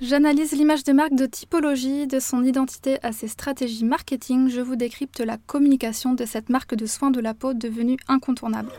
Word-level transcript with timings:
J'analyse 0.00 0.52
l'image 0.52 0.84
de 0.84 0.92
marque 0.92 1.14
de 1.14 1.26
typologie, 1.26 2.06
de 2.06 2.20
son 2.20 2.44
identité 2.44 2.98
à 3.02 3.10
ses 3.10 3.26
stratégies 3.26 3.84
marketing. 3.84 4.48
Je 4.48 4.60
vous 4.60 4.76
décrypte 4.76 5.18
la 5.18 5.38
communication 5.38 6.14
de 6.14 6.24
cette 6.24 6.50
marque 6.50 6.76
de 6.76 6.86
soins 6.86 7.10
de 7.10 7.18
la 7.20 7.34
peau 7.34 7.52
devenue 7.52 7.96
incontournable. 8.06 8.70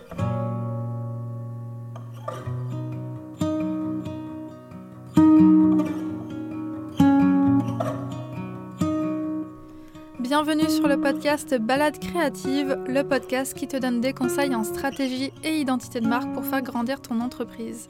Bienvenue 10.21 10.69
sur 10.69 10.87
le 10.87 11.01
podcast 11.01 11.53
Balade 11.55 11.99
créative, 11.99 12.77
le 12.87 13.01
podcast 13.01 13.53
qui 13.53 13.67
te 13.67 13.75
donne 13.75 13.99
des 13.99 14.13
conseils 14.13 14.55
en 14.55 14.63
stratégie 14.63 15.33
et 15.43 15.59
identité 15.59 15.99
de 15.99 16.07
marque 16.07 16.31
pour 16.33 16.45
faire 16.45 16.61
grandir 16.61 17.01
ton 17.01 17.19
entreprise. 17.19 17.89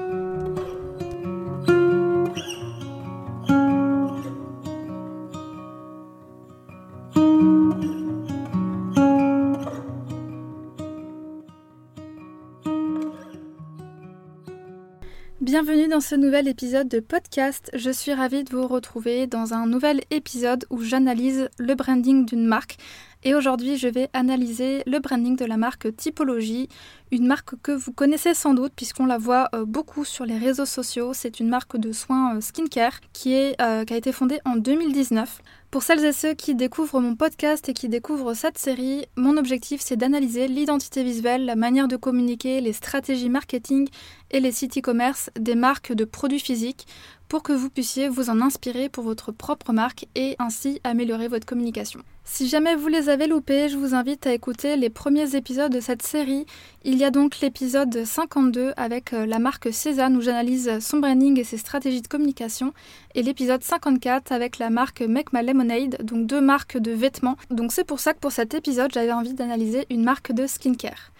Bienvenue 15.51 15.89
dans 15.89 15.99
ce 15.99 16.15
nouvel 16.15 16.47
épisode 16.47 16.87
de 16.87 17.01
podcast. 17.01 17.69
Je 17.73 17.91
suis 17.91 18.13
ravie 18.13 18.45
de 18.45 18.55
vous 18.55 18.67
retrouver 18.67 19.27
dans 19.27 19.53
un 19.53 19.67
nouvel 19.67 19.99
épisode 20.09 20.63
où 20.69 20.81
j'analyse 20.81 21.49
le 21.57 21.75
branding 21.75 22.25
d'une 22.25 22.45
marque. 22.45 22.77
Et 23.23 23.35
aujourd'hui, 23.35 23.77
je 23.77 23.87
vais 23.87 24.09
analyser 24.13 24.81
le 24.87 24.97
branding 24.99 25.35
de 25.35 25.45
la 25.45 25.55
marque 25.55 25.95
Typologie, 25.95 26.69
une 27.11 27.27
marque 27.27 27.53
que 27.61 27.71
vous 27.71 27.91
connaissez 27.91 28.33
sans 28.33 28.55
doute 28.55 28.73
puisqu'on 28.75 29.05
la 29.05 29.19
voit 29.19 29.47
euh, 29.53 29.63
beaucoup 29.63 30.05
sur 30.05 30.25
les 30.25 30.39
réseaux 30.39 30.65
sociaux. 30.65 31.11
C'est 31.13 31.39
une 31.39 31.47
marque 31.47 31.77
de 31.77 31.91
soins 31.91 32.37
euh, 32.37 32.41
skincare 32.41 32.99
qui, 33.13 33.53
euh, 33.61 33.85
qui 33.85 33.93
a 33.93 33.97
été 33.97 34.11
fondée 34.11 34.39
en 34.43 34.55
2019. 34.55 35.41
Pour 35.69 35.83
celles 35.83 36.03
et 36.03 36.13
ceux 36.13 36.33
qui 36.33 36.55
découvrent 36.55 36.99
mon 36.99 37.15
podcast 37.15 37.69
et 37.69 37.73
qui 37.73 37.87
découvrent 37.89 38.33
cette 38.33 38.57
série, 38.57 39.05
mon 39.15 39.37
objectif 39.37 39.81
c'est 39.81 39.95
d'analyser 39.95 40.47
l'identité 40.47 41.03
visuelle, 41.03 41.45
la 41.45 41.55
manière 41.55 41.87
de 41.87 41.95
communiquer, 41.95 42.59
les 42.59 42.73
stratégies 42.73 43.29
marketing 43.29 43.87
et 44.31 44.39
les 44.39 44.51
sites 44.51 44.77
e-commerce 44.77 45.29
des 45.39 45.55
marques 45.55 45.93
de 45.93 46.03
produits 46.05 46.39
physiques 46.39 46.87
pour 47.31 47.43
que 47.43 47.53
vous 47.53 47.69
puissiez 47.69 48.09
vous 48.09 48.29
en 48.29 48.41
inspirer 48.41 48.89
pour 48.89 49.05
votre 49.05 49.31
propre 49.31 49.71
marque 49.71 50.05
et 50.15 50.35
ainsi 50.37 50.81
améliorer 50.83 51.29
votre 51.29 51.45
communication. 51.45 52.01
Si 52.25 52.49
jamais 52.49 52.75
vous 52.75 52.89
les 52.89 53.07
avez 53.07 53.25
loupés, 53.25 53.69
je 53.69 53.77
vous 53.77 53.95
invite 53.95 54.27
à 54.27 54.33
écouter 54.33 54.75
les 54.75 54.89
premiers 54.89 55.33
épisodes 55.33 55.71
de 55.71 55.79
cette 55.79 56.01
série. 56.01 56.45
Il 56.83 56.97
y 56.97 57.05
a 57.05 57.09
donc 57.09 57.39
l'épisode 57.39 58.03
52 58.03 58.73
avec 58.75 59.13
euh, 59.13 59.25
la 59.25 59.39
marque 59.39 59.71
Cézanne 59.71 60.17
où 60.17 60.21
j'analyse 60.21 60.79
son 60.81 60.97
branding 60.97 61.39
et 61.39 61.45
ses 61.45 61.55
stratégies 61.55 62.01
de 62.01 62.09
communication 62.09 62.73
et 63.15 63.23
l'épisode 63.23 63.63
54 63.63 64.33
avec 64.33 64.57
la 64.57 64.69
marque 64.69 64.99
Make 64.99 65.31
My 65.31 65.41
Lemonade, 65.41 66.03
donc 66.03 66.27
deux 66.27 66.41
marques 66.41 66.77
de 66.77 66.91
vêtements. 66.91 67.37
Donc 67.49 67.71
c'est 67.71 67.85
pour 67.85 68.01
ça 68.01 68.13
que 68.13 68.19
pour 68.19 68.33
cet 68.33 68.55
épisode, 68.55 68.91
j'avais 68.93 69.13
envie 69.13 69.33
d'analyser 69.33 69.85
une 69.89 70.03
marque 70.03 70.33
de 70.33 70.47
skincare. 70.47 71.13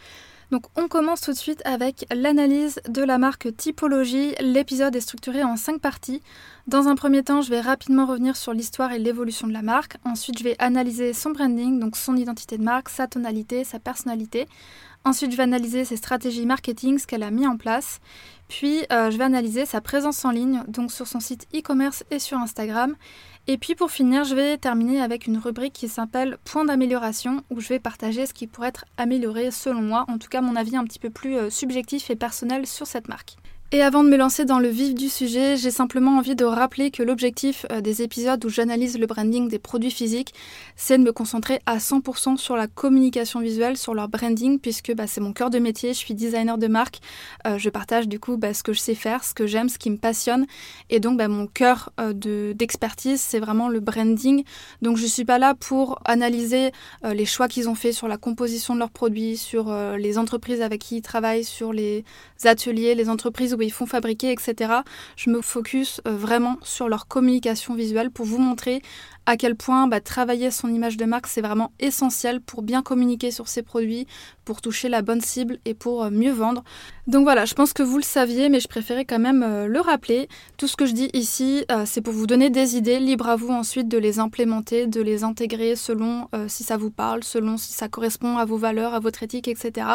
Donc 0.51 0.65
on 0.75 0.89
commence 0.89 1.21
tout 1.21 1.31
de 1.31 1.37
suite 1.37 1.61
avec 1.63 2.05
l'analyse 2.13 2.81
de 2.89 3.01
la 3.01 3.17
marque 3.17 3.55
Typologie. 3.55 4.35
L'épisode 4.41 4.93
est 4.97 5.01
structuré 5.01 5.45
en 5.45 5.55
cinq 5.55 5.79
parties. 5.79 6.21
Dans 6.67 6.89
un 6.89 6.95
premier 6.95 7.23
temps, 7.23 7.41
je 7.41 7.49
vais 7.49 7.61
rapidement 7.61 8.05
revenir 8.05 8.35
sur 8.35 8.51
l'histoire 8.51 8.91
et 8.91 8.99
l'évolution 8.99 9.47
de 9.47 9.53
la 9.53 9.61
marque. 9.61 9.95
Ensuite, 10.03 10.37
je 10.37 10.43
vais 10.43 10.57
analyser 10.59 11.13
son 11.13 11.31
branding, 11.31 11.79
donc 11.79 11.95
son 11.95 12.17
identité 12.17 12.57
de 12.57 12.63
marque, 12.63 12.89
sa 12.89 13.07
tonalité, 13.07 13.63
sa 13.63 13.79
personnalité. 13.79 14.45
Ensuite, 15.05 15.31
je 15.31 15.37
vais 15.37 15.43
analyser 15.43 15.85
ses 15.85 15.95
stratégies 15.95 16.45
marketing, 16.45 16.99
ce 16.99 17.07
qu'elle 17.07 17.23
a 17.23 17.31
mis 17.31 17.47
en 17.47 17.55
place. 17.55 18.01
Puis, 18.49 18.83
euh, 18.91 19.09
je 19.09 19.17
vais 19.17 19.23
analyser 19.23 19.65
sa 19.65 19.79
présence 19.79 20.25
en 20.25 20.31
ligne, 20.31 20.63
donc 20.67 20.91
sur 20.91 21.07
son 21.07 21.21
site 21.21 21.47
e-commerce 21.55 22.03
et 22.11 22.19
sur 22.19 22.37
Instagram. 22.37 22.95
Et 23.47 23.57
puis 23.57 23.73
pour 23.73 23.89
finir, 23.89 24.23
je 24.23 24.35
vais 24.35 24.57
terminer 24.57 25.01
avec 25.01 25.25
une 25.25 25.37
rubrique 25.37 25.73
qui 25.73 25.87
s'appelle 25.87 26.37
Point 26.45 26.65
d'amélioration, 26.65 27.43
où 27.49 27.59
je 27.59 27.69
vais 27.69 27.79
partager 27.79 28.25
ce 28.25 28.33
qui 28.33 28.45
pourrait 28.45 28.69
être 28.69 28.85
amélioré 28.97 29.49
selon 29.49 29.81
moi, 29.81 30.05
en 30.09 30.19
tout 30.19 30.29
cas 30.29 30.41
mon 30.41 30.55
avis 30.55 30.77
un 30.77 30.83
petit 30.83 30.99
peu 30.99 31.09
plus 31.09 31.35
euh, 31.35 31.49
subjectif 31.49 32.09
et 32.11 32.15
personnel 32.15 32.67
sur 32.67 32.85
cette 32.85 33.07
marque. 33.07 33.37
Et 33.73 33.81
avant 33.81 34.03
de 34.03 34.09
me 34.09 34.17
lancer 34.17 34.43
dans 34.43 34.59
le 34.59 34.67
vif 34.67 34.93
du 34.93 35.07
sujet, 35.07 35.55
j'ai 35.55 35.71
simplement 35.71 36.17
envie 36.17 36.35
de 36.35 36.43
rappeler 36.43 36.91
que 36.91 37.03
l'objectif 37.03 37.65
euh, 37.71 37.79
des 37.79 38.01
épisodes 38.01 38.43
où 38.43 38.49
j'analyse 38.49 38.99
le 38.99 39.07
branding 39.07 39.47
des 39.47 39.59
produits 39.59 39.91
physiques, 39.91 40.33
c'est 40.75 40.97
de 40.97 41.03
me 41.03 41.13
concentrer 41.13 41.61
à 41.65 41.77
100% 41.77 42.35
sur 42.35 42.57
la 42.57 42.67
communication 42.67 43.39
visuelle, 43.39 43.77
sur 43.77 43.93
leur 43.93 44.09
branding, 44.09 44.59
puisque 44.59 44.93
bah, 44.93 45.07
c'est 45.07 45.21
mon 45.21 45.31
cœur 45.31 45.49
de 45.49 45.57
métier, 45.57 45.93
je 45.93 45.99
suis 45.99 46.13
designer 46.13 46.57
de 46.57 46.67
marque, 46.67 46.99
euh, 47.47 47.57
je 47.57 47.69
partage 47.69 48.09
du 48.09 48.19
coup 48.19 48.35
bah, 48.35 48.53
ce 48.53 48.61
que 48.61 48.73
je 48.73 48.79
sais 48.81 48.93
faire, 48.93 49.23
ce 49.23 49.33
que 49.33 49.47
j'aime, 49.47 49.69
ce 49.69 49.77
qui 49.77 49.89
me 49.89 49.95
passionne, 49.97 50.47
et 50.89 50.99
donc 50.99 51.17
bah, 51.17 51.29
mon 51.29 51.47
cœur 51.47 51.93
euh, 52.01 52.11
d'expertise, 52.53 53.21
c'est 53.21 53.39
vraiment 53.39 53.69
le 53.69 53.79
branding. 53.79 54.43
Donc 54.81 54.97
je 54.97 55.03
ne 55.03 55.07
suis 55.07 55.23
pas 55.23 55.39
là 55.39 55.55
pour 55.55 56.01
analyser 56.03 56.71
les 57.05 57.25
choix 57.25 57.47
qu'ils 57.47 57.69
ont 57.69 57.75
fait 57.75 57.93
sur 57.93 58.09
la 58.09 58.17
composition 58.17 58.73
de 58.73 58.79
leurs 58.79 58.91
produits, 58.91 59.37
sur 59.37 59.73
les 59.97 60.17
entreprises 60.17 60.61
avec 60.61 60.81
qui 60.81 60.97
ils 60.97 61.01
travaillent, 61.01 61.45
sur 61.45 61.71
les 61.71 62.03
ateliers, 62.43 62.95
les 62.95 63.07
entreprises 63.07 63.53
où 63.53 63.60
ils 63.65 63.71
font 63.71 63.85
fabriquer, 63.85 64.31
etc. 64.31 64.73
Je 65.15 65.29
me 65.29 65.41
focus 65.41 66.01
euh, 66.07 66.15
vraiment 66.15 66.57
sur 66.63 66.89
leur 66.89 67.07
communication 67.07 67.73
visuelle 67.75 68.11
pour 68.11 68.25
vous 68.25 68.39
montrer 68.39 68.81
à 69.25 69.37
quel 69.37 69.55
point 69.55 69.87
bah, 69.87 70.01
travailler 70.01 70.51
son 70.51 70.73
image 70.73 70.97
de 70.97 71.05
marque, 71.05 71.27
c'est 71.27 71.41
vraiment 71.41 71.71
essentiel 71.79 72.41
pour 72.41 72.61
bien 72.63 72.81
communiquer 72.81 73.31
sur 73.31 73.47
ses 73.47 73.61
produits, 73.61 74.07
pour 74.45 74.61
toucher 74.61 74.89
la 74.89 75.01
bonne 75.01 75.21
cible 75.21 75.59
et 75.65 75.73
pour 75.73 76.03
euh, 76.03 76.09
mieux 76.09 76.31
vendre. 76.31 76.63
Donc 77.07 77.23
voilà, 77.23 77.45
je 77.45 77.53
pense 77.53 77.73
que 77.73 77.83
vous 77.83 77.97
le 77.97 78.03
saviez, 78.03 78.49
mais 78.49 78.59
je 78.59 78.67
préférais 78.67 79.05
quand 79.05 79.19
même 79.19 79.43
euh, 79.43 79.67
le 79.67 79.79
rappeler. 79.79 80.27
Tout 80.57 80.67
ce 80.67 80.75
que 80.75 80.85
je 80.85 80.93
dis 80.93 81.09
ici, 81.13 81.65
c'est 81.85 82.01
pour 82.01 82.13
vous 82.13 82.27
donner 82.27 82.49
des 82.49 82.75
idées, 82.75 82.99
libre 82.99 83.29
à 83.29 83.35
vous 83.35 83.49
ensuite 83.49 83.87
de 83.87 83.97
les 83.97 84.19
implémenter, 84.19 84.87
de 84.87 85.01
les 85.01 85.23
intégrer 85.23 85.75
selon 85.75 86.27
si 86.47 86.63
ça 86.63 86.77
vous 86.77 86.91
parle, 86.91 87.23
selon 87.23 87.57
si 87.57 87.73
ça 87.73 87.87
correspond 87.87 88.37
à 88.37 88.45
vos 88.45 88.57
valeurs, 88.57 88.93
à 88.93 88.99
votre 88.99 89.23
éthique, 89.23 89.47
etc. 89.47 89.87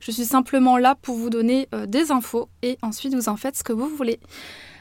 Je 0.00 0.10
suis 0.10 0.24
simplement 0.24 0.76
là 0.76 0.96
pour 1.00 1.16
vous 1.16 1.30
donner 1.30 1.68
des 1.86 2.10
infos 2.10 2.48
et 2.62 2.78
ensuite 2.82 3.14
vous 3.14 3.28
en 3.28 3.36
faites 3.36 3.56
ce 3.56 3.62
que 3.62 3.72
vous 3.72 3.88
voulez. 3.88 4.18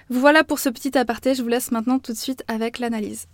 Voilà 0.09 0.45
pour 0.45 0.59
ce 0.59 0.69
petit 0.69 0.97
aparté, 0.97 1.35
je 1.35 1.43
vous 1.43 1.49
laisse 1.49 1.71
maintenant 1.71 1.99
tout 1.99 2.13
de 2.13 2.17
suite 2.17 2.43
avec 2.47 2.79
l'analyse. 2.79 3.27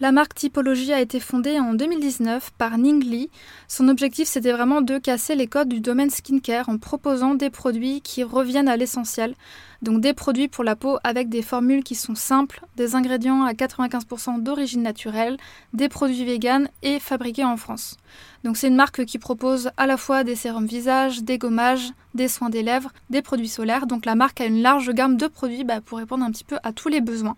La 0.00 0.12
marque 0.12 0.34
Typologie 0.34 0.92
a 0.92 1.00
été 1.00 1.18
fondée 1.18 1.58
en 1.58 1.74
2019 1.74 2.52
par 2.56 2.78
Ning 2.78 3.02
Li. 3.02 3.30
Son 3.66 3.88
objectif 3.88 4.28
c'était 4.28 4.52
vraiment 4.52 4.80
de 4.80 4.98
casser 4.98 5.34
les 5.34 5.48
codes 5.48 5.68
du 5.68 5.80
domaine 5.80 6.10
skincare 6.10 6.68
en 6.68 6.78
proposant 6.78 7.34
des 7.34 7.50
produits 7.50 8.00
qui 8.00 8.22
reviennent 8.22 8.68
à 8.68 8.76
l'essentiel. 8.76 9.34
Donc 9.82 10.00
des 10.00 10.12
produits 10.12 10.48
pour 10.48 10.64
la 10.64 10.76
peau 10.76 10.98
avec 11.04 11.28
des 11.28 11.42
formules 11.42 11.84
qui 11.84 11.94
sont 11.94 12.14
simples, 12.14 12.64
des 12.76 12.94
ingrédients 12.94 13.44
à 13.44 13.52
95% 13.52 14.42
d'origine 14.42 14.82
naturelle, 14.82 15.36
des 15.72 15.88
produits 15.88 16.24
véganes 16.24 16.68
et 16.82 16.98
fabriqués 16.98 17.44
en 17.44 17.56
France. 17.56 17.96
Donc 18.44 18.56
c'est 18.56 18.68
une 18.68 18.76
marque 18.76 19.04
qui 19.04 19.18
propose 19.18 19.70
à 19.76 19.86
la 19.86 19.96
fois 19.96 20.24
des 20.24 20.34
sérums 20.34 20.66
visage, 20.66 21.22
des 21.22 21.38
gommages, 21.38 21.92
des 22.14 22.28
soins 22.28 22.50
des 22.50 22.62
lèvres, 22.62 22.92
des 23.10 23.22
produits 23.22 23.48
solaires. 23.48 23.86
Donc 23.86 24.04
la 24.04 24.14
marque 24.14 24.40
a 24.40 24.46
une 24.46 24.62
large 24.62 24.90
gamme 24.90 25.16
de 25.16 25.26
produits 25.26 25.64
bah, 25.64 25.80
pour 25.80 25.98
répondre 25.98 26.24
un 26.24 26.30
petit 26.30 26.44
peu 26.44 26.58
à 26.62 26.72
tous 26.72 26.88
les 26.88 27.00
besoins. 27.00 27.36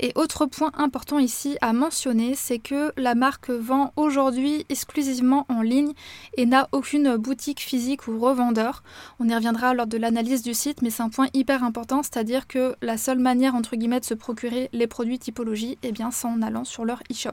Et 0.00 0.12
autre 0.14 0.46
point 0.46 0.72
important 0.74 1.18
ici 1.18 1.56
à 1.60 1.72
mentionner, 1.72 2.34
c'est 2.34 2.58
que 2.58 2.92
la 2.96 3.14
marque 3.14 3.50
vend 3.50 3.92
aujourd'hui 3.96 4.64
exclusivement 4.68 5.46
en 5.48 5.62
ligne 5.62 5.92
et 6.36 6.46
n'a 6.46 6.68
aucune 6.72 7.16
boutique 7.16 7.60
physique 7.60 8.08
ou 8.08 8.18
revendeur. 8.18 8.82
On 9.20 9.28
y 9.28 9.34
reviendra 9.34 9.74
lors 9.74 9.86
de 9.86 9.98
l'analyse 9.98 10.42
du 10.42 10.54
site, 10.54 10.82
mais 10.82 10.90
c'est 10.90 11.02
un 11.02 11.08
point 11.08 11.28
hyper 11.34 11.64
important, 11.64 12.02
c'est-à-dire 12.02 12.46
que 12.46 12.74
la 12.82 12.96
seule 12.96 13.18
manière 13.18 13.54
entre 13.54 13.76
guillemets 13.76 14.00
de 14.00 14.04
se 14.04 14.14
procurer 14.14 14.68
les 14.72 14.86
produits 14.86 15.18
typologie, 15.18 15.78
eh 15.82 15.92
bien, 15.92 16.10
c'est 16.10 16.26
en 16.26 16.42
allant 16.42 16.64
sur 16.64 16.84
leur 16.84 17.02
e-shop. 17.10 17.30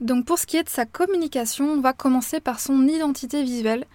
Donc 0.00 0.26
pour 0.26 0.38
ce 0.38 0.46
qui 0.46 0.56
est 0.56 0.64
de 0.64 0.68
sa 0.68 0.86
communication, 0.86 1.66
on 1.66 1.80
va 1.80 1.92
commencer 1.92 2.40
par 2.40 2.60
son 2.60 2.86
identité 2.86 3.42
visuelle. 3.42 3.86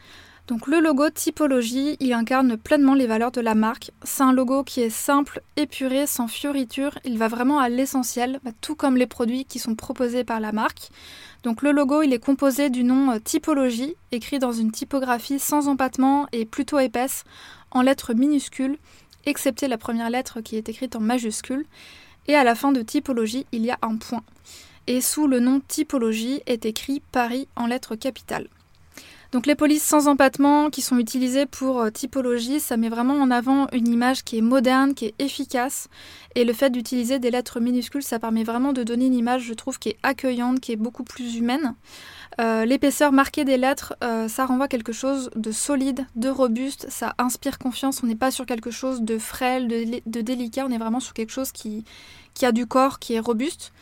Donc 0.50 0.66
le 0.66 0.80
logo 0.80 1.12
typologie, 1.12 1.96
il 2.00 2.12
incarne 2.12 2.58
pleinement 2.58 2.96
les 2.96 3.06
valeurs 3.06 3.32
de 3.32 3.40
la 3.40 3.54
marque. 3.54 3.92
C'est 4.02 4.24
un 4.24 4.34
logo 4.34 4.64
qui 4.64 4.82
est 4.82 4.90
simple, 4.90 5.44
épuré, 5.58 6.08
sans 6.08 6.28
fioritures. 6.28 6.98
Il 7.06 7.20
va 7.20 7.28
vraiment 7.28 7.60
à 7.60 7.70
l'essentiel, 7.70 8.40
bah, 8.44 8.50
tout 8.60 8.74
comme 8.74 8.98
les 8.98 9.06
produits 9.06 9.46
qui 9.46 9.60
sont 9.60 9.76
proposés 9.76 10.24
par 10.24 10.40
la 10.40 10.52
marque. 10.52 10.90
Donc 11.44 11.62
le 11.62 11.72
logo, 11.72 12.02
il 12.02 12.14
est 12.14 12.26
composé 12.26 12.72
du 12.72 12.84
nom 12.84 13.12
euh, 13.12 13.20
typologie, 13.20 13.94
écrit 14.12 14.40
dans 14.40 14.52
une 14.52 14.72
typographie 14.72 15.38
sans 15.38 15.68
empattement 15.68 16.26
et 16.32 16.48
plutôt 16.48 16.80
épaisse, 16.80 17.26
en 17.70 17.84
lettres 17.84 18.16
minuscules, 18.16 18.80
excepté 19.28 19.68
la 19.68 19.78
première 19.78 20.10
lettre 20.10 20.42
qui 20.42 20.56
est 20.56 20.68
écrite 20.68 20.96
en 20.96 21.00
majuscule. 21.00 21.68
Et 22.28 22.34
à 22.34 22.44
la 22.44 22.56
fin 22.56 22.72
de 22.72 22.82
typologie, 22.82 23.46
il 23.52 23.64
y 23.64 23.70
a 23.70 23.78
un 23.84 23.98
point. 23.98 24.24
Et 24.88 25.00
sous 25.00 25.28
le 25.28 25.40
nom 25.42 25.60
typologie 25.60 26.42
est 26.48 26.66
écrit 26.66 27.04
Paris 27.12 27.48
en 27.56 27.68
lettres 27.68 27.94
capitales. 27.94 28.48
Donc 29.32 29.46
les 29.46 29.54
polices 29.54 29.84
sans 29.84 30.08
empattement 30.08 30.72
qui 30.72 30.82
sont 30.82 30.98
utilisées 30.98 31.46
pour 31.46 31.82
euh, 31.82 31.92
typologie, 31.92 32.60
ça 32.60 32.78
met 32.78 32.90
vraiment 32.90 33.14
en 33.14 33.30
avant 33.30 33.68
une 33.74 33.88
image 33.88 34.24
qui 34.24 34.40
est 34.40 34.42
moderne, 34.42 34.96
qui 34.96 35.06
est 35.06 35.14
efficace. 35.20 35.88
Et 36.34 36.46
le 36.46 36.54
fait 36.54 36.72
d'utiliser 36.72 37.20
des 37.20 37.30
lettres 37.30 37.60
minuscules, 37.60 38.02
ça 38.02 38.18
permet 38.18 38.44
vraiment 38.44 38.74
de 38.74 38.82
donner 38.82 39.06
une 39.06 39.14
image, 39.14 39.44
je 39.44 39.54
trouve, 39.54 39.78
qui 39.78 39.90
est 39.90 39.98
accueillante, 40.02 40.60
qui 40.60 40.72
est 40.72 40.78
beaucoup 40.78 41.04
plus 41.04 41.36
humaine. 41.36 41.76
Euh, 42.42 42.66
l'épaisseur 42.66 43.12
marquée 43.12 43.46
des 43.46 43.58
lettres, 43.58 43.94
euh, 44.04 44.28
ça 44.28 44.48
renvoie 44.48 44.68
quelque 44.68 44.94
chose 44.94 45.30
de 45.36 45.52
solide, 45.52 46.08
de 46.16 46.30
robuste, 46.30 46.88
ça 46.90 47.14
inspire 47.20 47.60
confiance. 47.60 48.02
On 48.02 48.08
n'est 48.08 48.16
pas 48.16 48.32
sur 48.32 48.48
quelque 48.48 48.72
chose 48.72 49.02
de 49.02 49.20
frêle, 49.20 49.68
de, 49.68 50.22
délicat, 50.22 50.66
on 50.68 50.72
est 50.72 50.78
vraiment 50.80 51.00
sur 51.00 51.14
quelque 51.14 51.32
chose 51.32 51.52
qui, 51.52 51.84
qui 52.34 52.48
a 52.48 52.52
du 52.52 52.66
corps, 52.66 52.98
qui 52.98 53.14
est 53.14 53.20
robuste. 53.20 53.74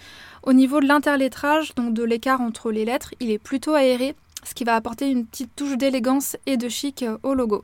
Au 0.44 0.52
niveau 0.52 0.82
de 0.82 0.88
l'interlettrage, 0.88 1.74
donc 1.76 1.94
de 1.94 2.04
l'écart 2.04 2.42
entre 2.42 2.72
les 2.72 2.84
lettres, 2.84 3.14
il 3.22 3.32
est 3.32 3.38
plutôt 3.38 3.74
aéré 3.74 4.16
ce 4.48 4.54
qui 4.54 4.64
va 4.64 4.76
apporter 4.76 5.10
une 5.10 5.26
petite 5.26 5.56
touche 5.56 5.78
d'élégance 5.78 6.38
et 6.46 6.58
de 6.58 6.70
chic 6.70 7.04
euh, 7.04 7.18
au 7.24 7.34
logo. 7.34 7.62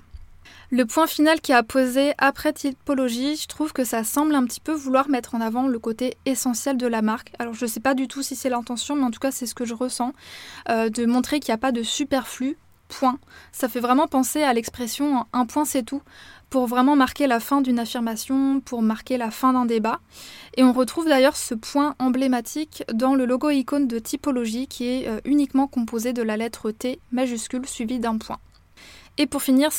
Le 0.69 0.85
point 0.85 1.05
final 1.05 1.39
qui 1.39 1.53
a 1.53 1.61
posé 1.61 2.13
après 2.17 2.51
typologie, 2.51 3.35
je 3.35 3.47
trouve 3.47 3.73
que 3.73 3.83
ça 3.83 4.03
semble 4.03 4.33
un 4.33 4.43
petit 4.43 4.59
peu 4.59 4.73
vouloir 4.73 5.07
mettre 5.07 5.35
en 5.35 5.41
avant 5.41 5.67
le 5.67 5.77
côté 5.77 6.17
essentiel 6.25 6.77
de 6.77 6.87
la 6.87 7.01
marque. 7.03 7.31
Alors 7.37 7.53
je 7.53 7.65
ne 7.65 7.69
sais 7.69 7.79
pas 7.79 7.93
du 7.93 8.07
tout 8.07 8.23
si 8.23 8.35
c'est 8.35 8.49
l'intention, 8.49 8.95
mais 8.95 9.03
en 9.03 9.11
tout 9.11 9.19
cas 9.19 9.31
c'est 9.31 9.45
ce 9.45 9.53
que 9.53 9.65
je 9.65 9.75
ressens, 9.75 10.13
euh, 10.69 10.89
de 10.89 11.05
montrer 11.05 11.39
qu'il 11.39 11.51
n'y 11.51 11.55
a 11.55 11.59
pas 11.59 11.71
de 11.71 11.83
superflu, 11.83 12.57
Ça 13.51 13.69
fait 13.69 13.79
vraiment 13.79 14.07
penser 14.07 14.43
à 14.43 14.53
l'expression 14.53 15.25
un 15.33 15.45
point 15.45 15.65
c'est 15.65 15.83
tout 15.83 16.01
pour 16.49 16.67
vraiment 16.67 16.95
marquer 16.95 17.25
la 17.25 17.39
fin 17.39 17.61
d'une 17.61 17.79
affirmation, 17.79 18.61
pour 18.61 18.83
marquer 18.83 19.17
la 19.17 19.31
fin 19.31 19.53
d'un 19.53 19.65
débat. 19.65 19.99
Et 20.55 20.63
on 20.63 20.71
retrouve 20.71 21.07
d'ailleurs 21.07 21.35
ce 21.35 21.55
point 21.55 21.95
emblématique 21.97 22.83
dans 22.93 23.15
le 23.15 23.25
logo 23.25 23.49
icône 23.49 23.87
de 23.87 23.97
typologie 23.97 24.67
qui 24.67 24.87
est 24.87 25.07
euh, 25.07 25.19
uniquement 25.25 25.65
composé 25.65 26.13
de 26.13 26.21
la 26.21 26.37
lettre 26.37 26.69
T 26.69 26.99
majuscule 27.11 27.67
suivie 27.67 27.97
d'un 27.97 28.19
point. 28.19 28.37
Et 29.17 29.27
pour 29.27 29.43
finir, 29.43 29.69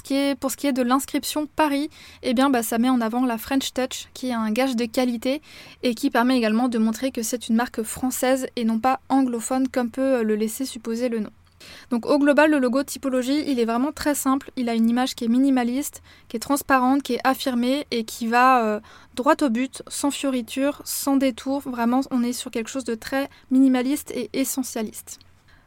pour 0.40 0.50
ce 0.50 0.56
qui 0.56 0.66
est 0.66 0.72
de 0.72 0.82
l'inscription 0.82 1.46
Paris, 1.46 1.90
eh 2.22 2.34
bien, 2.34 2.50
bah, 2.50 2.62
ça 2.62 2.78
met 2.78 2.88
en 2.88 3.00
avant 3.00 3.24
la 3.24 3.36
French 3.36 3.72
Touch, 3.72 4.08
qui 4.14 4.28
est 4.28 4.32
un 4.32 4.50
gage 4.52 4.76
de 4.76 4.84
qualité 4.84 5.42
et 5.82 5.94
qui 5.94 6.10
permet 6.10 6.36
également 6.36 6.68
de 6.68 6.78
montrer 6.78 7.10
que 7.10 7.22
c'est 7.22 7.48
une 7.48 7.56
marque 7.56 7.82
française 7.82 8.46
et 8.54 8.64
non 8.64 8.78
pas 8.78 9.00
anglophone 9.08 9.68
comme 9.68 9.90
peut 9.90 10.18
euh, 10.18 10.22
le 10.22 10.36
laisser 10.36 10.64
supposer 10.64 11.08
le 11.08 11.20
nom. 11.20 11.30
Donc 11.90 12.06
au 12.06 12.18
global, 12.18 12.50
le 12.50 12.58
logo 12.58 12.82
typologie, 12.82 13.44
il 13.46 13.58
est 13.58 13.64
vraiment 13.64 13.92
très 13.92 14.14
simple. 14.14 14.50
Il 14.56 14.68
a 14.68 14.74
une 14.74 14.88
image 14.88 15.14
qui 15.14 15.24
est 15.24 15.28
minimaliste, 15.28 16.02
qui 16.28 16.36
est 16.36 16.40
transparente, 16.40 17.02
qui 17.02 17.14
est 17.14 17.20
affirmée 17.24 17.86
et 17.90 18.04
qui 18.04 18.26
va 18.26 18.64
euh, 18.64 18.80
droit 19.14 19.36
au 19.42 19.48
but, 19.48 19.82
sans 19.88 20.10
fioriture, 20.10 20.82
sans 20.84 21.16
détour. 21.16 21.60
Vraiment, 21.60 22.00
on 22.10 22.22
est 22.22 22.32
sur 22.32 22.50
quelque 22.50 22.70
chose 22.70 22.84
de 22.84 22.94
très 22.94 23.28
minimaliste 23.50 24.10
et 24.12 24.30
essentialiste. 24.32 25.18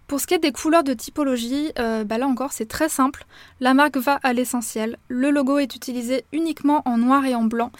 Pour 0.07 0.21
ce 0.21 0.27
qui 0.27 0.33
est 0.33 0.39
des 0.39 0.53
couleurs 0.53 0.85
de 0.85 0.93
typologie, 0.93 1.73
euh, 1.79 2.05
bah 2.05 2.17
là 2.17 2.27
encore 2.27 2.53
c'est 2.53 2.67
très 2.67 2.87
simple. 2.87 3.25
La 3.59 3.73
marque 3.73 3.97
va 3.97 4.19
à 4.23 4.31
l'essentiel. 4.31 4.97
Le 5.09 5.31
logo 5.31 5.57
est 5.57 5.75
utilisé 5.75 6.23
uniquement 6.31 6.81
en 6.85 6.97
noir 6.97 7.25
et 7.25 7.35
en 7.35 7.43
blanc. 7.43 7.71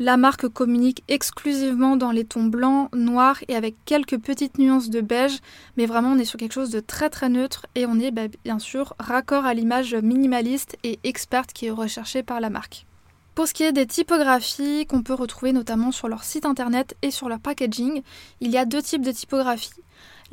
La 0.00 0.16
marque 0.16 0.48
communique 0.48 1.04
exclusivement 1.06 1.96
dans 1.96 2.10
les 2.10 2.24
tons 2.24 2.46
blancs, 2.46 2.92
noirs 2.92 3.38
et 3.46 3.54
avec 3.54 3.76
quelques 3.84 4.18
petites 4.18 4.58
nuances 4.58 4.90
de 4.90 5.00
beige, 5.00 5.38
mais 5.76 5.86
vraiment 5.86 6.12
on 6.12 6.18
est 6.18 6.24
sur 6.24 6.36
quelque 6.36 6.52
chose 6.52 6.70
de 6.70 6.80
très 6.80 7.10
très 7.10 7.28
neutre 7.28 7.66
et 7.76 7.86
on 7.86 8.00
est 8.00 8.10
bah, 8.10 8.26
bien 8.42 8.58
sûr 8.58 8.94
raccord 8.98 9.44
à 9.44 9.54
l'image 9.54 9.94
minimaliste 9.94 10.76
et 10.82 10.98
experte 11.04 11.52
qui 11.52 11.66
est 11.66 11.70
recherchée 11.70 12.24
par 12.24 12.40
la 12.40 12.50
marque. 12.50 12.86
Pour 13.36 13.46
ce 13.46 13.54
qui 13.54 13.62
est 13.62 13.72
des 13.72 13.86
typographies 13.86 14.84
qu'on 14.86 15.04
peut 15.04 15.14
retrouver 15.14 15.52
notamment 15.52 15.92
sur 15.92 16.08
leur 16.08 16.24
site 16.24 16.44
internet 16.44 16.96
et 17.02 17.12
sur 17.12 17.28
leur 17.28 17.38
packaging, 17.38 18.02
il 18.40 18.50
y 18.50 18.58
a 18.58 18.64
deux 18.64 18.82
types 18.82 19.04
de 19.04 19.12
typographies. 19.12 19.83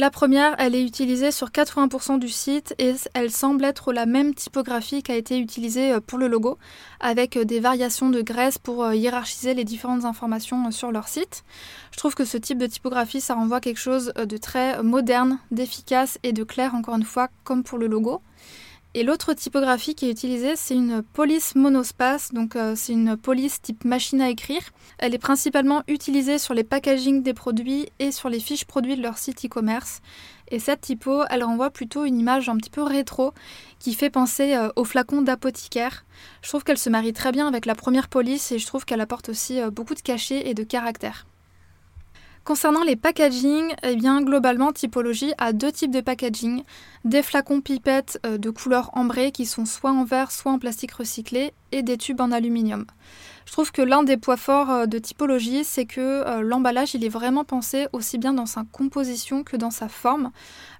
La 0.01 0.09
première, 0.09 0.55
elle 0.57 0.73
est 0.73 0.83
utilisée 0.83 1.29
sur 1.29 1.49
80% 1.49 2.17
du 2.17 2.27
site 2.27 2.73
et 2.79 2.95
elle 3.13 3.29
semble 3.29 3.63
être 3.63 3.93
la 3.93 4.07
même 4.07 4.33
typographie 4.33 5.03
qui 5.03 5.11
a 5.11 5.15
été 5.15 5.37
utilisée 5.37 5.91
euh, 5.93 5.99
pour 5.99 6.17
le 6.17 6.27
logo, 6.27 6.57
avec 6.99 7.37
euh, 7.37 7.45
des 7.45 7.59
variations 7.59 8.09
de 8.09 8.23
graisse 8.23 8.57
pour 8.57 8.83
euh, 8.83 8.95
hiérarchiser 8.95 9.53
les 9.53 9.63
différentes 9.63 10.03
informations 10.03 10.71
sur 10.71 10.91
leur 10.91 11.07
site. 11.07 11.43
Je 11.91 11.99
trouve 11.99 12.15
que 12.15 12.25
ce 12.25 12.37
type 12.37 12.57
de 12.57 12.65
typographie, 12.65 13.21
ça 13.21 13.35
renvoie 13.35 13.61
quelque 13.61 13.77
chose 13.77 14.11
de 14.17 14.37
très 14.37 14.81
moderne, 14.81 15.37
d'efficace 15.51 16.17
et 16.23 16.33
de 16.33 16.43
clair, 16.43 16.73
encore 16.73 16.95
une 16.95 17.03
fois, 17.03 17.27
comme 17.43 17.61
pour 17.61 17.77
le 17.77 17.85
logo. 17.85 18.23
Et 18.93 19.03
l'autre 19.03 19.33
typographie 19.33 19.95
qui 19.95 20.07
est 20.07 20.11
utilisée, 20.11 20.57
c'est 20.57 20.75
une 20.75 21.01
police 21.01 21.55
monospace, 21.55 22.33
donc 22.33 22.57
euh, 22.57 22.73
c'est 22.75 22.91
une 22.91 23.15
police 23.15 23.61
type 23.61 23.85
machine 23.85 24.21
à 24.21 24.29
écrire. 24.29 24.61
Elle 24.97 25.15
est 25.15 25.17
principalement 25.17 25.81
utilisée 25.87 26.37
sur 26.37 26.53
les 26.53 26.65
packaging 26.65 27.23
des 27.23 27.33
produits 27.33 27.87
et 27.99 28.11
sur 28.11 28.27
les 28.27 28.41
fiches 28.41 28.65
produits 28.65 28.97
de 28.97 29.01
leur 29.01 29.17
site 29.17 29.45
e-commerce. 29.45 30.01
Et 30.49 30.59
cette 30.59 30.81
typo, 30.81 31.23
elle 31.29 31.45
renvoie 31.45 31.69
plutôt 31.69 32.03
une 32.03 32.19
image 32.19 32.49
un 32.49 32.57
petit 32.57 32.69
peu 32.69 32.83
rétro 32.83 33.33
qui 33.79 33.93
fait 33.93 34.09
penser 34.09 34.55
euh, 34.55 34.67
au 34.75 34.83
flacon 34.83 35.21
d'apothicaire. 35.21 36.03
Je 36.41 36.49
trouve 36.49 36.65
qu'elle 36.65 36.77
se 36.77 36.89
marie 36.89 37.13
très 37.13 37.31
bien 37.31 37.47
avec 37.47 37.65
la 37.65 37.75
première 37.75 38.09
police 38.09 38.51
et 38.51 38.59
je 38.59 38.67
trouve 38.67 38.83
qu'elle 38.83 38.99
apporte 38.99 39.29
aussi 39.29 39.61
euh, 39.61 39.71
beaucoup 39.71 39.95
de 39.95 40.01
cachet 40.01 40.49
et 40.49 40.53
de 40.53 40.63
caractère. 40.63 41.25
Concernant 42.43 42.83
les 42.83 42.95
packaging, 42.95 43.75
eh 43.83 43.95
bien 43.95 44.21
globalement 44.23 44.71
Typologie 44.71 45.33
a 45.37 45.53
deux 45.53 45.71
types 45.71 45.91
de 45.91 46.01
packaging, 46.01 46.63
des 47.05 47.21
flacons 47.21 47.61
pipettes 47.61 48.19
euh, 48.25 48.39
de 48.39 48.49
couleur 48.49 48.89
ambrée 48.93 49.31
qui 49.31 49.45
sont 49.45 49.65
soit 49.65 49.91
en 49.91 50.03
verre 50.03 50.31
soit 50.31 50.51
en 50.51 50.57
plastique 50.57 50.93
recyclé 50.93 51.53
et 51.71 51.83
des 51.83 51.97
tubes 51.97 52.21
en 52.21 52.31
aluminium. 52.31 52.85
Je 53.45 53.53
trouve 53.53 53.71
que 53.71 53.81
l'un 53.81 54.03
des 54.03 54.17
poids 54.17 54.37
forts 54.37 54.69
euh, 54.69 54.85
de 54.85 54.97
Typologie, 54.97 55.63
c'est 55.63 55.85
que 55.85 55.99
euh, 55.99 56.41
l'emballage, 56.41 56.93
il 56.95 57.03
est 57.03 57.09
vraiment 57.09 57.43
pensé 57.43 57.87
aussi 57.91 58.17
bien 58.17 58.33
dans 58.33 58.45
sa 58.45 58.63
composition 58.71 59.43
que 59.43 59.57
dans 59.57 59.71
sa 59.71 59.89
forme. 59.89 60.31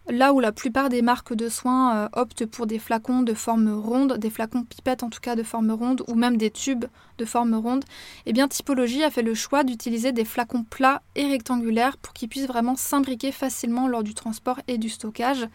Là 0.10 0.34
où 0.34 0.40
la 0.40 0.52
plupart 0.52 0.90
des 0.90 1.02
marques 1.02 1.34
de 1.34 1.50
soins 1.50 1.96
euh, 1.96 2.10
optent 2.14 2.46
pour 2.46 2.68
des 2.68 2.80
flacons 2.80 3.24
de 3.24 3.34
forme 3.34 3.70
ronde, 3.74 4.18
des 4.18 4.30
flacons 4.30 4.64
pipettes 4.64 5.04
en 5.04 5.10
tout 5.10 5.20
cas 5.20 5.36
de 5.36 5.44
forme 5.44 5.72
ronde, 5.72 6.04
ou 6.08 6.16
même 6.16 6.38
des 6.38 6.50
tubes 6.50 6.86
de 7.18 7.26
forme 7.26 7.56
ronde, 7.56 7.84
eh 8.26 8.34
bien 8.34 8.48
Typologie 8.48 9.04
a 9.04 9.12
fait 9.12 9.22
le 9.22 9.34
choix 9.34 9.64
d'utiliser 9.64 10.12
des 10.12 10.26
flacons 10.26 10.64
plats 10.64 11.02
et 11.16 11.28
rectangulaires 11.28 11.98
pour 11.98 12.14
qu'ils 12.14 12.30
puissent 12.30 12.48
vraiment 12.48 12.76
s'imbriquer 12.76 13.32
facilement 13.32 13.88
lors 13.88 14.04
du 14.04 14.14
transport 14.14 14.60
et 14.68 14.78
du 14.78 14.90
stockage. 14.90 15.48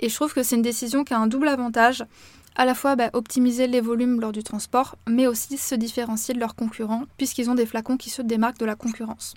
Et 0.00 0.08
je 0.08 0.14
trouve 0.14 0.34
que 0.34 0.42
c'est 0.42 0.56
une 0.56 0.62
décision 0.62 1.04
qui 1.04 1.14
a 1.14 1.18
un 1.18 1.26
double 1.26 1.48
avantage 1.48 2.04
à 2.58 2.64
la 2.64 2.74
fois 2.74 2.96
bah, 2.96 3.08
optimiser 3.12 3.68
les 3.68 3.80
volumes 3.80 4.20
lors 4.20 4.32
du 4.32 4.42
transport, 4.42 4.96
mais 5.08 5.28
aussi 5.28 5.56
se 5.56 5.76
différencier 5.76 6.34
de 6.34 6.40
leurs 6.40 6.56
concurrents, 6.56 7.04
puisqu'ils 7.16 7.48
ont 7.48 7.54
des 7.54 7.66
flacons 7.66 7.96
qui 7.96 8.10
se 8.10 8.20
démarquent 8.20 8.58
de 8.58 8.66
la 8.66 8.74
concurrence. 8.74 9.34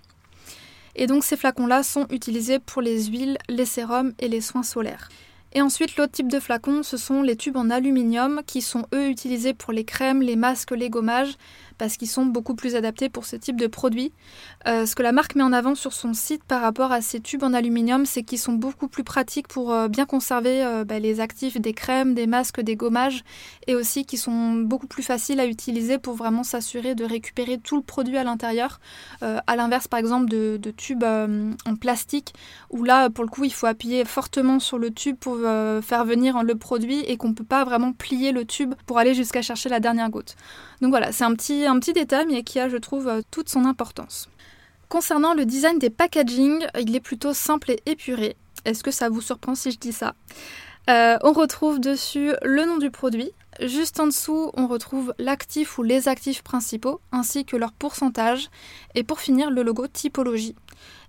Et 0.96 1.06
donc 1.06 1.24
ces 1.24 1.38
flacons-là 1.38 1.84
sont 1.84 2.08
utilisés 2.10 2.60
pour 2.60 2.82
les 2.82 3.06
huiles, 3.06 3.38
les 3.48 3.66
sérums 3.66 4.14
et 4.20 4.28
les 4.28 4.42
soins 4.42 4.64
solaires. 4.64 5.08
Et 5.54 5.62
ensuite, 5.62 5.98
l'autre 5.98 6.14
type 6.14 6.32
de 6.32 6.40
flacons, 6.40 6.82
ce 6.82 6.96
sont 6.96 7.22
les 7.22 7.36
tubes 7.36 7.58
en 7.58 7.70
aluminium 7.70 8.42
qui 8.48 8.62
sont 8.62 8.86
eux 8.94 9.10
utilisés 9.10 9.54
pour 9.54 9.74
les 9.74 9.84
crèmes, 9.84 10.22
les 10.22 10.38
masques, 10.38 10.72
les 10.72 10.90
gommages, 10.90 11.36
parce 11.78 11.98
qu'ils 11.98 12.08
sont 12.08 12.26
beaucoup 12.26 12.56
plus 12.56 12.76
adaptés 12.76 13.10
pour 13.10 13.26
ce 13.26 13.36
type 13.36 13.60
de 13.60 13.68
produit. 13.68 14.14
Euh, 14.68 14.86
ce 14.86 14.96
que 14.96 15.02
la 15.02 15.12
marque 15.12 15.36
met 15.36 15.44
en 15.44 15.54
avant 15.54 15.74
sur 15.74 15.92
son 15.92 16.14
site 16.14 16.44
par 16.44 16.62
rapport 16.62 16.92
à 16.92 17.02
ces 17.02 17.20
tubes 17.20 17.44
en 17.44 17.54
aluminium, 17.54 18.06
c'est 18.06 18.24
qu'ils 18.24 18.40
sont 18.40 18.54
beaucoup 18.54 18.88
plus 18.88 19.04
pratiques 19.04 19.48
pour 19.48 19.74
euh, 19.74 19.88
bien 19.88 20.06
conserver 20.06 20.64
euh, 20.64 20.84
bah, 20.86 21.00
les 21.00 21.20
actifs 21.20 21.60
des 21.60 21.74
crèmes, 21.74 22.14
des 22.14 22.28
masques, 22.28 22.62
des 22.62 22.76
gommages, 22.76 23.24
et 23.66 23.76
aussi 23.76 24.06
qui 24.06 24.18
sont 24.18 24.54
beaucoup 24.54 24.88
plus 24.88 25.04
faciles 25.04 25.40
à 25.40 25.48
utiliser 25.48 25.98
pour 25.98 26.16
vraiment 26.16 26.44
s'assurer 26.44 26.94
de 26.94 27.06
récupérer 27.06 27.58
tout 27.58 27.76
le 27.76 27.82
produit 27.82 28.18
à 28.18 28.24
l'intérieur. 28.24 28.80
à 29.22 29.56
l'inverse, 29.56 29.88
par 29.88 30.00
exemple, 30.00 30.30
de, 30.30 30.60
tubes 30.76 31.04
en 31.04 31.76
plastique, 31.80 32.34
où 32.70 32.84
là, 32.84 33.10
pour 33.10 33.24
le 33.24 33.30
coup, 33.30 33.44
il 33.44 33.54
faut 33.54 33.68
appuyer 33.68 34.06
fortement 34.06 34.60
sur 34.60 34.78
le 34.78 34.92
tube 34.92 35.18
pour 35.18 35.38
faire 35.38 36.06
venir 36.06 36.44
le 36.44 36.56
produit 36.56 37.00
et 37.02 37.18
qu'on 37.18 37.30
ne 37.30 37.34
peut 37.34 37.44
pas 37.44 37.64
vraiment 37.64 37.94
plier 37.94 38.32
le 38.32 38.46
tube 38.46 38.74
pour 38.86 38.98
aller 38.98 39.14
jusqu'à 39.14 39.42
chercher 39.42 39.70
la 39.70 39.80
dernière 39.80 40.10
goutte. 40.10 40.36
Donc 40.82 40.92
voilà, 40.92 41.12
c'est 41.12 41.24
un 41.24 41.34
petit, 41.36 41.94
détail, 41.94 42.26
mais 42.28 42.44
qui 42.44 42.60
a, 42.60 42.70
je 42.70 42.78
trouve, 42.78 43.10
toute 43.32 43.50
son 43.50 43.66
importance. 43.66 44.30
Concernant 44.92 45.34
le 45.34 45.46
design 45.46 45.80
des 45.80 45.90
packaging, 45.90 46.66
il 46.78 46.94
est 46.94 47.00
plutôt 47.00 47.34
simple 47.34 47.72
et 47.72 47.82
épuré. 47.86 48.36
Est-ce 48.66 48.84
que 48.84 48.92
ça 48.92 49.08
vous 49.08 49.22
surprend 49.22 49.56
si 49.56 49.72
je 49.72 49.78
dis 49.78 49.94
ça? 49.94 50.16
Euh, 50.90 51.18
On 51.24 51.32
retrouve 51.32 51.80
dessus 51.80 52.34
le 52.44 52.66
nom 52.66 52.78
du 52.78 52.92
produit. 52.92 53.32
Juste 53.62 54.02
en 54.02 54.08
dessous, 54.08 54.52
on 54.54 54.68
retrouve 54.68 55.14
l'actif 55.18 55.78
ou 55.78 55.84
les 55.84 56.10
actifs 56.10 56.44
principaux, 56.44 57.00
ainsi 57.14 57.46
que 57.46 57.56
leur 57.56 57.72
pourcentage. 57.72 58.50
Et 58.94 59.04
pour 59.04 59.22
finir, 59.22 59.50
le 59.50 59.64
logo 59.64 59.88
typologie. 59.88 60.56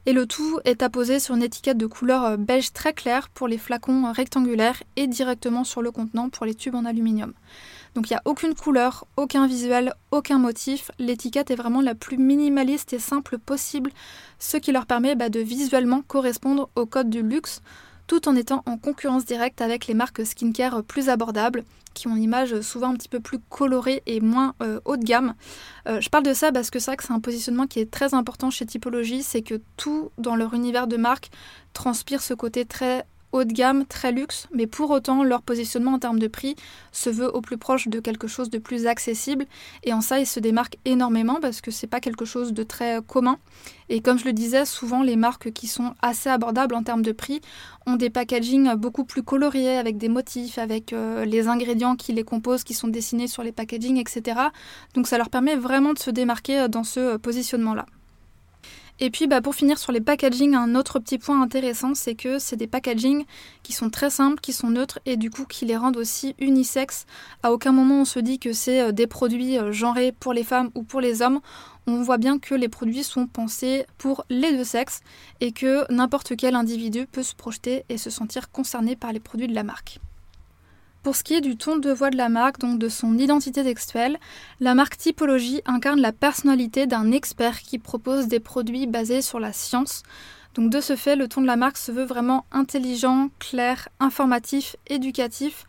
Et 0.06 0.12
le 0.12 0.26
tout 0.26 0.60
est 0.64 0.84
apposé 0.84 1.18
sur 1.18 1.34
une 1.34 1.42
étiquette 1.42 1.78
de 1.78 1.86
couleur 1.86 2.38
beige 2.38 2.72
très 2.72 2.92
claire 2.92 3.30
pour 3.30 3.48
les 3.48 3.58
flacons 3.58 4.12
rectangulaires 4.12 4.80
et 4.94 5.08
directement 5.08 5.64
sur 5.64 5.82
le 5.82 5.90
contenant 5.90 6.28
pour 6.28 6.46
les 6.46 6.54
tubes 6.54 6.76
en 6.76 6.84
aluminium. 6.84 7.32
Donc 7.94 8.10
il 8.10 8.14
n'y 8.14 8.16
a 8.16 8.22
aucune 8.24 8.54
couleur, 8.54 9.06
aucun 9.16 9.46
visuel, 9.46 9.94
aucun 10.10 10.38
motif. 10.38 10.90
L'étiquette 10.98 11.50
est 11.50 11.56
vraiment 11.56 11.82
la 11.82 11.94
plus 11.94 12.16
minimaliste 12.16 12.92
et 12.92 12.98
simple 12.98 13.38
possible, 13.38 13.90
ce 14.38 14.56
qui 14.56 14.72
leur 14.72 14.86
permet 14.86 15.14
bah, 15.14 15.28
de 15.28 15.40
visuellement 15.40 16.02
correspondre 16.02 16.70
au 16.74 16.86
code 16.86 17.10
du 17.10 17.22
luxe 17.22 17.60
tout 18.06 18.28
en 18.28 18.36
étant 18.36 18.62
en 18.66 18.76
concurrence 18.76 19.24
directe 19.24 19.60
avec 19.62 19.86
les 19.86 19.94
marques 19.94 20.26
skincare 20.26 20.82
plus 20.82 21.08
abordables, 21.08 21.64
qui 21.94 22.08
ont 22.08 22.16
une 22.16 22.22
image 22.22 22.60
souvent 22.60 22.90
un 22.90 22.94
petit 22.94 23.08
peu 23.08 23.20
plus 23.20 23.38
colorée 23.38 24.02
et 24.06 24.20
moins 24.20 24.54
euh, 24.62 24.80
haut 24.84 24.96
de 24.96 25.04
gamme. 25.04 25.34
Euh, 25.88 26.00
je 26.00 26.08
parle 26.08 26.24
de 26.24 26.34
ça 26.34 26.52
parce 26.52 26.70
que 26.70 26.78
c'est 26.78 26.90
vrai 26.90 26.96
que 26.96 27.04
c'est 27.04 27.12
un 27.12 27.20
positionnement 27.20 27.66
qui 27.66 27.80
est 27.80 27.90
très 27.90 28.14
important 28.14 28.50
chez 28.50 28.66
Typologie, 28.66 29.22
c'est 29.22 29.42
que 29.42 29.60
tout 29.76 30.10
dans 30.18 30.36
leur 30.36 30.54
univers 30.54 30.86
de 30.86 30.96
marque 30.96 31.30
transpire 31.72 32.22
ce 32.22 32.34
côté 32.34 32.64
très 32.64 33.06
haut 33.32 33.44
de 33.44 33.52
gamme, 33.52 33.86
très 33.86 34.12
luxe, 34.12 34.46
mais 34.52 34.66
pour 34.66 34.90
autant 34.90 35.24
leur 35.24 35.42
positionnement 35.42 35.94
en 35.94 35.98
termes 35.98 36.18
de 36.18 36.28
prix 36.28 36.54
se 36.92 37.10
veut 37.10 37.34
au 37.34 37.40
plus 37.40 37.58
proche 37.58 37.88
de 37.88 38.00
quelque 38.00 38.28
chose 38.28 38.50
de 38.50 38.58
plus 38.58 38.86
accessible 38.86 39.46
et 39.84 39.92
en 39.92 40.00
ça 40.00 40.20
ils 40.20 40.26
se 40.26 40.40
démarquent 40.40 40.76
énormément 40.84 41.38
parce 41.40 41.60
que 41.60 41.70
c'est 41.70 41.86
pas 41.86 42.00
quelque 42.00 42.24
chose 42.24 42.52
de 42.52 42.62
très 42.62 43.00
commun 43.06 43.38
et 43.88 44.00
comme 44.00 44.18
je 44.18 44.24
le 44.24 44.32
disais 44.32 44.64
souvent 44.64 45.02
les 45.02 45.16
marques 45.16 45.52
qui 45.52 45.66
sont 45.66 45.94
assez 46.02 46.28
abordables 46.28 46.74
en 46.74 46.82
termes 46.82 47.02
de 47.02 47.12
prix 47.12 47.40
ont 47.86 47.96
des 47.96 48.10
packagings 48.10 48.74
beaucoup 48.74 49.04
plus 49.04 49.22
coloriés 49.22 49.76
avec 49.76 49.98
des 49.98 50.08
motifs, 50.08 50.58
avec 50.58 50.92
euh, 50.92 51.24
les 51.24 51.48
ingrédients 51.48 51.96
qui 51.96 52.12
les 52.12 52.24
composent 52.24 52.64
qui 52.64 52.74
sont 52.74 52.88
dessinés 52.88 53.28
sur 53.28 53.42
les 53.42 53.52
packagings 53.52 53.98
etc. 53.98 54.40
Donc 54.94 55.06
ça 55.06 55.18
leur 55.18 55.30
permet 55.30 55.56
vraiment 55.56 55.92
de 55.92 55.98
se 55.98 56.10
démarquer 56.10 56.60
euh, 56.60 56.68
dans 56.68 56.84
ce 56.84 57.00
euh, 57.00 57.18
positionnement 57.18 57.74
là. 57.74 57.86
Et 59.04 59.10
puis 59.10 59.26
bah, 59.26 59.40
pour 59.40 59.56
finir 59.56 59.78
sur 59.78 59.90
les 59.90 60.00
packaging, 60.00 60.54
un 60.54 60.76
autre 60.76 61.00
petit 61.00 61.18
point 61.18 61.42
intéressant, 61.42 61.92
c'est 61.96 62.14
que 62.14 62.38
c'est 62.38 62.54
des 62.54 62.68
packaging 62.68 63.24
qui 63.64 63.72
sont 63.72 63.90
très 63.90 64.10
simples, 64.10 64.40
qui 64.40 64.52
sont 64.52 64.70
neutres 64.70 65.00
et 65.06 65.16
du 65.16 65.28
coup 65.28 65.44
qui 65.44 65.64
les 65.64 65.76
rendent 65.76 65.96
aussi 65.96 66.36
unisexes. 66.38 67.04
À 67.42 67.50
aucun 67.50 67.72
moment 67.72 68.02
on 68.02 68.04
se 68.04 68.20
dit 68.20 68.38
que 68.38 68.52
c'est 68.52 68.80
euh, 68.80 68.92
des 68.92 69.08
produits 69.08 69.58
euh, 69.58 69.72
genrés 69.72 70.12
pour 70.12 70.32
les 70.32 70.44
femmes 70.44 70.70
ou 70.76 70.84
pour 70.84 71.00
les 71.00 71.20
hommes. 71.20 71.40
On 71.88 72.00
voit 72.02 72.16
bien 72.16 72.38
que 72.38 72.54
les 72.54 72.68
produits 72.68 73.02
sont 73.02 73.26
pensés 73.26 73.86
pour 73.98 74.24
les 74.30 74.52
deux 74.52 74.62
sexes 74.62 75.00
et 75.40 75.50
que 75.50 75.92
n'importe 75.92 76.36
quel 76.36 76.54
individu 76.54 77.08
peut 77.10 77.24
se 77.24 77.34
projeter 77.34 77.84
et 77.88 77.98
se 77.98 78.08
sentir 78.08 78.52
concerné 78.52 78.94
par 78.94 79.12
les 79.12 79.18
produits 79.18 79.48
de 79.48 79.54
la 79.56 79.64
marque. 79.64 79.98
Pour 81.02 81.16
ce 81.16 81.24
qui 81.24 81.34
est 81.34 81.40
du 81.40 81.56
ton 81.56 81.76
de 81.76 81.90
voix 81.90 82.10
de 82.10 82.16
la 82.16 82.28
marque, 82.28 82.60
donc 82.60 82.78
de 82.78 82.88
son 82.88 83.18
identité 83.18 83.64
textuelle, 83.64 84.18
la 84.60 84.76
marque 84.76 84.96
Typologie 84.96 85.60
incarne 85.66 86.00
la 86.00 86.12
personnalité 86.12 86.86
d'un 86.86 87.10
expert 87.10 87.60
qui 87.60 87.80
propose 87.80 88.28
des 88.28 88.38
produits 88.38 88.86
basés 88.86 89.20
sur 89.20 89.40
la 89.40 89.52
science. 89.52 90.04
Donc 90.54 90.70
de 90.70 90.80
ce 90.80 90.94
fait, 90.94 91.16
le 91.16 91.26
ton 91.26 91.40
de 91.40 91.46
la 91.46 91.56
marque 91.56 91.78
se 91.78 91.90
veut 91.90 92.04
vraiment 92.04 92.46
intelligent, 92.52 93.30
clair, 93.40 93.88
informatif, 93.98 94.76
éducatif, 94.86 95.64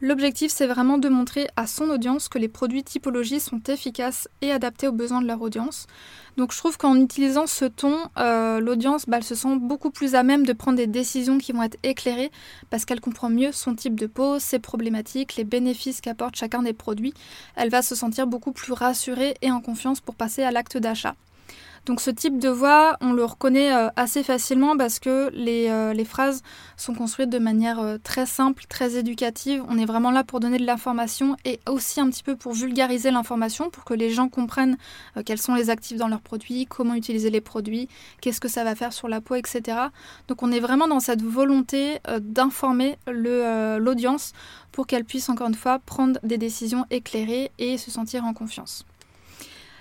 L'objectif, 0.00 0.52
c'est 0.52 0.68
vraiment 0.68 0.96
de 0.96 1.08
montrer 1.08 1.48
à 1.56 1.66
son 1.66 1.90
audience 1.90 2.28
que 2.28 2.38
les 2.38 2.46
produits 2.46 2.84
typologie 2.84 3.40
sont 3.40 3.60
efficaces 3.66 4.28
et 4.42 4.52
adaptés 4.52 4.86
aux 4.86 4.92
besoins 4.92 5.20
de 5.20 5.26
leur 5.26 5.42
audience. 5.42 5.88
Donc 6.36 6.52
je 6.52 6.58
trouve 6.58 6.78
qu'en 6.78 6.94
utilisant 6.94 7.48
ce 7.48 7.64
ton, 7.64 7.96
euh, 8.16 8.60
l'audience 8.60 9.06
bah, 9.08 9.20
se 9.22 9.34
sent 9.34 9.56
beaucoup 9.60 9.90
plus 9.90 10.14
à 10.14 10.22
même 10.22 10.46
de 10.46 10.52
prendre 10.52 10.76
des 10.76 10.86
décisions 10.86 11.38
qui 11.38 11.50
vont 11.50 11.64
être 11.64 11.78
éclairées 11.82 12.30
parce 12.70 12.84
qu'elle 12.84 13.00
comprend 13.00 13.28
mieux 13.28 13.50
son 13.50 13.74
type 13.74 13.98
de 13.98 14.06
peau, 14.06 14.38
ses 14.38 14.60
problématiques, 14.60 15.34
les 15.34 15.42
bénéfices 15.42 16.00
qu'apporte 16.00 16.36
chacun 16.36 16.62
des 16.62 16.74
produits. 16.74 17.12
Elle 17.56 17.70
va 17.70 17.82
se 17.82 17.96
sentir 17.96 18.28
beaucoup 18.28 18.52
plus 18.52 18.72
rassurée 18.72 19.34
et 19.42 19.50
en 19.50 19.60
confiance 19.60 20.00
pour 20.00 20.14
passer 20.14 20.44
à 20.44 20.52
l'acte 20.52 20.76
d'achat. 20.76 21.16
Donc 21.86 22.00
ce 22.00 22.10
type 22.10 22.38
de 22.38 22.48
voix, 22.48 22.96
on 23.00 23.12
le 23.12 23.24
reconnaît 23.24 23.74
euh, 23.74 23.88
assez 23.96 24.22
facilement 24.22 24.76
parce 24.76 24.98
que 24.98 25.30
les, 25.32 25.68
euh, 25.68 25.92
les 25.92 26.04
phrases 26.04 26.42
sont 26.76 26.94
construites 26.94 27.30
de 27.30 27.38
manière 27.38 27.80
euh, 27.80 27.98
très 28.02 28.26
simple, 28.26 28.64
très 28.68 28.96
éducative. 28.96 29.64
On 29.68 29.78
est 29.78 29.84
vraiment 29.84 30.10
là 30.10 30.24
pour 30.24 30.40
donner 30.40 30.58
de 30.58 30.66
l'information 30.66 31.36
et 31.44 31.60
aussi 31.68 32.00
un 32.00 32.10
petit 32.10 32.22
peu 32.22 32.36
pour 32.36 32.52
vulgariser 32.52 33.10
l'information, 33.10 33.70
pour 33.70 33.84
que 33.84 33.94
les 33.94 34.10
gens 34.10 34.28
comprennent 34.28 34.76
quels 35.24 35.38
sont 35.38 35.54
les 35.54 35.70
actifs 35.70 35.96
dans 35.96 36.08
leurs 36.08 36.20
produits, 36.20 36.66
comment 36.66 36.94
utiliser 36.94 37.30
les 37.30 37.40
produits, 37.40 37.88
qu'est-ce 38.20 38.40
que 38.40 38.48
ça 38.48 38.64
va 38.64 38.74
faire 38.74 38.92
sur 38.92 39.08
la 39.08 39.20
peau, 39.20 39.34
etc. 39.34 39.78
Donc 40.28 40.42
on 40.42 40.52
est 40.52 40.60
vraiment 40.60 40.88
dans 40.88 41.00
cette 41.00 41.22
volonté 41.22 41.98
d'informer 42.20 42.98
l'audience 43.06 44.32
pour 44.72 44.86
qu'elle 44.86 45.04
puisse 45.04 45.28
encore 45.28 45.48
une 45.48 45.54
fois 45.54 45.78
prendre 45.78 46.20
des 46.22 46.38
décisions 46.38 46.86
éclairées 46.90 47.50
et 47.58 47.78
se 47.78 47.90
sentir 47.90 48.24
en 48.24 48.32
confiance. 48.32 48.84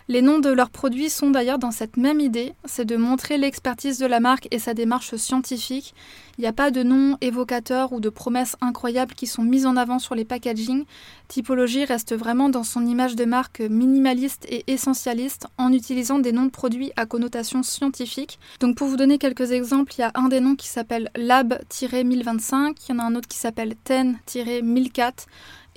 Les 0.10 0.22
noms 0.22 0.40
de 0.40 0.50
leurs 0.50 0.70
produits 0.70 1.10
sont 1.10 1.32
d'ailleurs 1.32 1.60
dans 1.60 1.72
cette 1.72 1.98
même 1.98 2.22
idée, 2.22 2.54
c'est 2.64 2.86
de 2.86 2.96
montrer 2.96 3.38
l'expertise 3.38 4.00
de 4.00 4.06
la 4.06 4.22
marque 4.22 4.48
et 4.52 4.60
sa 4.60 4.74
démarche 4.74 5.14
scientifique. 5.18 5.94
Il 6.38 6.42
n'y 6.42 6.48
a 6.48 6.54
pas 6.54 6.72
de 6.72 6.82
noms 6.82 7.18
évocateurs 7.20 7.92
ou 7.92 8.00
de 8.00 8.08
promesses 8.08 8.56
incroyables 8.62 9.16
qui 9.16 9.28
sont 9.28 9.44
mises 9.44 9.66
en 9.66 9.76
avant 9.76 10.00
sur 10.00 10.16
les 10.16 10.24
packaging. 10.24 10.86
Typologie 11.28 11.84
reste 11.84 12.16
vraiment 12.16 12.48
dans 12.48 12.64
son 12.64 12.86
image 12.86 13.18
de 13.18 13.26
marque 13.26 13.60
minimaliste 13.60 14.46
et 14.48 14.64
essentialiste 14.68 15.48
en 15.58 15.74
utilisant 15.74 16.20
des 16.20 16.32
noms 16.32 16.46
de 16.46 16.52
produits 16.52 16.94
à 16.96 17.06
connotation 17.06 17.62
scientifique. 17.62 18.40
Donc 18.62 18.78
pour 18.78 18.88
vous 18.88 18.96
donner 18.96 19.18
quelques 19.18 19.52
exemples, 19.52 19.92
il 19.98 20.02
y 20.02 20.04
a 20.06 20.12
un 20.16 20.30
des 20.30 20.40
noms 20.40 20.56
qui 20.56 20.70
s'appelle 20.70 21.12
Lab-1025, 21.16 22.76
il 22.88 22.92
y 22.94 22.96
en 22.96 23.00
a 23.00 23.04
un 23.04 23.16
autre 23.16 23.28
qui 23.28 23.40
s'appelle 23.40 23.76
Ten-1004 23.84 25.26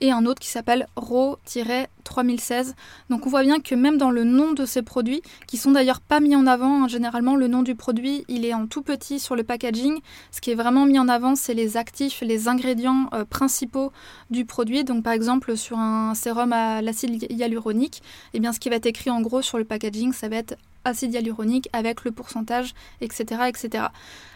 et 0.01 0.13
un 0.13 0.27
autre 0.27 0.41
qui 0.41 0.49
s'appelle 0.49 0.87
RAW-3016. 0.97 2.75
Donc 3.09 3.27
on 3.27 3.31
voit 3.31 3.43
bien 3.43 3.61
que 3.61 3.75
même 3.75 3.99
dans 3.99 4.11
le 4.11 4.25
nom 4.25 4.53
de 4.53 4.65
ces 4.65 4.83
produits, 4.83 5.23
qui 5.47 5.57
sont 5.57 5.73
d'ailleurs 5.73 6.01
pas 6.01 6.21
mis 6.21 6.37
en 6.37 6.47
avant, 6.47 6.85
hein, 6.85 6.89
généralement 6.89 7.37
le 7.37 7.49
nom 7.49 7.63
du 7.63 7.75
produit 7.75 8.25
il 8.29 8.45
est 8.45 8.55
en 8.55 8.67
tout 8.67 8.83
petit 8.83 9.21
sur 9.21 9.37
le 9.37 9.43
packaging, 9.43 10.01
ce 10.31 10.41
qui 10.41 10.51
est 10.51 10.55
vraiment 10.55 10.87
mis 10.87 10.99
en 10.99 11.09
avant 11.09 11.35
c'est 11.35 11.55
les 11.55 11.77
actifs, 11.77 12.21
les 12.23 12.49
ingrédients 12.49 13.09
euh, 13.13 13.25
principaux 13.25 13.93
du 14.31 14.45
produit. 14.45 14.85
Donc 14.85 15.03
par 15.03 15.13
exemple 15.13 15.57
sur 15.57 15.79
un 15.79 16.15
sérum 16.15 16.53
à 16.53 16.83
l'acide 16.83 17.27
hyaluronique, 17.31 18.03
eh 18.35 18.41
bien 18.41 18.53
ce 18.53 18.61
qui 18.61 18.69
va 18.69 18.77
être 18.77 18.87
écrit 18.87 19.11
en 19.11 19.21
gros 19.21 19.43
sur 19.43 19.59
le 19.59 19.65
packaging 19.65 20.13
ça 20.13 20.29
va 20.29 20.37
être 20.37 20.57
acide 20.85 21.15
hyaluronique 21.15 21.69
avec 21.73 22.05
le 22.05 22.11
pourcentage, 22.11 22.75
etc., 23.01 23.43
etc. 23.49 23.85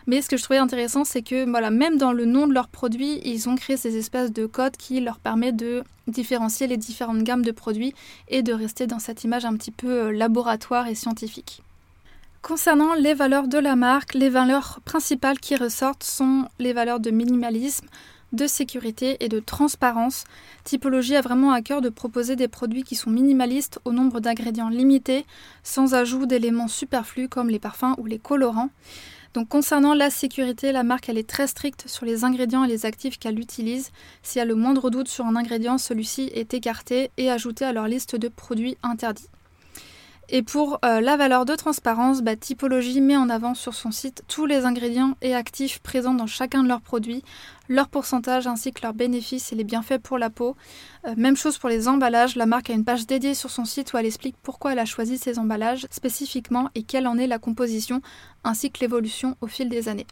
Mais 0.06 0.20
ce 0.20 0.28
que 0.28 0.36
je 0.36 0.42
trouvais 0.42 0.58
intéressant, 0.58 1.04
c'est 1.04 1.22
que 1.22 1.48
voilà, 1.48 1.70
même 1.70 1.96
dans 1.96 2.12
le 2.12 2.24
nom 2.24 2.46
de 2.46 2.52
leurs 2.52 2.68
produits, 2.68 3.20
ils 3.24 3.48
ont 3.48 3.56
créé 3.56 3.76
ces 3.76 3.96
espèces 3.96 4.32
de 4.32 4.46
codes 4.46 4.76
qui 4.76 5.00
leur 5.00 5.18
permettent 5.18 5.56
de 5.56 5.82
différencier 6.06 6.66
les 6.66 6.76
différentes 6.76 7.22
gammes 7.22 7.44
de 7.44 7.52
produits 7.52 7.94
et 8.28 8.42
de 8.42 8.52
rester 8.52 8.86
dans 8.86 8.98
cette 8.98 9.24
image 9.24 9.44
un 9.44 9.56
petit 9.56 9.70
peu 9.70 9.88
euh, 9.88 10.12
laboratoire 10.12 10.86
et 10.86 10.94
scientifique. 10.94 11.62
Concernant 12.42 12.92
les 12.92 13.14
valeurs 13.14 13.48
de 13.48 13.56
la 13.56 13.74
marque, 13.74 14.12
les 14.12 14.28
valeurs 14.28 14.80
principales 14.84 15.40
qui 15.40 15.56
ressortent 15.56 16.04
sont 16.04 16.46
les 16.58 16.74
valeurs 16.74 17.00
de 17.00 17.10
minimalisme, 17.10 17.86
de 18.34 18.46
sécurité 18.46 19.16
et 19.20 19.28
de 19.28 19.40
transparence. 19.40 20.24
Typologie 20.64 21.16
a 21.16 21.20
vraiment 21.20 21.52
à 21.52 21.62
cœur 21.62 21.80
de 21.80 21.88
proposer 21.88 22.36
des 22.36 22.48
produits 22.48 22.82
qui 22.82 22.94
sont 22.94 23.10
minimalistes 23.10 23.78
au 23.84 23.92
nombre 23.92 24.20
d'ingrédients 24.20 24.68
limités, 24.68 25.24
sans 25.62 25.94
ajout 25.94 26.26
d'éléments 26.26 26.68
superflus 26.68 27.28
comme 27.28 27.48
les 27.48 27.58
parfums 27.58 27.94
ou 27.98 28.06
les 28.06 28.18
colorants. 28.18 28.70
Donc 29.34 29.48
concernant 29.48 29.94
la 29.94 30.10
sécurité, 30.10 30.70
la 30.70 30.84
marque 30.84 31.08
elle 31.08 31.18
est 31.18 31.28
très 31.28 31.48
stricte 31.48 31.88
sur 31.88 32.06
les 32.06 32.22
ingrédients 32.22 32.62
et 32.62 32.68
les 32.68 32.86
actifs 32.86 33.18
qu'elle 33.18 33.40
utilise. 33.40 33.90
S'il 34.22 34.38
y 34.38 34.42
a 34.42 34.44
le 34.44 34.54
moindre 34.54 34.90
doute 34.90 35.08
sur 35.08 35.26
un 35.26 35.34
ingrédient, 35.34 35.76
celui-ci 35.76 36.30
est 36.34 36.54
écarté 36.54 37.10
et 37.16 37.30
ajouté 37.30 37.64
à 37.64 37.72
leur 37.72 37.88
liste 37.88 38.14
de 38.14 38.28
produits 38.28 38.76
interdits. 38.84 39.28
Et 40.31 40.43
pour 40.43 40.78
euh, 40.85 41.00
la 41.00 41.16
valeur 41.16 41.45
de 41.45 41.54
transparence, 41.54 42.23
bah, 42.23 42.35
Typologie 42.35 43.00
met 43.00 43.16
en 43.16 43.28
avant 43.28 43.54
sur 43.54 43.75
son 43.75 43.90
site 43.90 44.23
tous 44.26 44.47
les 44.47 44.64
ingrédients 44.64 45.16
et 45.21 45.35
actifs 45.35 45.81
présents 45.81 46.14
dans 46.14 46.26
chacun 46.26 46.62
de 46.62 46.69
leurs 46.69 46.81
produits, 46.81 47.23
leur 47.69 47.88
pourcentage 47.88 48.47
ainsi 48.47 48.73
que 48.73 48.81
leurs 48.83 48.95
bénéfices 48.95 49.52
et 49.52 49.57
les 49.57 49.64
bienfaits 49.64 49.99
pour 50.02 50.19
la 50.19 50.31
peau. 50.31 50.57
Euh, 51.07 51.14
même 51.16 51.37
chose 51.37 51.59
pour 51.59 51.69
les 51.69 51.88
emballages, 51.88 52.37
la 52.37 52.47
marque 52.47 52.71
a 52.71 52.73
une 52.73 52.85
page 52.85 53.07
dédiée 53.07 53.35
sur 53.35 53.50
son 53.50 53.66
site 53.66 53.93
où 53.93 53.99
elle 53.99 54.07
explique 54.07 54.37
pourquoi 54.43 54.73
elle 54.73 54.78
a 54.78 54.87
choisi 54.87 55.19
ces 55.19 55.38
emballages 55.38 55.87
spécifiquement 55.90 56.71
et 56.75 56.85
quelle 56.85 57.07
en 57.07 57.19
est 57.19 57.26
la 57.26 57.38
composition 57.38 58.00
ainsi 58.45 58.71
que 58.71 58.81
l'évolution 58.81 59.37
au 59.43 59.47
fil 59.47 59.69
des 59.69 59.88
années. 59.88 60.07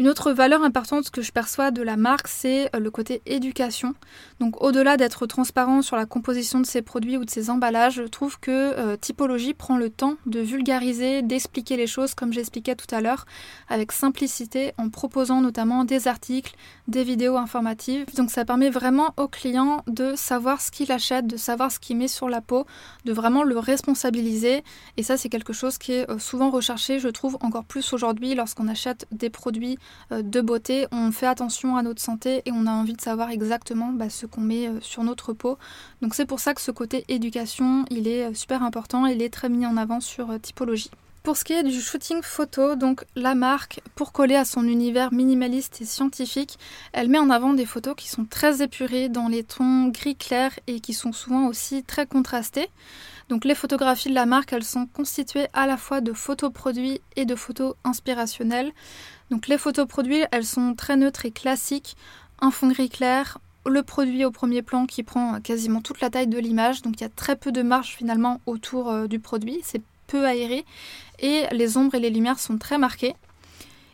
Une 0.00 0.08
autre 0.08 0.32
valeur 0.32 0.62
importante 0.62 1.10
que 1.10 1.20
je 1.20 1.30
perçois 1.30 1.70
de 1.70 1.82
la 1.82 1.98
marque, 1.98 2.26
c'est 2.26 2.74
euh, 2.74 2.78
le 2.78 2.90
côté 2.90 3.20
éducation. 3.26 3.94
Donc 4.40 4.62
au-delà 4.62 4.96
d'être 4.96 5.26
transparent 5.26 5.82
sur 5.82 5.94
la 5.94 6.06
composition 6.06 6.58
de 6.58 6.64
ses 6.64 6.80
produits 6.80 7.18
ou 7.18 7.26
de 7.26 7.28
ses 7.28 7.50
emballages, 7.50 7.96
je 7.96 8.04
trouve 8.04 8.40
que 8.40 8.50
euh, 8.50 8.96
Typologie 8.96 9.52
prend 9.52 9.76
le 9.76 9.90
temps 9.90 10.14
de 10.24 10.40
vulgariser, 10.40 11.20
d'expliquer 11.20 11.76
les 11.76 11.86
choses 11.86 12.14
comme 12.14 12.32
j'expliquais 12.32 12.76
tout 12.76 12.86
à 12.94 13.02
l'heure, 13.02 13.26
avec 13.68 13.92
simplicité, 13.92 14.72
en 14.78 14.88
proposant 14.88 15.42
notamment 15.42 15.84
des 15.84 16.08
articles, 16.08 16.54
des 16.88 17.04
vidéos 17.04 17.36
informatives. 17.36 18.06
Donc 18.16 18.30
ça 18.30 18.46
permet 18.46 18.70
vraiment 18.70 19.12
au 19.18 19.28
client 19.28 19.84
de 19.86 20.14
savoir 20.16 20.62
ce 20.62 20.70
qu'il 20.70 20.92
achète, 20.92 21.26
de 21.26 21.36
savoir 21.36 21.70
ce 21.70 21.78
qu'il 21.78 21.98
met 21.98 22.08
sur 22.08 22.30
la 22.30 22.40
peau, 22.40 22.64
de 23.04 23.12
vraiment 23.12 23.42
le 23.42 23.58
responsabiliser. 23.58 24.64
Et 24.96 25.02
ça 25.02 25.18
c'est 25.18 25.28
quelque 25.28 25.52
chose 25.52 25.76
qui 25.76 25.92
est 25.92 26.10
euh, 26.10 26.18
souvent 26.18 26.48
recherché, 26.48 27.00
je 27.00 27.08
trouve, 27.08 27.36
encore 27.42 27.64
plus 27.64 27.92
aujourd'hui 27.92 28.34
lorsqu'on 28.34 28.66
achète 28.66 29.06
des 29.12 29.28
produits 29.28 29.76
de 30.10 30.40
beauté, 30.40 30.86
on 30.92 31.12
fait 31.12 31.26
attention 31.26 31.76
à 31.76 31.82
notre 31.82 32.02
santé 32.02 32.42
et 32.44 32.52
on 32.52 32.66
a 32.66 32.70
envie 32.70 32.94
de 32.94 33.00
savoir 33.00 33.30
exactement 33.30 33.92
bah, 33.92 34.10
ce 34.10 34.26
qu'on 34.26 34.40
met 34.40 34.68
euh, 34.68 34.80
sur 34.80 35.04
notre 35.04 35.32
peau. 35.32 35.58
Donc 36.02 36.14
c'est 36.14 36.26
pour 36.26 36.40
ça 36.40 36.54
que 36.54 36.60
ce 36.60 36.70
côté 36.70 37.04
éducation, 37.08 37.84
il 37.90 38.08
est 38.08 38.26
euh, 38.26 38.34
super 38.34 38.62
important, 38.62 39.06
il 39.06 39.22
est 39.22 39.32
très 39.32 39.48
mis 39.48 39.66
en 39.66 39.76
avant 39.76 40.00
sur 40.00 40.40
typologie. 40.40 40.90
Pour 41.22 41.36
ce 41.36 41.44
qui 41.44 41.52
est 41.52 41.62
du 41.62 41.80
shooting 41.82 42.22
photo, 42.22 42.76
donc 42.76 43.04
la 43.14 43.34
marque, 43.34 43.82
pour 43.94 44.10
coller 44.10 44.36
à 44.36 44.46
son 44.46 44.66
univers 44.66 45.12
minimaliste 45.12 45.82
et 45.82 45.84
scientifique, 45.84 46.58
elle 46.92 47.10
met 47.10 47.18
en 47.18 47.28
avant 47.28 47.52
des 47.52 47.66
photos 47.66 47.94
qui 47.94 48.08
sont 48.08 48.24
très 48.24 48.62
épurées 48.62 49.10
dans 49.10 49.28
les 49.28 49.44
tons 49.44 49.88
gris 49.88 50.16
clair 50.16 50.50
et 50.66 50.80
qui 50.80 50.94
sont 50.94 51.12
souvent 51.12 51.46
aussi 51.46 51.84
très 51.84 52.06
contrastées. 52.06 52.70
Donc 53.28 53.44
les 53.44 53.54
photographies 53.54 54.08
de 54.08 54.14
la 54.14 54.24
marque, 54.24 54.54
elles 54.54 54.64
sont 54.64 54.86
constituées 54.86 55.46
à 55.52 55.66
la 55.66 55.76
fois 55.76 56.00
de 56.00 56.14
photos 56.14 56.50
produits 56.52 57.02
et 57.16 57.26
de 57.26 57.34
photos 57.34 57.74
inspirationnelles. 57.84 58.72
Donc 59.30 59.48
les 59.48 59.58
photos 59.58 59.86
produits, 59.86 60.22
elles 60.32 60.44
sont 60.44 60.74
très 60.74 60.96
neutres 60.96 61.26
et 61.26 61.30
classiques, 61.30 61.96
un 62.40 62.50
fond 62.50 62.68
gris 62.68 62.88
clair, 62.88 63.38
le 63.66 63.82
produit 63.82 64.24
au 64.24 64.30
premier 64.30 64.62
plan 64.62 64.86
qui 64.86 65.02
prend 65.02 65.40
quasiment 65.40 65.80
toute 65.80 66.00
la 66.00 66.10
taille 66.10 66.26
de 66.26 66.38
l'image, 66.38 66.82
donc 66.82 66.94
il 66.98 67.02
y 67.02 67.06
a 67.06 67.10
très 67.10 67.36
peu 67.36 67.52
de 67.52 67.62
marge 67.62 67.94
finalement 67.94 68.40
autour 68.46 68.90
euh, 68.90 69.06
du 69.06 69.20
produit, 69.20 69.60
c'est 69.62 69.82
peu 70.06 70.26
aéré 70.26 70.64
et 71.20 71.44
les 71.52 71.76
ombres 71.76 71.94
et 71.94 72.00
les 72.00 72.10
lumières 72.10 72.40
sont 72.40 72.58
très 72.58 72.78
marquées. 72.78 73.14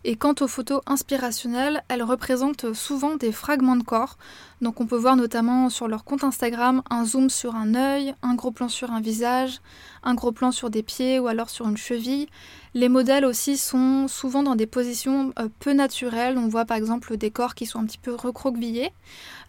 Et 0.09 0.15
quant 0.15 0.35
aux 0.41 0.47
photos 0.47 0.83
inspirationnelles, 0.87 1.83
elles 1.89 2.05
représentent 2.05 2.73
souvent 2.75 3.17
des 3.17 3.33
fragments 3.33 3.75
de 3.75 3.83
corps. 3.83 4.19
Donc 4.61 4.81
on 4.81 4.87
peut 4.87 4.97
voir 4.97 5.17
notamment 5.17 5.69
sur 5.69 5.89
leur 5.89 6.05
compte 6.05 6.23
Instagram 6.23 6.81
un 6.91 7.05
zoom 7.05 7.29
sur 7.29 7.57
un 7.57 7.75
œil, 7.75 8.15
un 8.23 8.37
gros 8.37 8.53
plan 8.53 8.69
sur 8.69 8.93
un 8.93 9.01
visage, 9.01 9.61
un 10.05 10.15
gros 10.15 10.31
plan 10.31 10.53
sur 10.53 10.71
des 10.71 10.85
pieds 10.85 11.19
ou 11.19 11.27
alors 11.27 11.51
sur 11.51 11.69
une 11.69 11.77
cheville. 11.77 12.29
Les 12.77 12.91
modèles 12.91 13.25
aussi 13.25 13.57
sont 13.57 14.07
souvent 14.07 14.43
dans 14.43 14.55
des 14.55 14.67
positions 14.67 15.33
euh, 15.39 15.49
peu 15.61 15.73
naturelles. 15.73 16.37
On 16.37 16.47
voit 16.47 16.67
par 16.67 16.77
exemple 16.77 17.17
des 17.17 17.31
corps 17.31 17.55
qui 17.55 17.65
sont 17.65 17.79
un 17.79 17.87
petit 17.87 17.97
peu 17.97 18.15
recroquevillés. 18.15 18.93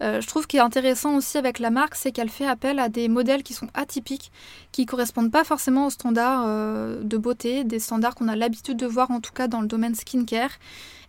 Euh, 0.02 0.22
je 0.22 0.28
trouve 0.28 0.48
qu'il 0.48 0.60
est 0.60 0.64
intéressant 0.64 1.18
aussi 1.18 1.38
avec 1.38 1.60
la 1.60 1.70
marque, 1.70 1.96
c'est 1.96 2.14
qu'elle 2.14 2.30
fait 2.30 2.48
appel 2.48 2.80
à 2.80 2.88
des 2.88 3.10
modèles 3.10 3.44
qui 3.44 3.54
sont 3.54 3.68
atypiques, 3.74 4.32
qui 4.72 4.86
correspondent 4.86 5.30
pas 5.30 5.44
forcément 5.44 5.88
aux 5.88 5.90
standards 5.90 6.46
euh, 6.48 7.04
de 7.04 7.18
beauté, 7.18 7.66
des 7.66 7.80
standards 7.80 8.16
qu'on 8.16 8.30
a 8.30 8.38
l'habitude 8.38 8.78
de 8.78 8.88
voir 8.88 9.12
en 9.12 9.20
tout 9.20 9.34
cas 9.34 9.50
dans 9.50 9.60
le 9.60 9.68
domaine 9.68 9.94
skincare. 9.94 10.52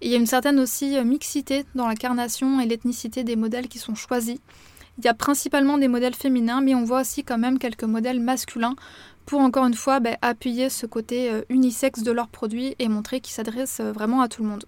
Il 0.00 0.10
y 0.10 0.14
a 0.14 0.18
une 0.18 0.26
certaine 0.26 0.58
aussi 0.58 1.00
mixité 1.04 1.66
dans 1.76 1.86
l'incarnation 1.86 2.58
et 2.58 2.66
l'ethnicité 2.66 3.22
des 3.22 3.36
modèles 3.36 3.68
qui 3.68 3.78
sont 3.78 3.94
choisis. 3.94 4.40
Il 4.98 5.04
y 5.04 5.08
a 5.08 5.14
principalement 5.14 5.78
des 5.78 5.86
modèles 5.86 6.16
féminins, 6.16 6.60
mais 6.60 6.74
on 6.74 6.82
voit 6.82 7.02
aussi 7.02 7.22
quand 7.22 7.38
même 7.38 7.60
quelques 7.60 7.84
modèles 7.84 8.18
masculins 8.18 8.74
pour 9.28 9.40
encore 9.40 9.66
une 9.66 9.74
fois 9.74 10.00
bah, 10.00 10.16
appuyer 10.22 10.70
ce 10.70 10.86
côté 10.86 11.30
euh, 11.30 11.42
unisexe 11.50 12.02
de 12.02 12.12
leurs 12.12 12.28
produits 12.28 12.74
et 12.78 12.88
montrer 12.88 13.20
qu'ils 13.20 13.34
s'adressent 13.34 13.80
euh, 13.80 13.92
vraiment 13.92 14.22
à 14.22 14.28
tout 14.28 14.42
le 14.42 14.48
monde. 14.48 14.64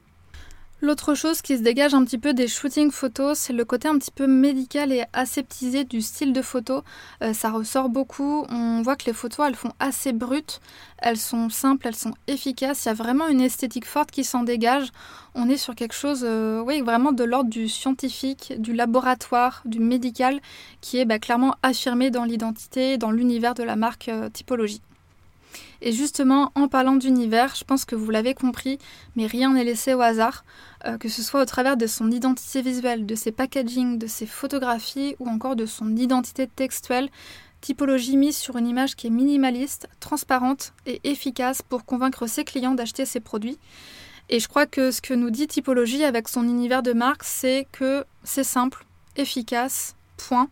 L'autre 0.82 1.14
chose 1.14 1.42
qui 1.42 1.58
se 1.58 1.62
dégage 1.62 1.92
un 1.92 2.02
petit 2.06 2.16
peu 2.16 2.32
des 2.32 2.48
shootings 2.48 2.90
photos, 2.90 3.38
c'est 3.38 3.52
le 3.52 3.66
côté 3.66 3.86
un 3.86 3.98
petit 3.98 4.10
peu 4.10 4.26
médical 4.26 4.92
et 4.92 5.04
aseptisé 5.12 5.84
du 5.84 6.00
style 6.00 6.32
de 6.32 6.40
photo. 6.40 6.82
Euh, 7.22 7.34
ça 7.34 7.50
ressort 7.50 7.90
beaucoup. 7.90 8.46
On 8.48 8.80
voit 8.80 8.96
que 8.96 9.04
les 9.04 9.12
photos, 9.12 9.46
elles 9.46 9.56
font 9.56 9.74
assez 9.78 10.14
brutes. 10.14 10.62
Elles 10.96 11.18
sont 11.18 11.50
simples, 11.50 11.86
elles 11.86 11.96
sont 11.96 12.14
efficaces. 12.28 12.86
Il 12.86 12.88
y 12.88 12.90
a 12.92 12.94
vraiment 12.94 13.28
une 13.28 13.42
esthétique 13.42 13.84
forte 13.84 14.10
qui 14.10 14.24
s'en 14.24 14.42
dégage. 14.42 14.88
On 15.34 15.50
est 15.50 15.58
sur 15.58 15.74
quelque 15.74 15.94
chose, 15.94 16.22
euh, 16.24 16.62
oui, 16.62 16.80
vraiment 16.80 17.12
de 17.12 17.24
l'ordre 17.24 17.50
du 17.50 17.68
scientifique, 17.68 18.54
du 18.56 18.72
laboratoire, 18.72 19.60
du 19.66 19.80
médical, 19.80 20.40
qui 20.80 20.96
est 20.96 21.04
bah, 21.04 21.18
clairement 21.18 21.56
affirmé 21.62 22.10
dans 22.10 22.24
l'identité, 22.24 22.96
dans 22.96 23.10
l'univers 23.10 23.52
de 23.52 23.64
la 23.64 23.76
marque 23.76 24.08
euh, 24.08 24.30
typologie. 24.30 24.80
Et 25.82 25.92
justement, 25.92 26.52
en 26.54 26.68
parlant 26.68 26.96
d'univers, 26.96 27.54
je 27.56 27.64
pense 27.64 27.84
que 27.84 27.94
vous 27.94 28.10
l'avez 28.10 28.34
compris, 28.34 28.78
mais 29.16 29.26
rien 29.26 29.52
n'est 29.52 29.64
laissé 29.64 29.94
au 29.94 30.00
hasard, 30.00 30.44
euh, 30.86 30.98
que 30.98 31.08
ce 31.08 31.22
soit 31.22 31.42
au 31.42 31.46
travers 31.46 31.76
de 31.76 31.86
son 31.86 32.10
identité 32.10 32.62
visuelle, 32.62 33.06
de 33.06 33.14
ses 33.14 33.32
packaging, 33.32 33.98
de 33.98 34.06
ses 34.06 34.26
photographies 34.26 35.16
ou 35.18 35.28
encore 35.28 35.56
de 35.56 35.66
son 35.66 35.96
identité 35.96 36.46
textuelle. 36.46 37.08
Typologie 37.60 38.16
mise 38.16 38.36
sur 38.36 38.56
une 38.56 38.66
image 38.66 38.96
qui 38.96 39.06
est 39.06 39.10
minimaliste, 39.10 39.88
transparente 40.00 40.72
et 40.86 41.00
efficace 41.04 41.62
pour 41.62 41.84
convaincre 41.84 42.26
ses 42.26 42.44
clients 42.44 42.74
d'acheter 42.74 43.04
ses 43.04 43.20
produits. 43.20 43.58
Et 44.30 44.38
je 44.40 44.48
crois 44.48 44.66
que 44.66 44.90
ce 44.90 45.02
que 45.02 45.12
nous 45.12 45.30
dit 45.30 45.46
Typologie 45.46 46.04
avec 46.04 46.28
son 46.28 46.44
univers 46.44 46.82
de 46.82 46.92
marque, 46.92 47.24
c'est 47.24 47.66
que 47.72 48.04
c'est 48.22 48.44
simple, 48.44 48.86
efficace, 49.16 49.96
point. 50.16 50.48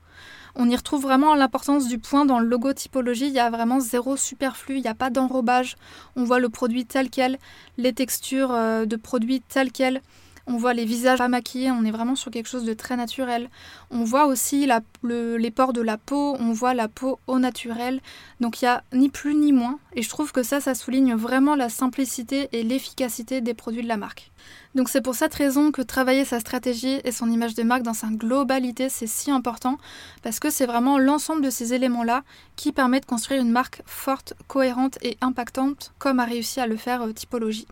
On 0.61 0.69
y 0.69 0.75
retrouve 0.75 1.03
vraiment 1.03 1.37
l'importance 1.37 1.87
du 1.87 2.01
point 2.01 2.27
dans 2.27 2.41
le 2.41 2.49
logo 2.49 2.73
typologie. 2.73 3.29
Il 3.29 3.33
y 3.33 3.39
a 3.39 3.49
vraiment 3.49 3.79
zéro 3.79 4.17
superflu, 4.17 4.75
il 4.79 4.83
n'y 4.83 4.89
a 4.89 4.95
pas 4.95 5.09
d'enrobage. 5.09 5.77
On 6.17 6.25
voit 6.25 6.41
le 6.41 6.49
produit 6.49 6.85
tel 6.85 7.11
quel, 7.11 7.39
les 7.77 7.93
textures 7.93 8.51
euh, 8.51 8.85
de 8.85 8.97
produits 8.97 9.41
telles 9.41 9.71
quelles. 9.71 10.03
On 10.51 10.57
voit 10.57 10.73
les 10.73 10.87
visages 10.87 11.21
à 11.21 11.29
maquiller, 11.29 11.71
on 11.71 11.85
est 11.85 11.91
vraiment 11.91 12.17
sur 12.17 12.31
quelque 12.31 12.49
chose 12.49 12.65
de 12.65 12.73
très 12.73 12.97
naturel. 12.97 13.51
On 13.91 14.05
voit 14.05 14.25
aussi 14.25 14.67
les 15.03 15.51
pores 15.51 15.75
de 15.75 15.83
la 15.83 15.99
peau, 15.99 16.37
on 16.41 16.53
voit 16.53 16.73
la 16.73 16.89
peau 16.89 17.19
au 17.27 17.39
naturel. 17.39 18.01
Donc 18.41 18.63
il 18.63 18.65
n'y 18.65 18.71
a 18.71 18.83
ni 18.95 19.11
plus 19.11 19.35
ni 19.35 19.53
moins. 19.53 19.79
Et 19.93 20.01
je 20.01 20.09
trouve 20.09 20.33
que 20.33 20.43
ça, 20.43 20.63
ça 20.63 20.75
souligne 20.75 21.15
vraiment 21.15 21.55
la 21.55 21.69
simplicité 21.69 22.49
et 22.53 22.63
l'efficacité 22.63 23.43
des 23.43 23.53
produits 23.53 23.83
de 23.83 23.89
la 23.89 23.99
marque. 23.99 24.31
Donc 24.75 24.89
c'est 24.89 25.03
pour 25.03 25.15
cette 25.15 25.35
raison 25.35 25.71
que 25.71 25.83
travailler 25.83 26.25
sa 26.25 26.41
stratégie 26.41 27.01
et 27.05 27.13
son 27.13 27.31
image 27.31 27.55
de 27.55 27.63
marque 27.63 27.83
dans 27.83 27.93
sa 27.93 28.09
globalité, 28.09 28.89
c'est 28.89 29.07
si 29.07 29.31
important, 29.31 29.77
parce 30.23 30.41
que 30.41 30.49
c'est 30.49 30.67
vraiment 30.67 30.99
l'ensemble 30.99 31.43
de 31.43 31.51
ces 31.51 31.75
éléments-là 31.75 32.23
qui 32.57 32.73
permet 32.73 33.01
de 33.01 33.07
construire 33.07 33.43
une 33.43 33.51
marque 33.51 33.83
forte, 33.85 34.33
cohérente 34.47 34.99
et 35.03 35.19
impactante, 35.21 35.93
comme 35.99 36.21
a 36.21 36.25
réussi 36.25 36.61
à 36.61 36.67
le 36.67 36.77
faire 36.77 37.03
euh, 37.03 37.13
Typologie. 37.13 37.67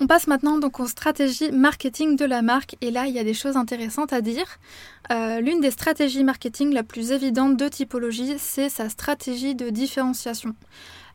On 0.00 0.06
passe 0.06 0.28
maintenant 0.28 0.58
donc 0.58 0.78
aux 0.78 0.86
stratégies 0.86 1.50
marketing 1.50 2.14
de 2.14 2.24
la 2.24 2.40
marque 2.40 2.76
et 2.80 2.92
là 2.92 3.06
il 3.08 3.14
y 3.14 3.18
a 3.18 3.24
des 3.24 3.34
choses 3.34 3.56
intéressantes 3.56 4.12
à 4.12 4.20
dire. 4.20 4.46
Euh, 5.10 5.40
l'une 5.40 5.60
des 5.60 5.72
stratégies 5.72 6.22
marketing 6.22 6.72
la 6.72 6.84
plus 6.84 7.10
évidente 7.10 7.56
de 7.56 7.66
typologie 7.66 8.36
c'est 8.38 8.68
sa 8.68 8.88
stratégie 8.88 9.56
de 9.56 9.70
différenciation. 9.70 10.54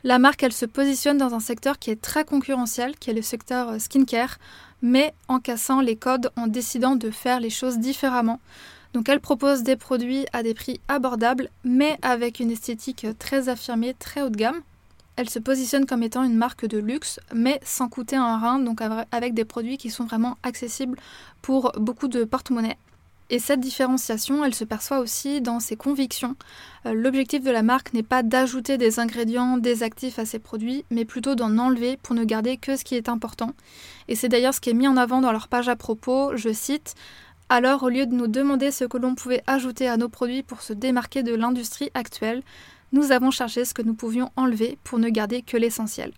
La 0.04 0.20
marque 0.20 0.44
elle 0.44 0.52
se 0.52 0.66
positionne 0.66 1.18
dans 1.18 1.34
un 1.34 1.40
secteur 1.40 1.80
qui 1.80 1.92
est 1.92 2.02
très 2.02 2.26
concurrentiel, 2.26 2.98
qui 2.98 3.10
est 3.10 3.14
le 3.14 3.22
secteur 3.22 3.70
euh, 3.70 3.80
skincare, 3.80 4.38
mais 4.82 5.14
en 5.30 5.40
cassant 5.40 5.80
les 5.80 5.96
codes, 5.96 6.32
en 6.36 6.48
décidant 6.48 6.98
de 6.98 7.10
faire 7.10 7.40
les 7.40 7.50
choses 7.50 7.80
différemment. 7.80 8.42
Donc 8.92 9.08
elle 9.08 9.22
propose 9.22 9.64
des 9.64 9.78
produits 9.78 10.26
à 10.34 10.44
des 10.44 10.54
prix 10.54 10.82
abordables, 10.90 11.50
mais 11.64 11.98
avec 12.02 12.42
une 12.42 12.52
esthétique 12.52 13.08
très 13.18 13.48
affirmée, 13.48 13.96
très 13.98 14.22
haut 14.24 14.30
de 14.30 14.36
gamme. 14.36 14.62
Elle 15.16 15.30
se 15.30 15.40
positionne 15.40 15.86
comme 15.86 16.04
étant 16.04 16.24
une 16.24 16.36
marque 16.36 16.66
de 16.66 16.80
luxe, 16.80 17.20
mais 17.34 17.60
sans 17.64 17.88
coûter 17.88 18.16
un 18.16 18.38
rein, 18.38 18.60
donc 18.60 18.82
avec 19.12 19.34
des 19.34 19.46
produits 19.46 19.78
qui 19.78 19.90
sont 19.90 20.06
vraiment 20.06 20.38
accessibles 20.44 20.98
pour 21.42 21.72
beaucoup 21.78 22.08
de 22.08 22.24
porte-monnaie. 22.24 22.78
Et 23.30 23.40
cette 23.40 23.62
différenciation, 23.62 24.44
elle 24.44 24.54
se 24.54 24.64
perçoit 24.64 25.00
aussi 25.00 25.42
dans 25.42 25.60
ses 25.60 25.76
convictions. 25.76 26.36
Euh, 26.86 26.94
l'objectif 26.94 27.42
de 27.42 27.52
la 27.52 27.64
marque 27.64 27.94
n'est 27.94 28.04
pas 28.04 28.22
d'ajouter 28.22 28.78
des 28.78 29.00
ingrédients, 29.00 29.58
des 29.58 29.82
actifs 29.82 30.20
à 30.20 30.26
ses 30.26 30.40
produits, 30.40 30.84
mais 30.92 31.06
plutôt 31.06 31.34
d'en 31.34 31.58
enlever 31.58 31.98
pour 32.04 32.16
ne 32.16 32.26
garder 32.26 32.58
que 32.58 32.76
ce 32.76 32.84
qui 32.84 32.96
est 32.96 33.10
important. 33.10 33.54
Et 34.08 34.16
c'est 34.16 34.30
d'ailleurs 34.30 34.54
ce 34.54 34.60
qui 34.60 34.70
est 34.70 34.76
mis 34.76 34.88
en 34.88 34.98
avant 34.98 35.22
dans 35.22 35.32
leur 35.32 35.48
page 35.48 35.70
à 35.70 35.76
propos, 35.76 36.36
je 36.36 36.52
cite 36.52 36.96
alors, 37.50 37.84
au 37.84 37.90
lieu 37.90 38.08
de 38.08 38.16
nous 38.16 38.28
demander 38.28 38.72
ce 38.72 38.86
que 38.86 38.98
l'on 38.98 39.14
pouvait 39.14 39.44
ajouter 39.46 39.88
à 39.88 39.98
nos 39.98 40.10
produits 40.10 40.42
pour 40.42 40.62
se 40.62 40.74
démarquer 40.74 41.22
de 41.22 41.36
l'industrie 41.36 41.92
actuelle, 41.94 42.42
nous 42.94 43.12
avons 43.12 43.32
cherché 43.32 43.66
ce 43.66 43.74
que 43.74 43.82
nous 43.82 43.94
pouvions 43.94 44.32
enlever 44.38 44.78
pour 44.84 45.00
ne 45.00 45.10
garder 45.10 45.42
que 45.42 45.58
l'essentiel. 45.58 46.14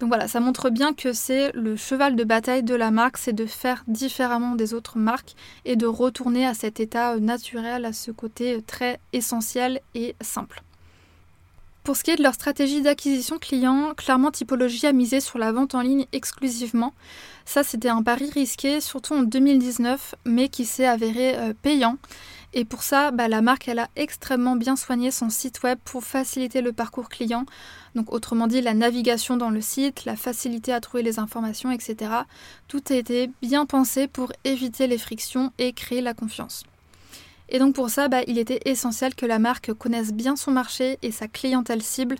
Donc 0.00 0.08
voilà, 0.08 0.26
ça 0.26 0.40
montre 0.40 0.68
bien 0.68 0.94
que 0.94 1.12
c'est 1.12 1.52
le 1.52 1.76
cheval 1.76 2.16
de 2.16 2.24
bataille 2.24 2.64
de 2.64 2.74
la 2.74 2.90
marque, 2.90 3.18
c'est 3.18 3.32
de 3.32 3.46
faire 3.46 3.84
différemment 3.86 4.56
des 4.56 4.74
autres 4.74 4.98
marques 4.98 5.36
et 5.64 5.76
de 5.76 5.86
retourner 5.86 6.44
à 6.44 6.54
cet 6.54 6.80
état 6.80 7.18
naturel, 7.20 7.84
à 7.84 7.92
ce 7.92 8.10
côté 8.10 8.60
très 8.66 8.98
essentiel 9.12 9.80
et 9.94 10.16
simple. 10.20 10.62
Pour 11.84 11.96
ce 11.96 12.04
qui 12.04 12.12
est 12.12 12.16
de 12.16 12.22
leur 12.22 12.34
stratégie 12.34 12.80
d'acquisition 12.80 13.38
client, 13.38 13.92
clairement 13.96 14.30
Typologie 14.30 14.86
a 14.86 14.92
misé 14.92 15.20
sur 15.20 15.38
la 15.38 15.50
vente 15.50 15.74
en 15.74 15.80
ligne 15.80 16.06
exclusivement. 16.12 16.94
Ça, 17.44 17.64
c'était 17.64 17.88
un 17.88 18.04
pari 18.04 18.30
risqué, 18.30 18.80
surtout 18.80 19.14
en 19.14 19.22
2019, 19.22 20.14
mais 20.24 20.48
qui 20.48 20.64
s'est 20.64 20.86
avéré 20.86 21.36
euh, 21.36 21.52
payant. 21.60 21.96
Et 22.54 22.64
pour 22.66 22.82
ça, 22.82 23.10
bah, 23.12 23.28
la 23.28 23.40
marque 23.40 23.68
a 23.68 23.88
extrêmement 23.96 24.56
bien 24.56 24.76
soigné 24.76 25.10
son 25.10 25.30
site 25.30 25.62
web 25.62 25.78
pour 25.84 26.04
faciliter 26.04 26.60
le 26.60 26.72
parcours 26.72 27.08
client. 27.08 27.46
Donc 27.94 28.12
autrement 28.12 28.46
dit, 28.46 28.60
la 28.60 28.74
navigation 28.74 29.36
dans 29.36 29.50
le 29.50 29.62
site, 29.62 30.04
la 30.04 30.16
facilité 30.16 30.72
à 30.72 30.80
trouver 30.80 31.02
les 31.02 31.18
informations, 31.18 31.70
etc. 31.70 32.10
Tout 32.68 32.82
a 32.90 32.94
été 32.94 33.30
bien 33.40 33.64
pensé 33.64 34.06
pour 34.06 34.32
éviter 34.44 34.86
les 34.86 34.98
frictions 34.98 35.52
et 35.58 35.72
créer 35.72 36.02
la 36.02 36.12
confiance. 36.12 36.64
Et 37.48 37.58
donc 37.58 37.74
pour 37.74 37.90
ça, 37.90 38.08
bah, 38.08 38.22
il 38.26 38.38
était 38.38 38.60
essentiel 38.66 39.14
que 39.14 39.26
la 39.26 39.38
marque 39.38 39.72
connaisse 39.72 40.12
bien 40.12 40.36
son 40.36 40.50
marché 40.50 40.98
et 41.02 41.10
sa 41.10 41.28
clientèle 41.28 41.82
cible 41.82 42.16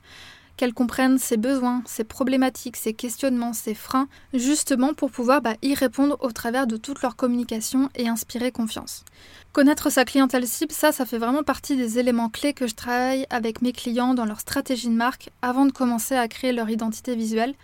qu'elles 0.57 0.75
comprennent 0.75 1.19
ses 1.19 1.37
besoins, 1.37 1.83
ses 1.87 2.05
problématiques, 2.05 2.77
ses 2.77 2.95
questionnements, 2.95 3.53
ses 3.53 3.75
freins, 3.75 4.09
justement 4.35 4.95
pour 4.95 5.11
pouvoir 5.11 5.43
bah, 5.43 5.55
y 5.63 5.75
répondre 5.75 6.17
au 6.21 6.33
travers 6.33 6.67
de 6.67 6.77
toute 6.77 7.03
leur 7.03 7.17
communication 7.17 7.89
et 7.95 8.09
inspirer 8.09 8.53
confiance. 8.53 9.05
Connaître 9.53 9.91
sa 9.91 10.05
clientèle 10.05 10.47
cible, 10.47 10.73
ça, 10.73 10.93
ça 10.93 11.05
fait 11.07 11.19
vraiment 11.19 11.43
partie 11.43 11.77
des 11.77 11.99
éléments 11.99 12.29
clés 12.29 12.55
que 12.55 12.67
je 12.67 12.75
travaille 12.75 13.27
avec 13.31 13.63
mes 13.63 13.73
clients 13.73 14.15
dans 14.15 14.25
leur 14.25 14.41
stratégie 14.41 14.89
de 14.89 14.95
marque 14.95 15.31
avant 15.43 15.67
de 15.67 15.73
commencer 15.73 16.15
à 16.15 16.29
créer 16.29 16.53
leur 16.53 16.71
identité 16.71 17.17
visuelle, 17.17 17.55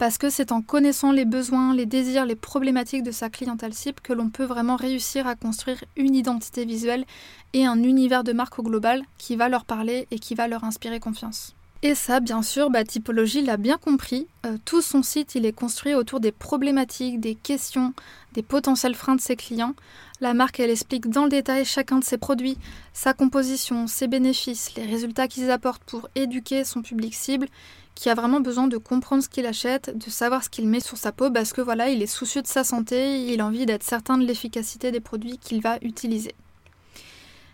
parce 0.00 0.16
que 0.16 0.30
c'est 0.30 0.50
en 0.50 0.62
connaissant 0.62 1.12
les 1.12 1.26
besoins, 1.26 1.74
les 1.74 1.84
désirs, 1.84 2.24
les 2.24 2.34
problématiques 2.34 3.02
de 3.02 3.10
sa 3.10 3.28
clientèle 3.28 3.74
cible 3.74 4.00
que 4.02 4.14
l'on 4.14 4.30
peut 4.30 4.44
vraiment 4.44 4.76
réussir 4.76 5.26
à 5.26 5.34
construire 5.34 5.84
une 5.94 6.14
identité 6.14 6.64
visuelle 6.64 7.04
et 7.52 7.66
un 7.66 7.82
univers 7.82 8.24
de 8.24 8.32
marque 8.32 8.58
au 8.58 8.62
global 8.62 9.02
qui 9.18 9.36
va 9.36 9.50
leur 9.50 9.66
parler 9.66 10.08
et 10.10 10.18
qui 10.18 10.34
va 10.34 10.48
leur 10.48 10.64
inspirer 10.64 11.00
confiance. 11.00 11.54
Et 11.82 11.94
ça, 11.94 12.20
bien 12.20 12.42
sûr, 12.42 12.68
bah, 12.68 12.84
Typologie 12.84 13.40
l'a 13.40 13.56
bien 13.56 13.78
compris. 13.78 14.26
Euh, 14.44 14.58
tout 14.66 14.82
son 14.82 15.02
site, 15.02 15.34
il 15.34 15.46
est 15.46 15.52
construit 15.52 15.94
autour 15.94 16.20
des 16.20 16.30
problématiques, 16.30 17.20
des 17.20 17.34
questions, 17.34 17.94
des 18.34 18.42
potentiels 18.42 18.94
freins 18.94 19.16
de 19.16 19.20
ses 19.20 19.34
clients. 19.34 19.74
La 20.20 20.34
marque, 20.34 20.60
elle 20.60 20.68
explique 20.68 21.08
dans 21.08 21.24
le 21.24 21.30
détail 21.30 21.64
chacun 21.64 21.98
de 21.98 22.04
ses 22.04 22.18
produits, 22.18 22.58
sa 22.92 23.14
composition, 23.14 23.86
ses 23.86 24.08
bénéfices, 24.08 24.74
les 24.74 24.84
résultats 24.84 25.26
qu'ils 25.26 25.50
apportent 25.50 25.84
pour 25.84 26.10
éduquer 26.14 26.64
son 26.64 26.82
public 26.82 27.14
cible, 27.14 27.48
qui 27.94 28.10
a 28.10 28.14
vraiment 28.14 28.40
besoin 28.40 28.66
de 28.66 28.76
comprendre 28.76 29.22
ce 29.22 29.30
qu'il 29.30 29.46
achète, 29.46 29.96
de 29.96 30.10
savoir 30.10 30.44
ce 30.44 30.50
qu'il 30.50 30.68
met 30.68 30.80
sur 30.80 30.98
sa 30.98 31.12
peau, 31.12 31.30
parce 31.30 31.54
que 31.54 31.62
voilà, 31.62 31.88
il 31.88 32.02
est 32.02 32.06
soucieux 32.06 32.42
de 32.42 32.46
sa 32.46 32.62
santé, 32.62 33.32
il 33.32 33.40
a 33.40 33.46
envie 33.46 33.64
d'être 33.64 33.84
certain 33.84 34.18
de 34.18 34.26
l'efficacité 34.26 34.90
des 34.90 35.00
produits 35.00 35.38
qu'il 35.38 35.62
va 35.62 35.78
utiliser. 35.80 36.34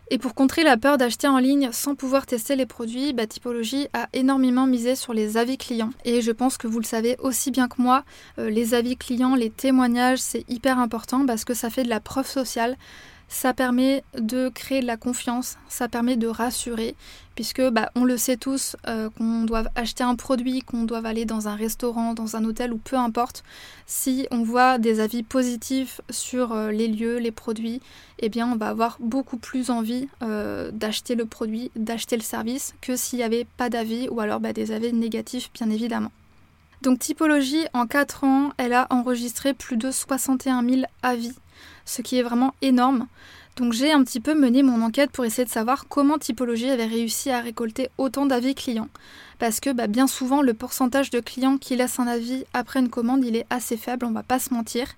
Et 0.09 0.19
pour 0.19 0.35
contrer 0.35 0.63
la 0.63 0.77
peur 0.77 0.99
d'acheter 0.99 1.27
en 1.27 1.39
ligne 1.39 1.71
sans 1.73 1.97
pouvoir 1.97 2.27
tester 2.27 2.55
les 2.55 2.67
produits, 2.67 3.13
bah, 3.13 3.27
Typologie 3.27 3.89
a 3.93 4.09
énormément 4.13 4.67
misé 4.67 4.95
sur 4.95 5.13
les 5.13 5.37
avis 5.37 5.59
clients. 5.59 5.91
Et 6.05 6.23
je 6.23 6.31
pense 6.31 6.59
que 6.59 6.69
vous 6.69 6.79
le 6.79 6.85
savez 6.85 7.17
aussi 7.19 7.51
bien 7.51 7.67
que 7.67 7.83
moi, 7.83 8.05
euh, 8.39 8.49
les 8.49 8.75
avis 8.75 8.97
clients, 8.97 9.35
les 9.35 9.51
témoignages, 9.51 10.21
c'est 10.21 10.45
hyper 10.49 10.79
important 10.79 11.27
parce 11.27 11.45
que 11.45 11.55
ça 11.55 11.71
fait 11.71 11.83
de 11.83 11.89
la 11.89 11.99
preuve 11.99 12.29
sociale. 12.29 12.77
Ça 13.29 13.53
permet 13.53 14.05
de 14.17 14.49
créer 14.49 14.81
de 14.81 14.87
la 14.87 14.97
confiance, 14.97 15.59
ça 15.69 15.89
permet 15.89 16.17
de 16.17 16.29
rassurer, 16.29 16.95
puisque 17.35 17.63
bah, 17.71 17.91
on 17.97 18.05
le 18.05 18.17
sait 18.17 18.37
tous 18.37 18.77
euh, 18.87 19.11
qu'on 19.11 19.43
doit 19.43 19.65
acheter 19.75 20.05
un 20.05 20.15
produit, 20.15 20.61
qu'on 20.61 20.85
doit 20.85 21.05
aller 21.05 21.25
dans 21.25 21.49
un 21.49 21.57
restaurant, 21.57 22.15
dans 22.15 22.37
un 22.37 22.45
hôtel 22.45 22.73
ou 22.73 22.79
peu 22.79 22.97
importe. 22.97 23.43
Si 23.87 24.29
on 24.31 24.43
voit 24.43 24.79
des 24.79 25.01
avis 25.01 25.25
positifs 25.25 26.01
sur 26.09 26.53
euh, 26.53 26.71
les 26.71 26.87
lieux, 26.87 27.19
les 27.19 27.33
produits, 27.33 27.81
eh 28.21 28.29
bien 28.29 28.51
on 28.51 28.57
va 28.57 28.69
avoir 28.69 28.97
beaucoup 29.01 29.39
plus 29.39 29.71
envie 29.71 30.09
euh, 30.23 30.71
d'acheter 30.73 31.17
le 31.17 31.27
produit, 31.27 31.73
d'acheter 31.75 32.17
le 32.17 32.23
service, 32.23 32.75
que 32.81 32.97
s'il 32.97 33.19
n'y 33.19 33.25
avait 33.25 33.47
pas 33.57 33.71
d'avis 33.71 34.09
ou 34.09 34.21
alors 34.21 34.39
bah, 34.39 34.53
des 34.53 34.71
avis 34.71 34.93
négatifs 34.93 35.51
bien 35.53 35.69
évidemment. 35.69 36.13
Donc 36.83 37.01
Typologie, 37.01 37.67
en 37.73 37.87
4 37.87 38.25
ans, 38.25 38.53
elle 38.59 38.73
a 38.73 38.87
enregistré 38.91 39.55
plus 39.55 39.77
de 39.77 39.91
61 39.91 40.63
000 40.63 40.83
avis 41.03 41.35
ce 41.87 42.03
qui 42.03 42.19
est 42.19 42.23
vraiment 42.23 42.55
énorme. 42.61 43.07
Donc 43.57 43.73
j'ai 43.73 43.91
un 43.91 44.05
petit 44.05 44.21
peu 44.21 44.35
mené 44.35 44.63
mon 44.63 44.83
enquête 44.83 45.11
pour 45.11 45.25
essayer 45.25 45.47
de 45.47 45.51
savoir 45.51 45.87
comment 45.89 46.19
Typologie 46.19 46.69
avait 46.69 46.85
réussi 46.85 47.31
à 47.31 47.41
récolter 47.41 47.89
autant 47.97 48.27
d'avis 48.27 48.55
clients. 48.55 48.91
Parce 49.39 49.61
que 49.61 49.71
bah, 49.73 49.87
bien 49.87 50.07
souvent 50.07 50.43
le 50.43 50.53
pourcentage 50.53 51.09
de 51.09 51.21
clients 51.21 51.57
qui 51.57 51.75
laissent 51.75 51.99
un 51.99 52.07
avis 52.07 52.45
après 52.53 52.81
une 52.81 52.91
commande 52.91 53.25
il 53.25 53.35
est 53.35 53.47
assez 53.49 53.79
faible, 53.79 54.05
on 54.05 54.11
va 54.11 54.23
pas 54.23 54.39
se 54.39 54.53
mentir. 54.53 54.89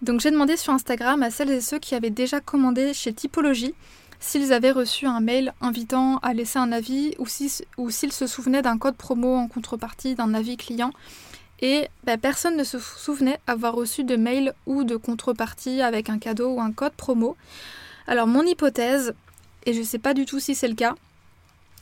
Donc 0.00 0.20
j'ai 0.20 0.30
demandé 0.30 0.56
sur 0.56 0.72
Instagram 0.72 1.24
à 1.24 1.30
celles 1.32 1.50
et 1.50 1.60
ceux 1.60 1.80
qui 1.80 1.96
avaient 1.96 2.10
déjà 2.10 2.38
commandé 2.38 2.94
chez 2.94 3.12
Typologie 3.12 3.74
s'ils 4.20 4.52
avaient 4.52 4.70
reçu 4.70 5.06
un 5.06 5.20
mail 5.20 5.52
invitant 5.60 6.18
à 6.18 6.34
laisser 6.34 6.58
un 6.58 6.72
avis 6.72 7.14
ou 7.18 7.26
s'ils 7.26 8.12
se 8.12 8.26
souvenaient 8.26 8.62
d'un 8.62 8.78
code 8.78 8.96
promo 8.96 9.36
en 9.36 9.48
contrepartie 9.48 10.14
d'un 10.14 10.34
avis 10.34 10.56
client 10.56 10.92
et 11.60 11.88
bah, 12.04 12.16
personne 12.16 12.56
ne 12.56 12.64
se 12.64 12.78
souvenait 12.78 13.40
avoir 13.46 13.74
reçu 13.74 14.04
de 14.04 14.16
mail 14.16 14.54
ou 14.66 14.84
de 14.84 14.96
contrepartie 14.96 15.82
avec 15.82 16.08
un 16.08 16.18
cadeau 16.18 16.54
ou 16.54 16.60
un 16.60 16.72
code 16.72 16.92
promo. 16.92 17.36
Alors 18.06 18.26
mon 18.26 18.42
hypothèse, 18.42 19.14
et 19.66 19.72
je 19.72 19.80
ne 19.80 19.84
sais 19.84 19.98
pas 19.98 20.14
du 20.14 20.24
tout 20.24 20.40
si 20.40 20.54
c'est 20.54 20.68
le 20.68 20.74
cas, 20.74 20.94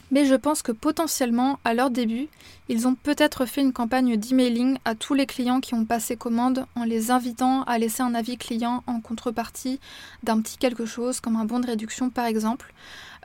mais 0.09 0.25
je 0.25 0.35
pense 0.35 0.61
que 0.61 0.71
potentiellement, 0.71 1.59
à 1.65 1.73
leur 1.73 1.89
début, 1.89 2.27
ils 2.69 2.87
ont 2.87 2.95
peut-être 2.95 3.45
fait 3.45 3.61
une 3.61 3.73
campagne 3.73 4.15
d'emailing 4.15 4.77
à 4.85 4.95
tous 4.95 5.13
les 5.13 5.25
clients 5.25 5.59
qui 5.59 5.73
ont 5.73 5.85
passé 5.85 6.15
commande 6.15 6.65
en 6.75 6.85
les 6.85 7.11
invitant 7.11 7.63
à 7.63 7.77
laisser 7.77 8.03
un 8.03 8.15
avis 8.15 8.37
client 8.37 8.83
en 8.87 9.01
contrepartie 9.01 9.79
d'un 10.23 10.41
petit 10.41 10.57
quelque 10.57 10.85
chose, 10.85 11.19
comme 11.19 11.35
un 11.35 11.45
bon 11.45 11.59
de 11.59 11.67
réduction 11.67 12.09
par 12.09 12.25
exemple. 12.25 12.73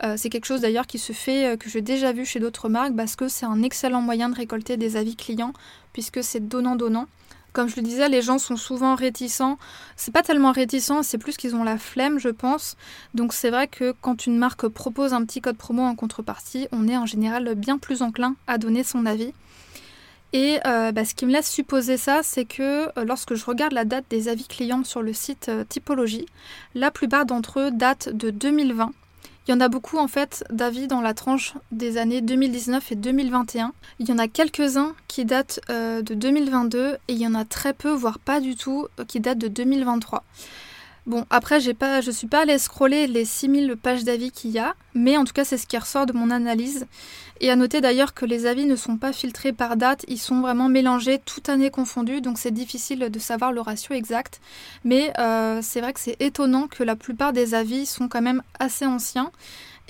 Euh, 0.04 0.14
c'est 0.16 0.30
quelque 0.30 0.46
chose 0.46 0.60
d'ailleurs 0.60 0.86
qui 0.86 0.98
se 0.98 1.12
fait, 1.12 1.46
euh, 1.46 1.56
que 1.56 1.68
j'ai 1.68 1.82
déjà 1.82 2.12
vu 2.12 2.24
chez 2.24 2.40
d'autres 2.40 2.68
marques, 2.68 2.96
parce 2.96 3.14
que 3.14 3.28
c'est 3.28 3.46
un 3.46 3.62
excellent 3.62 4.00
moyen 4.00 4.28
de 4.28 4.34
récolter 4.34 4.76
des 4.76 4.96
avis 4.96 5.14
clients, 5.14 5.52
puisque 5.92 6.24
c'est 6.24 6.48
donnant-donnant. 6.48 7.06
Comme 7.52 7.68
je 7.68 7.76
le 7.76 7.82
disais, 7.82 8.08
les 8.08 8.22
gens 8.22 8.38
sont 8.38 8.56
souvent 8.56 8.94
réticents. 8.94 9.58
C'est 9.96 10.10
pas 10.10 10.22
tellement 10.22 10.52
réticent, 10.52 11.02
c'est 11.02 11.18
plus 11.18 11.36
qu'ils 11.36 11.54
ont 11.54 11.64
la 11.64 11.76
flemme, 11.76 12.18
je 12.18 12.30
pense. 12.30 12.76
Donc 13.14 13.34
c'est 13.34 13.50
vrai 13.50 13.68
que 13.68 13.92
quand 14.00 14.26
une 14.26 14.38
marque 14.38 14.66
propose 14.68 15.12
un 15.12 15.24
petit 15.24 15.42
code 15.42 15.58
promo 15.58 15.82
en 15.82 15.94
contrepartie, 15.94 16.66
on 16.72 16.88
est 16.88 16.96
en 16.96 17.04
général 17.04 17.54
bien 17.54 17.76
plus 17.76 18.00
enclin 18.00 18.36
à 18.46 18.56
donner 18.56 18.82
son 18.82 19.04
avis. 19.04 19.34
Et 20.32 20.60
euh, 20.66 20.92
bah, 20.92 21.04
ce 21.04 21.14
qui 21.14 21.26
me 21.26 21.32
laisse 21.32 21.50
supposer 21.50 21.98
ça, 21.98 22.20
c'est 22.22 22.46
que 22.46 22.88
lorsque 23.04 23.34
je 23.34 23.44
regarde 23.44 23.74
la 23.74 23.84
date 23.84 24.06
des 24.08 24.28
avis 24.28 24.48
clients 24.48 24.82
sur 24.82 25.02
le 25.02 25.12
site 25.12 25.50
Typologie, 25.68 26.24
la 26.74 26.90
plupart 26.90 27.26
d'entre 27.26 27.60
eux 27.60 27.70
datent 27.70 28.08
de 28.08 28.30
2020. 28.30 28.92
Il 29.46 29.50
y 29.50 29.54
en 29.54 29.60
a 29.60 29.68
beaucoup 29.68 29.98
en 29.98 30.06
fait 30.06 30.44
d'avis 30.50 30.86
dans 30.86 31.00
la 31.00 31.14
tranche 31.14 31.54
des 31.72 31.98
années 31.98 32.20
2019 32.20 32.92
et 32.92 32.94
2021. 32.94 33.72
Il 33.98 34.08
y 34.08 34.12
en 34.12 34.18
a 34.18 34.28
quelques-uns 34.28 34.94
qui 35.08 35.24
datent 35.24 35.60
euh, 35.68 36.00
de 36.00 36.14
2022 36.14 36.94
et 37.08 37.12
il 37.12 37.18
y 37.18 37.26
en 37.26 37.34
a 37.34 37.44
très 37.44 37.72
peu, 37.72 37.90
voire 37.90 38.20
pas 38.20 38.40
du 38.40 38.54
tout, 38.54 38.86
euh, 39.00 39.04
qui 39.04 39.18
datent 39.18 39.38
de 39.38 39.48
2023. 39.48 40.22
Bon, 41.06 41.26
après, 41.30 41.58
j'ai 41.58 41.74
pas, 41.74 42.00
je 42.00 42.12
suis 42.12 42.28
pas 42.28 42.42
allée 42.42 42.58
scroller 42.58 43.08
les 43.08 43.24
6000 43.24 43.74
pages 43.76 44.04
d'avis 44.04 44.30
qu'il 44.30 44.52
y 44.52 44.60
a, 44.60 44.76
mais 44.94 45.16
en 45.16 45.24
tout 45.24 45.32
cas, 45.32 45.44
c'est 45.44 45.56
ce 45.56 45.66
qui 45.66 45.76
ressort 45.76 46.06
de 46.06 46.12
mon 46.12 46.30
analyse. 46.30 46.86
Et 47.44 47.50
à 47.50 47.56
noter 47.56 47.80
d'ailleurs 47.80 48.14
que 48.14 48.24
les 48.24 48.46
avis 48.46 48.66
ne 48.66 48.76
sont 48.76 48.96
pas 48.96 49.12
filtrés 49.12 49.52
par 49.52 49.76
date, 49.76 50.04
ils 50.06 50.18
sont 50.18 50.40
vraiment 50.42 50.68
mélangés, 50.68 51.18
toute 51.18 51.48
année 51.48 51.70
confondue, 51.70 52.20
donc 52.20 52.38
c'est 52.38 52.52
difficile 52.52 53.10
de 53.10 53.18
savoir 53.18 53.50
le 53.50 53.60
ratio 53.60 53.96
exact. 53.96 54.40
Mais 54.84 55.12
euh, 55.18 55.58
c'est 55.60 55.80
vrai 55.80 55.92
que 55.92 55.98
c'est 55.98 56.16
étonnant 56.22 56.68
que 56.68 56.84
la 56.84 56.94
plupart 56.94 57.32
des 57.32 57.54
avis 57.54 57.84
sont 57.84 58.06
quand 58.06 58.22
même 58.22 58.42
assez 58.60 58.86
anciens. 58.86 59.32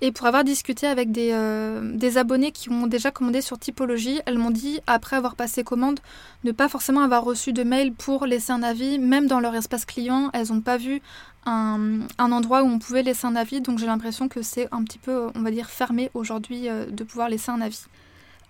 Et 0.00 0.12
pour 0.12 0.26
avoir 0.26 0.44
discuté 0.44 0.86
avec 0.86 1.12
des, 1.12 1.30
euh, 1.32 1.94
des, 1.94 2.16
abonnés 2.16 2.52
qui 2.52 2.70
ont 2.70 2.86
déjà 2.86 3.10
commandé 3.10 3.42
sur 3.42 3.58
Typologie, 3.58 4.20
elles 4.24 4.38
m'ont 4.38 4.50
dit, 4.50 4.80
après 4.86 5.16
avoir 5.16 5.36
passé 5.36 5.62
commande, 5.62 6.00
ne 6.44 6.52
pas 6.52 6.68
forcément 6.68 7.02
avoir 7.02 7.22
reçu 7.22 7.52
de 7.52 7.62
mail 7.62 7.92
pour 7.92 8.24
laisser 8.24 8.50
un 8.50 8.62
avis, 8.62 8.98
même 8.98 9.26
dans 9.26 9.40
leur 9.40 9.54
espace 9.54 9.84
client, 9.84 10.30
elles 10.32 10.48
n'ont 10.48 10.62
pas 10.62 10.78
vu 10.78 11.02
un, 11.44 12.06
endroit 12.18 12.62
où 12.62 12.66
on 12.66 12.78
pouvait 12.78 13.02
laisser 13.02 13.26
un 13.26 13.36
avis, 13.36 13.60
donc 13.60 13.78
j'ai 13.78 13.86
l'impression 13.86 14.28
que 14.28 14.42
c'est 14.42 14.68
un 14.72 14.82
petit 14.84 14.98
peu, 14.98 15.28
on 15.34 15.42
va 15.42 15.50
dire, 15.50 15.68
fermé 15.68 16.10
aujourd'hui 16.14 16.68
euh, 16.68 16.86
de 16.86 17.04
pouvoir 17.04 17.28
laisser 17.28 17.50
un 17.50 17.60
avis. 17.60 17.86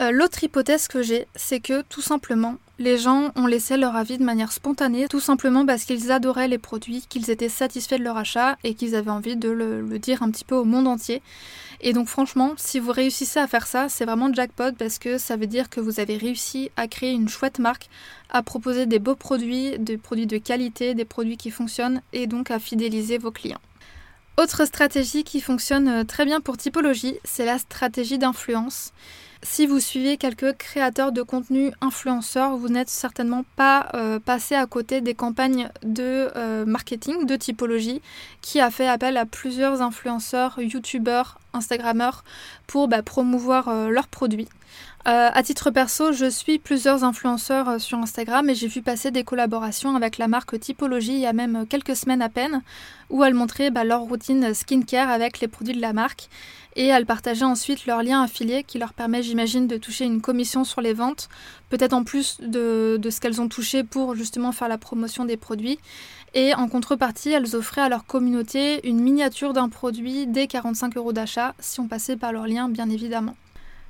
Euh, 0.02 0.10
l'autre 0.10 0.42
hypothèse 0.42 0.88
que 0.88 1.00
j'ai, 1.00 1.28
c'est 1.36 1.60
que 1.60 1.82
tout 1.82 2.00
simplement, 2.00 2.56
les 2.80 2.98
gens 2.98 3.30
ont 3.36 3.46
laissé 3.46 3.76
leur 3.76 3.94
avis 3.94 4.18
de 4.18 4.24
manière 4.24 4.50
spontanée, 4.50 5.06
tout 5.06 5.20
simplement 5.20 5.64
parce 5.64 5.84
qu'ils 5.84 6.10
adoraient 6.10 6.48
les 6.48 6.58
produits, 6.58 7.06
qu'ils 7.08 7.30
étaient 7.30 7.48
satisfaits 7.48 7.98
de 7.98 8.02
leur 8.02 8.16
achat 8.16 8.56
et 8.64 8.74
qu'ils 8.74 8.96
avaient 8.96 9.12
envie 9.12 9.36
de 9.36 9.48
le, 9.48 9.98
dire 10.00 10.24
un 10.24 10.32
petit 10.32 10.44
peu 10.44 10.56
au 10.56 10.64
monde 10.64 10.88
entier. 10.88 11.22
Et 11.80 11.92
donc 11.92 12.08
franchement, 12.08 12.54
si 12.56 12.80
vous 12.80 12.90
réussissez 12.90 13.38
à 13.38 13.46
faire 13.46 13.68
ça, 13.68 13.88
c'est 13.88 14.04
vraiment 14.04 14.32
jackpot 14.32 14.72
parce 14.76 14.98
que 14.98 15.18
ça 15.18 15.36
veut 15.36 15.46
dire 15.46 15.70
que 15.70 15.80
vous 15.80 16.00
avez 16.00 16.16
réussi 16.16 16.72
à 16.76 16.88
créer 16.88 17.12
une 17.12 17.28
chouette 17.28 17.60
marque, 17.60 17.88
à 18.28 18.42
proposer 18.42 18.86
des 18.86 18.98
beaux 18.98 19.14
produits, 19.14 19.78
des 19.78 19.98
produits 19.98 20.26
de 20.26 20.38
qualité, 20.38 20.94
des 20.94 21.04
produits 21.04 21.36
qui 21.36 21.52
fonctionnent 21.52 22.02
et 22.12 22.26
donc 22.26 22.50
à 22.50 22.58
fidéliser 22.58 23.18
vos 23.18 23.30
clients. 23.30 23.60
Autre 24.36 24.64
stratégie 24.64 25.22
qui 25.22 25.40
fonctionne 25.40 25.88
euh, 25.88 26.04
très 26.04 26.24
bien 26.24 26.40
pour 26.40 26.56
typologie, 26.56 27.18
c'est 27.22 27.44
la 27.44 27.58
stratégie 27.58 28.18
d'influence. 28.18 28.92
Si 29.44 29.66
vous 29.66 29.80
suivez 29.80 30.18
quelques 30.18 30.56
créateurs 30.56 31.10
de 31.10 31.20
contenu 31.20 31.72
influenceurs, 31.80 32.56
vous 32.56 32.68
n'êtes 32.68 32.88
certainement 32.88 33.44
pas 33.56 33.88
euh, 33.94 34.20
passé 34.20 34.54
à 34.54 34.66
côté 34.66 35.00
des 35.00 35.14
campagnes 35.14 35.68
de 35.82 36.30
euh, 36.36 36.64
marketing, 36.64 37.26
de 37.26 37.34
typologie, 37.34 38.02
qui 38.40 38.60
a 38.60 38.70
fait 38.70 38.86
appel 38.86 39.16
à 39.16 39.26
plusieurs 39.26 39.82
influenceurs, 39.82 40.60
youtubeurs, 40.60 41.40
instagrammeurs 41.54 42.22
pour 42.68 42.86
bah, 42.86 43.02
promouvoir 43.02 43.68
euh, 43.68 43.88
leurs 43.88 44.06
produits. 44.06 44.48
à 45.04 45.42
titre 45.42 45.72
perso, 45.72 46.12
je 46.12 46.30
suis 46.30 46.60
plusieurs 46.60 47.02
influenceurs 47.02 47.80
sur 47.80 47.98
Instagram 47.98 48.48
et 48.48 48.54
j'ai 48.54 48.68
vu 48.68 48.80
passer 48.80 49.10
des 49.10 49.24
collaborations 49.24 49.96
avec 49.96 50.18
la 50.18 50.28
marque 50.28 50.58
Typologie 50.60 51.14
il 51.14 51.20
y 51.20 51.26
a 51.26 51.32
même 51.32 51.66
quelques 51.66 51.96
semaines 51.96 52.22
à 52.22 52.28
peine, 52.28 52.62
où 53.10 53.24
elles 53.24 53.34
montraient 53.34 53.72
bah, 53.72 53.82
leur 53.82 54.02
routine 54.02 54.54
skincare 54.54 55.10
avec 55.10 55.40
les 55.40 55.48
produits 55.48 55.74
de 55.74 55.80
la 55.80 55.92
marque 55.92 56.28
et 56.76 56.86
elles 56.86 57.06
partageaient 57.06 57.44
ensuite 57.44 57.86
leurs 57.86 58.02
liens 58.02 58.22
affiliés 58.22 58.64
qui 58.64 58.78
leur 58.78 58.92
permet, 58.92 59.22
j'imagine, 59.22 59.66
de 59.66 59.76
toucher 59.76 60.04
une 60.04 60.20
commission 60.20 60.64
sur 60.64 60.80
les 60.80 60.92
ventes, 60.92 61.28
peut-être 61.68 61.92
en 61.92 62.04
plus 62.04 62.38
de, 62.40 62.98
ce 63.10 63.20
qu'elles 63.20 63.40
ont 63.40 63.48
touché 63.48 63.84
pour 63.84 64.14
justement 64.14 64.52
faire 64.52 64.68
la 64.68 64.78
promotion 64.78 65.24
des 65.24 65.36
produits. 65.36 65.78
Et 66.34 66.54
en 66.54 66.68
contrepartie, 66.68 67.30
elles 67.30 67.54
offraient 67.56 67.82
à 67.82 67.88
leur 67.88 68.06
communauté 68.06 68.86
une 68.88 69.00
miniature 69.00 69.52
d'un 69.52 69.68
produit 69.68 70.26
dès 70.26 70.46
45 70.46 70.96
euros 70.96 71.12
d'achat, 71.12 71.54
si 71.58 71.80
on 71.80 71.88
passait 71.88 72.16
par 72.16 72.32
leur 72.32 72.46
lien, 72.46 72.68
bien 72.68 72.88
évidemment. 72.88 73.36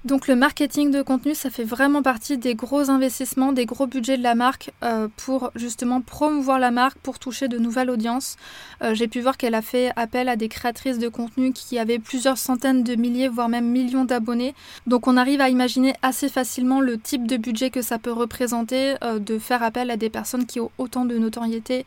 Donc 0.05 0.27
le 0.27 0.35
marketing 0.35 0.91
de 0.91 1.01
contenu, 1.01 1.33
ça 1.33 1.49
fait 1.49 1.62
vraiment 1.62 2.03
partie 2.03 2.37
des 2.37 2.57
gros 2.57 2.91
investissements, 2.91 3.53
des 3.53 3.67
gros 3.67 3.87
budgets 3.87 4.17
de 4.19 4.23
la 4.25 4.35
marque 4.35 4.73
euh, 4.83 5.07
pour 5.17 5.53
justement 5.55 6.01
promouvoir 6.01 6.59
la 6.59 6.73
marque, 6.73 6.99
pour 6.99 7.21
toucher 7.21 7.47
de 7.47 7.57
nouvelles 7.57 7.88
audiences. 7.88 8.37
Euh, 8.83 8.95
j'ai 8.95 9.07
pu 9.07 9.21
voir 9.21 9.37
qu'elle 9.37 9.55
a 9.55 9.62
fait 9.62 9.93
appel 9.95 10.29
à 10.29 10.35
des 10.35 10.49
créatrices 10.49 10.99
de 10.99 11.09
contenu 11.09 11.53
qui 11.53 11.79
avaient 11.79 12.01
plusieurs 12.01 12.37
centaines 12.37 12.83
de 12.83 12.97
milliers, 12.97 13.29
voire 13.29 13.49
même 13.49 13.69
millions 13.69 14.05
d'abonnés. 14.05 14.57
Donc 14.88 15.07
on 15.07 15.17
arrive 15.17 15.41
à 15.41 15.49
imaginer 15.49 15.95
assez 16.03 16.29
facilement 16.29 16.81
le 16.81 16.99
type 16.99 17.29
de 17.29 17.37
budget 17.37 17.71
que 17.71 17.81
ça 17.81 18.01
peut 18.01 18.12
représenter, 18.12 18.95
euh, 19.05 19.21
de 19.21 19.38
faire 19.38 19.62
appel 19.62 19.88
à 19.88 19.97
des 19.97 20.11
personnes 20.11 20.47
qui 20.47 20.59
ont 20.59 20.73
autant 20.79 21.05
de 21.05 21.17
notoriété 21.17 21.87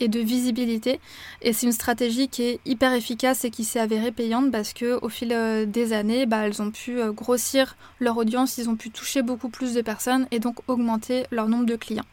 et 0.00 0.08
de 0.08 0.20
visibilité. 0.20 1.00
Et 1.42 1.52
c'est 1.52 1.66
une 1.66 1.72
stratégie 1.72 2.28
qui 2.28 2.42
est 2.42 2.60
hyper 2.64 2.92
efficace 2.92 3.44
et 3.44 3.50
qui 3.50 3.64
s'est 3.64 3.80
avérée 3.80 4.12
payante 4.12 4.50
parce 4.50 4.72
que 4.72 4.98
au 5.02 5.08
fil 5.08 5.32
euh, 5.32 5.66
des 5.66 5.92
années, 5.92 6.26
bah, 6.26 6.46
elles 6.46 6.62
ont 6.62 6.70
pu 6.70 7.00
euh, 7.00 7.12
grossir 7.12 7.76
leur 8.00 8.16
audience, 8.16 8.58
ils 8.58 8.68
ont 8.68 8.76
pu 8.76 8.90
toucher 8.90 9.22
beaucoup 9.22 9.48
plus 9.48 9.74
de 9.74 9.82
personnes 9.82 10.26
et 10.30 10.38
donc 10.38 10.56
augmenter 10.68 11.24
leur 11.30 11.48
nombre 11.48 11.66
de 11.66 11.76
clients. 11.76 12.04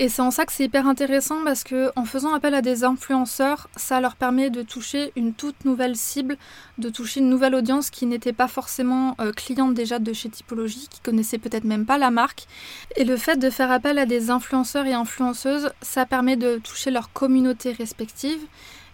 Et 0.00 0.08
c'est 0.08 0.22
en 0.22 0.30
ça 0.30 0.46
que 0.46 0.52
c'est 0.52 0.64
hyper 0.64 0.86
intéressant 0.86 1.42
parce 1.44 1.64
que 1.64 1.90
en 1.96 2.04
faisant 2.04 2.32
appel 2.32 2.54
à 2.54 2.62
des 2.62 2.84
influenceurs, 2.84 3.68
ça 3.74 4.00
leur 4.00 4.14
permet 4.14 4.48
de 4.48 4.62
toucher 4.62 5.12
une 5.16 5.34
toute 5.34 5.64
nouvelle 5.64 5.96
cible, 5.96 6.36
de 6.78 6.88
toucher 6.88 7.18
une 7.18 7.28
nouvelle 7.28 7.56
audience 7.56 7.90
qui 7.90 8.06
n'était 8.06 8.32
pas 8.32 8.46
forcément 8.46 9.16
euh, 9.20 9.32
cliente 9.32 9.74
déjà 9.74 9.98
de 9.98 10.12
chez 10.12 10.28
Typologie, 10.28 10.86
qui 10.88 11.00
connaissait 11.00 11.38
peut-être 11.38 11.64
même 11.64 11.84
pas 11.84 11.98
la 11.98 12.12
marque. 12.12 12.46
Et 12.96 13.02
le 13.02 13.16
fait 13.16 13.38
de 13.38 13.50
faire 13.50 13.72
appel 13.72 13.98
à 13.98 14.06
des 14.06 14.30
influenceurs 14.30 14.86
et 14.86 14.94
influenceuses, 14.94 15.70
ça 15.82 16.06
permet 16.06 16.36
de 16.36 16.58
toucher 16.58 16.92
leur 16.92 17.12
communauté 17.12 17.72
respective. 17.72 18.38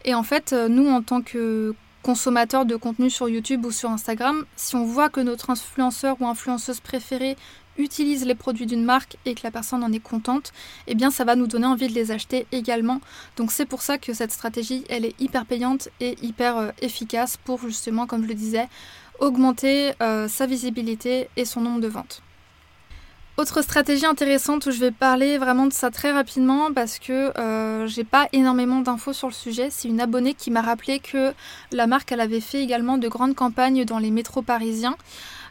Et 0.07 0.15
en 0.15 0.23
fait, 0.23 0.55
euh, 0.55 0.69
nous 0.69 0.89
en 0.89 1.03
tant 1.03 1.21
que 1.21 1.75
consommateurs 2.03 2.67
de 2.67 2.77
contenu 2.77 3.11
sur 3.11 3.29
YouTube 3.29 3.65
ou 3.65 3.71
sur 3.71 3.91
Instagram, 3.91 4.45
si 4.57 4.77
on 4.77 4.85
voit 4.85 5.09
que 5.09 5.21
notre 5.21 5.51
influenceur 5.51 6.17
ou 6.21 6.27
influenceuse 6.27 6.81
préférée 6.81 7.37
utilise 7.79 8.25
les 8.25 8.35
produits 8.35 8.67
d'une 8.67 8.85
marque 8.85 9.17
et 9.25 9.35
que 9.35 9.41
la 9.45 9.51
personne 9.51 9.83
en 9.83 9.93
est 9.93 10.01
contente, 10.01 10.53
eh 10.87 10.95
bien 10.95 11.11
ça 11.11 11.25
va 11.25 11.37
nous 11.37 11.47
donner 11.47 11.67
envie 11.67 11.89
de 11.89 11.93
les 11.93 12.11
acheter 12.11 12.47
également. 12.53 13.01
Donc 13.37 13.53
c'est 13.53 13.67
pour 13.67 13.83
ça 13.83 13.99
que 13.99 14.13
cette 14.13 14.33
stratégie, 14.33 14.85
elle 14.89 15.05
est 15.05 15.21
hyper 15.21 15.47
payante 15.47 15.89
et 16.01 16.17
hyper 16.23 16.57
euh, 16.57 16.71
efficace 16.81 17.37
pour 17.37 17.61
justement, 17.61 18.07
comme 18.07 18.23
je 18.23 18.29
le 18.29 18.35
disais, 18.35 18.69
augmenter 19.19 19.93
euh, 20.03 20.29
sa 20.29 20.47
visibilité 20.47 21.29
et 21.37 21.45
son 21.45 21.61
nombre 21.61 21.81
de 21.81 21.89
ventes. 21.89 22.23
Autre 23.37 23.63
stratégie 23.63 24.07
intéressante 24.07 24.67
où 24.67 24.71
je 24.71 24.79
vais 24.79 24.93
parler 24.93 25.39
vraiment 25.39 25.67
de 25.67 25.73
ça 25.73 25.91
très 25.91 26.13
rapidement 26.13 26.73
parce 26.73 27.01
que 27.01 27.37
euh, 27.37 27.85
j'ai 27.89 28.05
pas 28.05 28.29
énormément 28.33 28.79
d'infos 28.81 29.13
sur 29.13 29.27
le 29.27 29.33
sujet. 29.33 29.71
C'est 29.71 29.89
une 29.89 30.01
abonnée 30.01 30.35
qui 30.35 30.53
m'a 30.53 30.63
rappelé 30.63 31.01
que 31.01 31.33
la 31.73 31.89
marque 31.89 32.13
elle 32.13 32.21
avait 32.21 32.41
fait 32.41 32.63
également 32.63 32.97
de 32.97 33.09
grandes 33.09 33.35
campagnes 33.35 33.85
dans 33.85 33.99
les 33.99 34.13
métros 34.13 34.43
parisiens. 34.43 34.97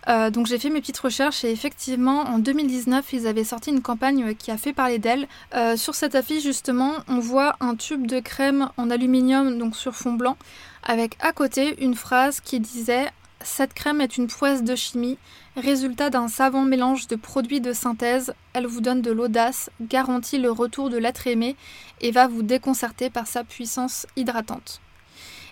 Euh, 0.07 0.29
donc 0.29 0.47
j'ai 0.47 0.59
fait 0.59 0.69
mes 0.69 0.81
petites 0.81 0.99
recherches 0.99 1.43
et 1.43 1.51
effectivement 1.51 2.21
en 2.23 2.39
2019 2.39 3.13
ils 3.13 3.27
avaient 3.27 3.43
sorti 3.43 3.69
une 3.69 3.81
campagne 3.81 4.35
qui 4.35 4.51
a 4.51 4.57
fait 4.57 4.73
parler 4.73 4.99
d'elle. 4.99 5.27
Euh, 5.55 5.77
sur 5.77 5.95
cette 5.95 6.15
affiche 6.15 6.43
justement 6.43 6.91
on 7.07 7.19
voit 7.19 7.55
un 7.61 7.75
tube 7.75 8.05
de 8.05 8.19
crème 8.19 8.69
en 8.77 8.89
aluminium 8.89 9.57
donc 9.57 9.75
sur 9.75 9.95
fond 9.95 10.13
blanc 10.13 10.37
avec 10.83 11.17
à 11.21 11.31
côté 11.31 11.81
une 11.81 11.95
phrase 11.95 12.41
qui 12.41 12.59
disait 12.59 13.07
cette 13.43 13.73
crème 13.73 13.99
est 13.99 14.17
une 14.17 14.27
poisse 14.27 14.63
de 14.63 14.75
chimie, 14.75 15.17
résultat 15.57 16.09
d'un 16.09 16.29
savant 16.29 16.63
mélange 16.63 17.07
de 17.07 17.17
produits 17.17 17.59
de 17.59 17.73
synthèse. 17.73 18.33
Elle 18.53 18.67
vous 18.67 18.79
donne 18.79 19.01
de 19.01 19.11
l'audace, 19.11 19.69
garantit 19.81 20.37
le 20.37 20.49
retour 20.49 20.89
de 20.89 20.97
l'être 20.97 21.27
aimé 21.27 21.57
et 21.99 22.11
va 22.11 22.27
vous 22.27 22.41
déconcerter 22.41 23.09
par 23.09 23.27
sa 23.27 23.43
puissance 23.43 24.07
hydratante. 24.15 24.79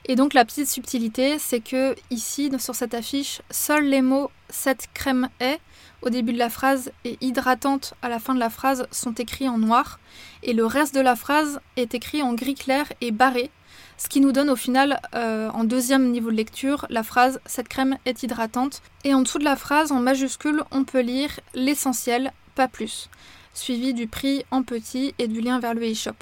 Et 0.05 0.15
donc 0.15 0.33
la 0.33 0.45
petite 0.45 0.67
subtilité, 0.67 1.37
c'est 1.39 1.59
que 1.59 1.95
ici, 2.09 2.51
sur 2.59 2.75
cette 2.75 2.93
affiche, 2.93 3.41
seuls 3.51 3.85
les 3.85 4.01
mots 4.01 4.31
cette 4.49 4.89
crème 4.93 5.29
est 5.39 5.59
au 6.01 6.09
début 6.09 6.33
de 6.33 6.39
la 6.39 6.49
phrase 6.49 6.91
et 7.05 7.17
hydratante 7.21 7.93
à 8.01 8.09
la 8.09 8.19
fin 8.19 8.33
de 8.33 8.39
la 8.39 8.49
phrase 8.49 8.87
sont 8.91 9.13
écrits 9.13 9.47
en 9.47 9.57
noir 9.57 9.99
et 10.43 10.53
le 10.53 10.65
reste 10.65 10.95
de 10.95 10.99
la 10.99 11.15
phrase 11.15 11.61
est 11.77 11.93
écrit 11.93 12.21
en 12.23 12.33
gris 12.33 12.55
clair 12.55 12.91
et 13.01 13.11
barré 13.11 13.51
ce 14.01 14.09
qui 14.09 14.19
nous 14.19 14.31
donne 14.31 14.49
au 14.49 14.55
final, 14.55 14.99
euh, 15.13 15.51
en 15.51 15.63
deuxième 15.63 16.09
niveau 16.09 16.31
de 16.31 16.35
lecture, 16.35 16.87
la 16.89 17.03
phrase 17.03 17.39
Cette 17.45 17.67
crème 17.67 17.97
est 18.05 18.23
hydratante. 18.23 18.81
Et 19.03 19.13
en 19.13 19.21
dessous 19.21 19.37
de 19.37 19.43
la 19.43 19.55
phrase, 19.55 19.91
en 19.91 19.99
majuscule, 19.99 20.63
on 20.71 20.83
peut 20.83 21.01
lire 21.01 21.39
l'essentiel, 21.53 22.33
pas 22.55 22.67
plus, 22.67 23.11
suivi 23.53 23.93
du 23.93 24.07
prix 24.07 24.43
en 24.49 24.63
petit 24.63 25.13
et 25.19 25.27
du 25.27 25.39
lien 25.39 25.59
vers 25.59 25.75
le 25.75 25.91
e-shop. 25.91 26.15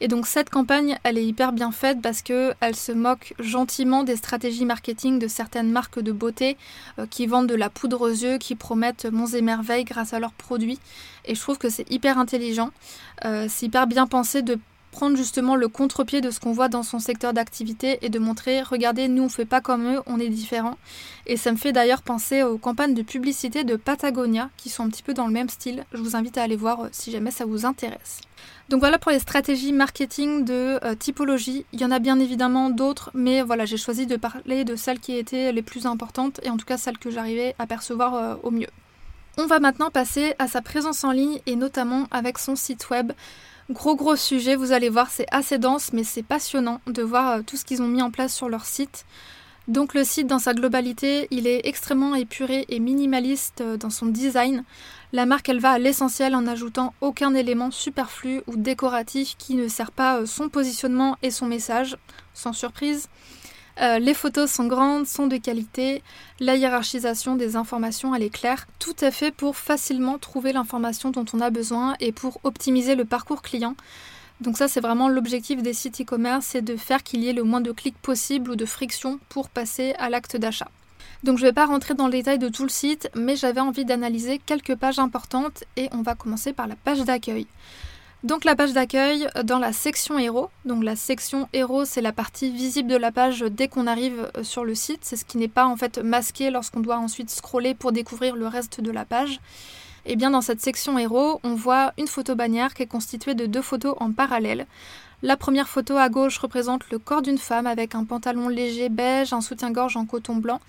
Et 0.00 0.08
donc 0.08 0.26
cette 0.26 0.50
campagne, 0.50 0.98
elle 1.04 1.18
est 1.18 1.24
hyper 1.24 1.52
bien 1.52 1.72
faite 1.72 2.02
parce 2.02 2.22
que 2.22 2.52
elle 2.60 2.76
se 2.76 2.92
moque 2.92 3.34
gentiment 3.38 4.02
des 4.02 4.16
stratégies 4.16 4.66
marketing 4.66 5.18
de 5.18 5.28
certaines 5.28 5.70
marques 5.70 6.00
de 6.00 6.12
beauté 6.12 6.56
euh, 6.98 7.06
qui 7.06 7.26
vendent 7.26 7.48
de 7.48 7.54
la 7.54 7.70
poudre 7.70 8.02
aux 8.02 8.10
yeux, 8.10 8.38
qui 8.38 8.54
promettent 8.54 9.06
monts 9.06 9.26
et 9.26 9.42
merveilles 9.42 9.84
grâce 9.84 10.12
à 10.12 10.20
leurs 10.20 10.34
produits. 10.34 10.78
Et 11.24 11.34
je 11.34 11.40
trouve 11.40 11.58
que 11.58 11.70
c'est 11.70 11.90
hyper 11.90 12.18
intelligent, 12.18 12.70
euh, 13.24 13.46
c'est 13.48 13.66
hyper 13.66 13.86
bien 13.86 14.06
pensé 14.06 14.42
de 14.42 14.58
prendre 14.96 15.16
justement 15.18 15.56
le 15.56 15.68
contre-pied 15.68 16.22
de 16.22 16.30
ce 16.30 16.40
qu'on 16.40 16.52
voit 16.52 16.68
dans 16.68 16.82
son 16.82 16.98
secteur 16.98 17.34
d'activité 17.34 17.98
et 18.00 18.08
de 18.08 18.18
montrer, 18.18 18.62
regardez, 18.62 19.08
nous 19.08 19.24
on 19.24 19.28
fait 19.28 19.44
pas 19.44 19.60
comme 19.60 19.86
eux, 19.94 20.00
on 20.06 20.18
est 20.18 20.30
différents. 20.30 20.78
Et 21.26 21.36
ça 21.36 21.52
me 21.52 21.58
fait 21.58 21.72
d'ailleurs 21.72 22.00
penser 22.00 22.42
aux 22.42 22.56
campagnes 22.56 22.94
de 22.94 23.02
publicité 23.02 23.62
de 23.62 23.76
Patagonia 23.76 24.48
qui 24.56 24.70
sont 24.70 24.84
un 24.84 24.88
petit 24.88 25.02
peu 25.02 25.12
dans 25.12 25.26
le 25.26 25.34
même 25.34 25.50
style. 25.50 25.84
Je 25.92 25.98
vous 25.98 26.16
invite 26.16 26.38
à 26.38 26.42
aller 26.42 26.56
voir 26.56 26.80
euh, 26.80 26.88
si 26.92 27.10
jamais 27.10 27.30
ça 27.30 27.44
vous 27.44 27.66
intéresse. 27.66 28.20
Donc 28.68 28.80
voilà 28.80 28.98
pour 28.98 29.12
les 29.12 29.20
stratégies 29.20 29.72
marketing 29.72 30.44
de 30.44 30.84
euh, 30.84 30.96
typologie. 30.96 31.64
Il 31.72 31.80
y 31.80 31.84
en 31.84 31.92
a 31.92 32.00
bien 32.00 32.18
évidemment 32.18 32.68
d'autres, 32.68 33.10
mais 33.14 33.40
voilà, 33.42 33.64
j'ai 33.64 33.76
choisi 33.76 34.06
de 34.06 34.16
parler 34.16 34.64
de 34.64 34.74
celles 34.74 34.98
qui 34.98 35.16
étaient 35.16 35.52
les 35.52 35.62
plus 35.62 35.86
importantes 35.86 36.40
et 36.42 36.50
en 36.50 36.56
tout 36.56 36.66
cas 36.66 36.76
celles 36.76 36.98
que 36.98 37.10
j'arrivais 37.10 37.54
à 37.60 37.66
percevoir 37.68 38.14
euh, 38.14 38.34
au 38.42 38.50
mieux. 38.50 38.66
On 39.38 39.46
va 39.46 39.60
maintenant 39.60 39.90
passer 39.90 40.34
à 40.40 40.48
sa 40.48 40.62
présence 40.62 41.04
en 41.04 41.12
ligne 41.12 41.38
et 41.46 41.54
notamment 41.54 42.08
avec 42.10 42.38
son 42.38 42.56
site 42.56 42.90
web. 42.90 43.12
Gros 43.70 43.94
gros 43.94 44.16
sujet, 44.16 44.56
vous 44.56 44.72
allez 44.72 44.88
voir, 44.88 45.10
c'est 45.10 45.26
assez 45.30 45.58
dense, 45.58 45.92
mais 45.92 46.04
c'est 46.04 46.24
passionnant 46.24 46.80
de 46.88 47.02
voir 47.02 47.30
euh, 47.30 47.42
tout 47.46 47.56
ce 47.56 47.64
qu'ils 47.64 47.82
ont 47.82 47.88
mis 47.88 48.02
en 48.02 48.10
place 48.10 48.34
sur 48.34 48.48
leur 48.48 48.64
site. 48.64 49.06
Donc 49.68 49.94
le 49.94 50.02
site 50.02 50.26
dans 50.26 50.38
sa 50.40 50.54
globalité, 50.54 51.28
il 51.30 51.46
est 51.46 51.66
extrêmement 51.66 52.14
épuré 52.16 52.66
et 52.68 52.80
minimaliste 52.80 53.62
dans 53.80 53.90
son 53.90 54.06
design. 54.06 54.64
La 55.12 55.24
marque, 55.24 55.48
elle 55.48 55.60
va 55.60 55.70
à 55.70 55.78
l'essentiel 55.78 56.34
en 56.34 56.46
ajoutant 56.46 56.92
aucun 57.00 57.34
élément 57.34 57.70
superflu 57.70 58.42
ou 58.46 58.56
décoratif 58.56 59.36
qui 59.38 59.54
ne 59.54 59.68
sert 59.68 59.92
pas 59.92 60.18
euh, 60.18 60.26
son 60.26 60.48
positionnement 60.48 61.16
et 61.22 61.30
son 61.30 61.46
message, 61.46 61.96
sans 62.34 62.52
surprise. 62.52 63.08
Euh, 63.80 63.98
les 63.98 64.14
photos 64.14 64.50
sont 64.50 64.66
grandes, 64.66 65.06
sont 65.06 65.26
de 65.26 65.36
qualité, 65.36 66.02
la 66.40 66.56
hiérarchisation 66.56 67.36
des 67.36 67.56
informations 67.56 68.14
elle 68.14 68.22
est 68.22 68.30
claire. 68.30 68.66
Tout 68.78 69.04
est 69.04 69.10
fait 69.10 69.30
pour 69.30 69.56
facilement 69.56 70.18
trouver 70.18 70.52
l'information 70.52 71.10
dont 71.10 71.26
on 71.34 71.40
a 71.40 71.50
besoin 71.50 71.94
et 72.00 72.10
pour 72.10 72.40
optimiser 72.42 72.94
le 72.94 73.04
parcours 73.04 73.42
client. 73.42 73.76
Donc 74.40 74.56
ça 74.56 74.66
c'est 74.66 74.80
vraiment 74.80 75.08
l'objectif 75.08 75.62
des 75.62 75.74
sites 75.74 76.00
e-commerce, 76.00 76.46
c'est 76.46 76.62
de 76.62 76.76
faire 76.76 77.02
qu'il 77.02 77.22
y 77.22 77.28
ait 77.28 77.34
le 77.34 77.44
moins 77.44 77.60
de 77.60 77.72
clics 77.72 77.98
possible 77.98 78.50
ou 78.50 78.56
de 78.56 78.66
friction 78.66 79.20
pour 79.28 79.50
passer 79.50 79.94
à 79.98 80.08
l'acte 80.08 80.36
d'achat. 80.36 80.68
Donc 81.26 81.38
je 81.38 81.42
ne 81.42 81.48
vais 81.48 81.52
pas 81.52 81.66
rentrer 81.66 81.94
dans 81.94 82.06
le 82.06 82.12
détail 82.12 82.38
de 82.38 82.48
tout 82.48 82.62
le 82.62 82.68
site, 82.68 83.10
mais 83.16 83.34
j'avais 83.34 83.60
envie 83.60 83.84
d'analyser 83.84 84.38
quelques 84.38 84.76
pages 84.76 85.00
importantes 85.00 85.64
et 85.76 85.88
on 85.90 86.02
va 86.02 86.14
commencer 86.14 86.52
par 86.52 86.68
la 86.68 86.76
page 86.76 87.00
d'accueil. 87.00 87.48
Donc 88.22 88.44
la 88.44 88.54
page 88.54 88.72
d'accueil 88.72 89.26
dans 89.42 89.58
la 89.58 89.72
section 89.72 90.20
héros. 90.20 90.50
Donc 90.66 90.84
la 90.84 90.94
section 90.94 91.48
héros, 91.52 91.84
c'est 91.84 92.00
la 92.00 92.12
partie 92.12 92.52
visible 92.52 92.88
de 92.88 92.96
la 92.96 93.10
page 93.10 93.40
dès 93.40 93.66
qu'on 93.66 93.88
arrive 93.88 94.30
euh, 94.36 94.44
sur 94.44 94.64
le 94.64 94.76
site. 94.76 95.00
C'est 95.02 95.16
ce 95.16 95.24
qui 95.24 95.36
n'est 95.36 95.48
pas 95.48 95.66
en 95.66 95.76
fait 95.76 95.98
masqué 95.98 96.50
lorsqu'on 96.50 96.78
doit 96.78 96.98
ensuite 96.98 97.30
scroller 97.30 97.74
pour 97.74 97.90
découvrir 97.90 98.36
le 98.36 98.46
reste 98.46 98.80
de 98.80 98.92
la 98.92 99.04
page. 99.04 99.40
Et 100.08 100.12
eh 100.12 100.16
bien 100.16 100.30
dans 100.30 100.42
cette 100.42 100.60
section 100.60 100.96
héros, 100.96 101.40
on 101.42 101.56
voit 101.56 101.92
une 101.98 102.06
photo 102.06 102.36
bannière 102.36 102.72
qui 102.74 102.84
est 102.84 102.86
constituée 102.86 103.34
de 103.34 103.46
deux 103.46 103.62
photos 103.62 103.96
en 103.98 104.12
parallèle. 104.12 104.68
La 105.22 105.38
première 105.38 105.66
photo 105.66 105.96
à 105.96 106.10
gauche 106.10 106.36
représente 106.36 106.90
le 106.90 106.98
corps 106.98 107.22
d'une 107.22 107.38
femme 107.38 107.66
avec 107.66 107.94
un 107.94 108.04
pantalon 108.04 108.48
léger 108.48 108.90
beige, 108.90 109.32
un 109.32 109.40
soutien-gorge 109.40 109.96
en 109.96 110.04
coton 110.04 110.36
blanc. 110.36 110.60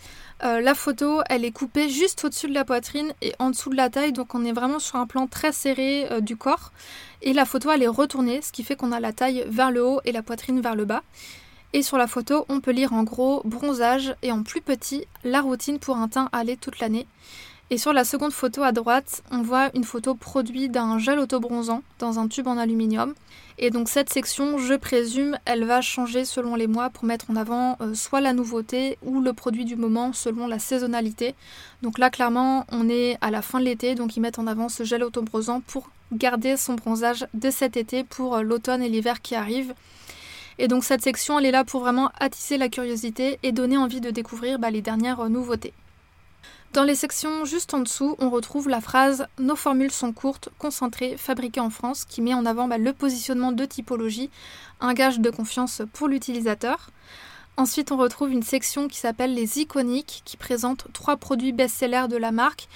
Euh, 0.43 0.61
la 0.61 0.73
photo, 0.73 1.19
elle 1.29 1.43
est 1.43 1.51
coupée 1.51 1.89
juste 1.89 2.23
au-dessus 2.23 2.47
de 2.47 2.53
la 2.53 2.63
poitrine 2.63 3.13
et 3.21 3.33
en 3.39 3.49
dessous 3.49 3.69
de 3.69 3.75
la 3.75 3.89
taille, 3.89 4.13
donc 4.13 4.35
on 4.35 4.45
est 4.45 4.53
vraiment 4.53 4.79
sur 4.79 4.95
un 4.95 5.05
plan 5.05 5.27
très 5.27 5.51
serré 5.51 6.09
euh, 6.11 6.21
du 6.21 6.37
corps. 6.37 6.71
Et 7.21 7.33
la 7.33 7.43
photo, 7.43 7.71
elle 7.71 7.83
est 7.83 7.87
retournée, 7.87 8.41
ce 8.41 8.53
qui 8.53 8.63
fait 8.63 8.77
qu'on 8.77 8.93
a 8.93 9.01
la 9.01 9.11
taille 9.11 9.43
vers 9.49 9.69
le 9.69 9.83
haut 9.83 9.99
et 10.05 10.13
la 10.13 10.21
poitrine 10.21 10.61
vers 10.61 10.75
le 10.75 10.85
bas. 10.85 11.03
Et 11.73 11.81
sur 11.81 11.97
la 11.97 12.07
photo, 12.07 12.45
on 12.47 12.61
peut 12.61 12.71
lire 12.71 12.93
en 12.93 13.03
gros 13.03 13.41
bronzage 13.43 14.15
et 14.21 14.31
en 14.31 14.43
plus 14.43 14.61
petit 14.61 15.05
la 15.25 15.41
routine 15.41 15.79
pour 15.79 15.97
un 15.97 16.07
teint 16.07 16.29
allé 16.31 16.55
toute 16.55 16.79
l'année. 16.79 17.05
Et 17.69 17.77
sur 17.77 17.91
la 17.91 18.05
seconde 18.05 18.31
photo 18.31 18.63
à 18.63 18.71
droite, 18.71 19.23
on 19.29 19.41
voit 19.41 19.71
une 19.75 19.83
photo 19.83 20.15
produite 20.15 20.71
d'un 20.71 20.99
gel 20.99 21.19
autobronzant 21.19 21.83
dans 21.99 22.17
un 22.17 22.29
tube 22.29 22.47
en 22.47 22.57
aluminium. 22.57 23.13
Et 23.57 23.71
donc 23.71 23.89
cette 23.89 24.09
section, 24.09 24.57
je 24.57 24.73
présume, 24.75 25.37
elle 25.43 25.65
va 25.65 25.81
changer 25.81 26.23
selon 26.23 26.55
les 26.55 26.67
mois 26.67 26.89
pour 26.89 27.03
mettre 27.03 27.29
en 27.29 27.35
avant 27.35 27.75
euh, 27.81 27.93
soit 27.93 28.21
la 28.21 28.31
nouveauté 28.31 28.97
ou 29.01 29.19
le 29.19 29.33
produit 29.33 29.65
du 29.65 29.75
moment 29.75 30.13
selon 30.13 30.47
la 30.47 30.59
saisonnalité. 30.59 31.35
Donc 31.81 31.97
là, 31.97 32.09
clairement, 32.09 32.65
on 32.71 32.87
est 32.87 33.17
à 33.19 33.31
la 33.31 33.41
fin 33.41 33.59
de 33.59 33.65
l'été, 33.65 33.95
donc 33.95 34.15
ils 34.15 34.21
mettent 34.21 34.39
en 34.39 34.47
avant 34.47 34.69
ce 34.69 34.85
gel 34.85 35.03
autobronzant 35.03 35.59
pour 35.59 35.89
garder 36.13 36.55
son 36.55 36.75
bronzage 36.75 37.27
de 37.33 37.49
cet 37.49 37.75
été 37.75 38.05
pour 38.05 38.35
euh, 38.35 38.43
l'automne 38.43 38.81
et 38.81 38.87
l'hiver 38.87 39.21
qui 39.21 39.35
arrivent. 39.35 39.73
Et 40.57 40.69
donc 40.69 40.85
cette 40.85 41.01
section, 41.01 41.37
elle 41.37 41.45
est 41.45 41.51
là 41.51 41.65
pour 41.65 41.81
vraiment 41.81 42.11
attiser 42.17 42.57
la 42.57 42.69
curiosité 42.69 43.39
et 43.43 43.51
donner 43.51 43.77
envie 43.77 43.99
de 43.99 44.09
découvrir 44.09 44.57
bah, 44.57 44.71
les 44.71 44.81
dernières 44.81 45.19
euh, 45.19 45.27
nouveautés. 45.29 45.73
Dans 46.77 46.83
les 46.83 46.93
sections 46.93 47.43
juste 47.43 47.73
en 47.73 47.79
dessous, 47.79 48.15
on 48.19 48.29
retrouve 48.29 48.69
la 48.69 48.81
phrase 48.81 49.25
Nos 49.39 49.55
formules 49.55 49.89
sont 49.89 50.13
courtes, 50.13 50.49
concentrées, 50.59 51.17
fabriquées 51.17 51.59
en 51.59 51.71
France, 51.71 52.05
qui 52.05 52.21
met 52.21 52.35
en 52.35 52.45
avant 52.45 52.67
bah, 52.67 52.77
le 52.77 52.93
positionnement 52.93 53.51
de 53.51 53.65
typologie, 53.65 54.29
un 54.79 54.93
gage 54.93 55.19
de 55.19 55.31
confiance 55.31 55.81
pour 55.91 56.07
l'utilisateur. 56.07 56.91
Ensuite, 57.57 57.91
on 57.91 57.97
retrouve 57.97 58.31
une 58.31 58.43
section 58.43 58.87
qui 58.87 58.99
s'appelle 58.99 59.33
les 59.33 59.57
iconiques, 59.57 60.21
qui 60.23 60.37
présente 60.37 60.85
trois 60.93 61.17
produits 61.17 61.51
best-sellers 61.51 62.09
de 62.11 62.15
la 62.15 62.31
marque. 62.31 62.67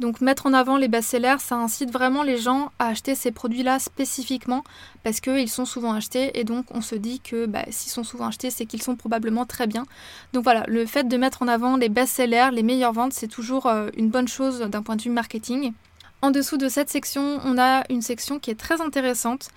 Donc 0.00 0.20
mettre 0.20 0.46
en 0.46 0.52
avant 0.52 0.76
les 0.76 0.88
best-sellers, 0.88 1.36
ça 1.38 1.54
incite 1.54 1.90
vraiment 1.90 2.24
les 2.24 2.36
gens 2.36 2.72
à 2.80 2.88
acheter 2.88 3.14
ces 3.14 3.30
produits-là 3.30 3.78
spécifiquement 3.78 4.64
parce 5.04 5.20
qu'ils 5.20 5.48
sont 5.48 5.64
souvent 5.64 5.92
achetés 5.92 6.38
et 6.38 6.44
donc 6.44 6.66
on 6.72 6.80
se 6.80 6.96
dit 6.96 7.20
que 7.20 7.46
bah, 7.46 7.64
s'ils 7.70 7.92
sont 7.92 8.02
souvent 8.02 8.26
achetés, 8.26 8.50
c'est 8.50 8.66
qu'ils 8.66 8.82
sont 8.82 8.96
probablement 8.96 9.46
très 9.46 9.68
bien. 9.68 9.84
Donc 10.32 10.42
voilà, 10.42 10.64
le 10.66 10.84
fait 10.84 11.06
de 11.06 11.16
mettre 11.16 11.42
en 11.42 11.48
avant 11.48 11.76
les 11.76 11.88
best-sellers, 11.88 12.48
les 12.52 12.64
meilleures 12.64 12.92
ventes, 12.92 13.12
c'est 13.12 13.28
toujours 13.28 13.66
euh, 13.66 13.88
une 13.96 14.10
bonne 14.10 14.26
chose 14.26 14.60
d'un 14.60 14.82
point 14.82 14.96
de 14.96 15.02
vue 15.02 15.10
marketing. 15.10 15.72
En 16.22 16.32
dessous 16.32 16.56
de 16.56 16.68
cette 16.68 16.90
section, 16.90 17.38
on 17.44 17.56
a 17.56 17.84
une 17.88 18.02
section 18.02 18.40
qui 18.40 18.50
est 18.50 18.58
très 18.58 18.80
intéressante. 18.80 19.50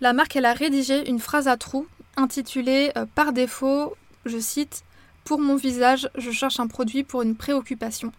La 0.00 0.12
marque, 0.12 0.34
elle 0.34 0.46
a 0.46 0.52
rédigé 0.52 1.08
une 1.08 1.20
phrase 1.20 1.46
à 1.46 1.56
trous 1.56 1.86
intitulée 2.16 2.90
euh, 2.96 3.06
Par 3.14 3.32
défaut, 3.32 3.94
je 4.24 4.38
cite, 4.38 4.82
Pour 5.24 5.38
mon 5.38 5.56
visage, 5.56 6.08
je 6.16 6.30
cherche 6.32 6.58
un 6.58 6.66
produit 6.66 7.04
pour 7.04 7.22
une 7.22 7.36
préoccupation. 7.36 8.12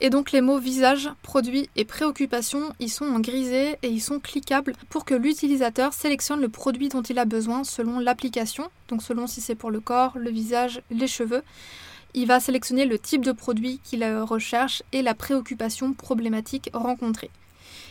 Et 0.00 0.10
donc 0.10 0.30
les 0.32 0.42
mots 0.42 0.58
visage, 0.58 1.08
produit 1.22 1.70
et 1.74 1.86
préoccupation, 1.86 2.74
ils 2.80 2.90
sont 2.90 3.06
en 3.06 3.18
grisé 3.18 3.78
et 3.82 3.88
ils 3.88 4.02
sont 4.02 4.20
cliquables 4.20 4.74
pour 4.90 5.06
que 5.06 5.14
l'utilisateur 5.14 5.94
sélectionne 5.94 6.40
le 6.40 6.50
produit 6.50 6.90
dont 6.90 7.00
il 7.00 7.18
a 7.18 7.24
besoin 7.24 7.64
selon 7.64 7.98
l'application, 7.98 8.68
donc 8.88 9.02
selon 9.02 9.26
si 9.26 9.40
c'est 9.40 9.54
pour 9.54 9.70
le 9.70 9.80
corps, 9.80 10.18
le 10.18 10.30
visage, 10.30 10.82
les 10.90 11.06
cheveux. 11.06 11.42
Il 12.12 12.26
va 12.26 12.40
sélectionner 12.40 12.84
le 12.84 12.98
type 12.98 13.24
de 13.24 13.32
produit 13.32 13.80
qu'il 13.84 14.04
recherche 14.04 14.82
et 14.92 15.00
la 15.00 15.14
préoccupation 15.14 15.94
problématique 15.94 16.68
rencontrée. 16.74 17.30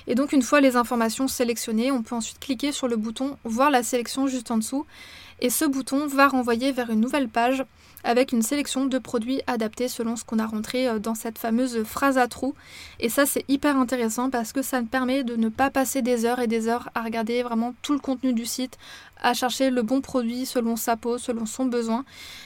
Et 0.05 0.13
donc 0.13 0.31
une 0.31 0.43
fois 0.43 0.61
les 0.61 0.75
informations 0.75 1.27
sélectionnées, 1.27 1.91
on 1.91 2.03
peut 2.03 2.15
ensuite 2.15 2.39
cliquer 2.39 2.71
sur 2.71 2.87
le 2.87 2.97
bouton 2.97 3.37
Voir 3.43 3.71
la 3.71 3.81
sélection 3.81 4.27
juste 4.27 4.51
en 4.51 4.57
dessous 4.57 4.85
et 5.41 5.49
ce 5.49 5.65
bouton 5.65 6.05
va 6.07 6.27
renvoyer 6.27 6.71
vers 6.71 6.91
une 6.91 7.01
nouvelle 7.01 7.29
page 7.29 7.65
avec 8.05 8.31
une 8.31 8.43
sélection 8.43 8.85
de 8.85 8.97
produits 8.99 9.41
adaptés 9.47 9.87
selon 9.87 10.15
ce 10.15 10.23
qu'on 10.23 10.39
a 10.39 10.45
rentré 10.45 10.87
euh, 10.87 10.99
dans 10.99 11.15
cette 11.15 11.37
fameuse 11.37 11.83
phrase 11.83 12.17
à 12.17 12.27
trous. 12.27 12.55
Et 12.99 13.09
ça 13.09 13.25
c'est 13.25 13.43
hyper 13.49 13.77
intéressant 13.77 14.29
parce 14.29 14.53
que 14.53 14.61
ça 14.61 14.81
me 14.81 14.87
permet 14.87 15.23
de 15.23 15.35
ne 15.35 15.49
pas 15.49 15.71
passer 15.71 16.01
des 16.01 16.25
heures 16.25 16.39
et 16.39 16.47
des 16.47 16.67
heures 16.67 16.89
à 16.95 17.01
regarder 17.01 17.43
vraiment 17.43 17.73
tout 17.81 17.93
le 17.93 17.99
contenu 17.99 18.33
du 18.33 18.45
site, 18.45 18.77
à 19.21 19.33
chercher 19.33 19.71
le 19.71 19.81
bon 19.81 20.01
produit 20.01 20.45
selon 20.45 20.75
sa 20.75 20.95
peau, 20.95 21.17
selon 21.17 21.45
son 21.45 21.65
besoin. 21.65 22.05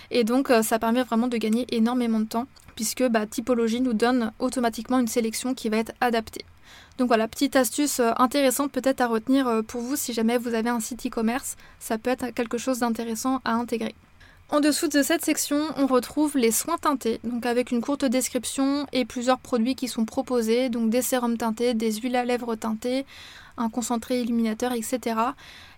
Et 0.10 0.24
donc 0.24 0.50
euh, 0.50 0.63
ça 0.63 0.80
permet 0.80 1.04
vraiment 1.04 1.28
de 1.28 1.38
gagner 1.38 1.67
énormément 1.72 2.22
de 2.22 2.26
temps 2.26 2.48
puisque 2.76 3.06
bah, 3.08 3.28
Typologie 3.28 3.82
nous 3.82 3.93
donne 3.93 4.32
automatiquement 4.39 5.00
une 5.00 5.08
sélection 5.08 5.54
qui 5.54 5.67
va 5.67 5.78
être 5.78 5.91
adaptée. 6.00 6.45
Donc 6.98 7.10
voilà, 7.10 7.28
petite 7.28 7.58
astuce 7.58 8.00
euh, 8.00 8.12
intéressante 8.17 8.72
peut-être 8.72 9.02
à 9.02 9.08
retenir 9.08 9.62
pour 9.67 9.82
vous 9.82 9.98
si 9.98 10.13
jamais 10.13 10.38
vous 10.38 10.54
avez 10.54 10.69
un 10.69 10.80
site 10.80 11.06
e-commerce, 11.06 11.58
ça 11.80 11.98
peut 11.98 12.10
être 12.10 12.30
quelque 12.34 12.58
chose 12.58 12.80
d'intéressant 12.80 13.41
à 13.43 13.54
intégrer. 13.54 13.95
En 14.51 14.62
dessous 14.62 14.88
de 14.88 15.03
cette 15.03 15.23
section, 15.23 15.59
on 15.77 15.85
retrouve 15.85 16.35
les 16.35 16.49
soins 16.49 16.79
teintés, 16.79 17.19
donc 17.23 17.45
avec 17.45 17.69
une 17.69 17.81
courte 17.81 18.03
description 18.03 18.88
et 18.91 19.05
plusieurs 19.05 19.38
produits 19.38 19.75
qui 19.75 19.88
sont 19.88 20.05
proposés, 20.05 20.69
donc 20.69 20.89
des 20.89 21.03
sérums 21.03 21.38
teintés, 21.38 21.75
des 21.75 21.91
huiles 21.91 22.15
à 22.15 22.25
lèvres 22.25 22.55
teintées, 22.55 23.05
un 23.57 23.69
concentré 23.69 24.21
illuminateur, 24.21 24.71
etc. 24.71 25.19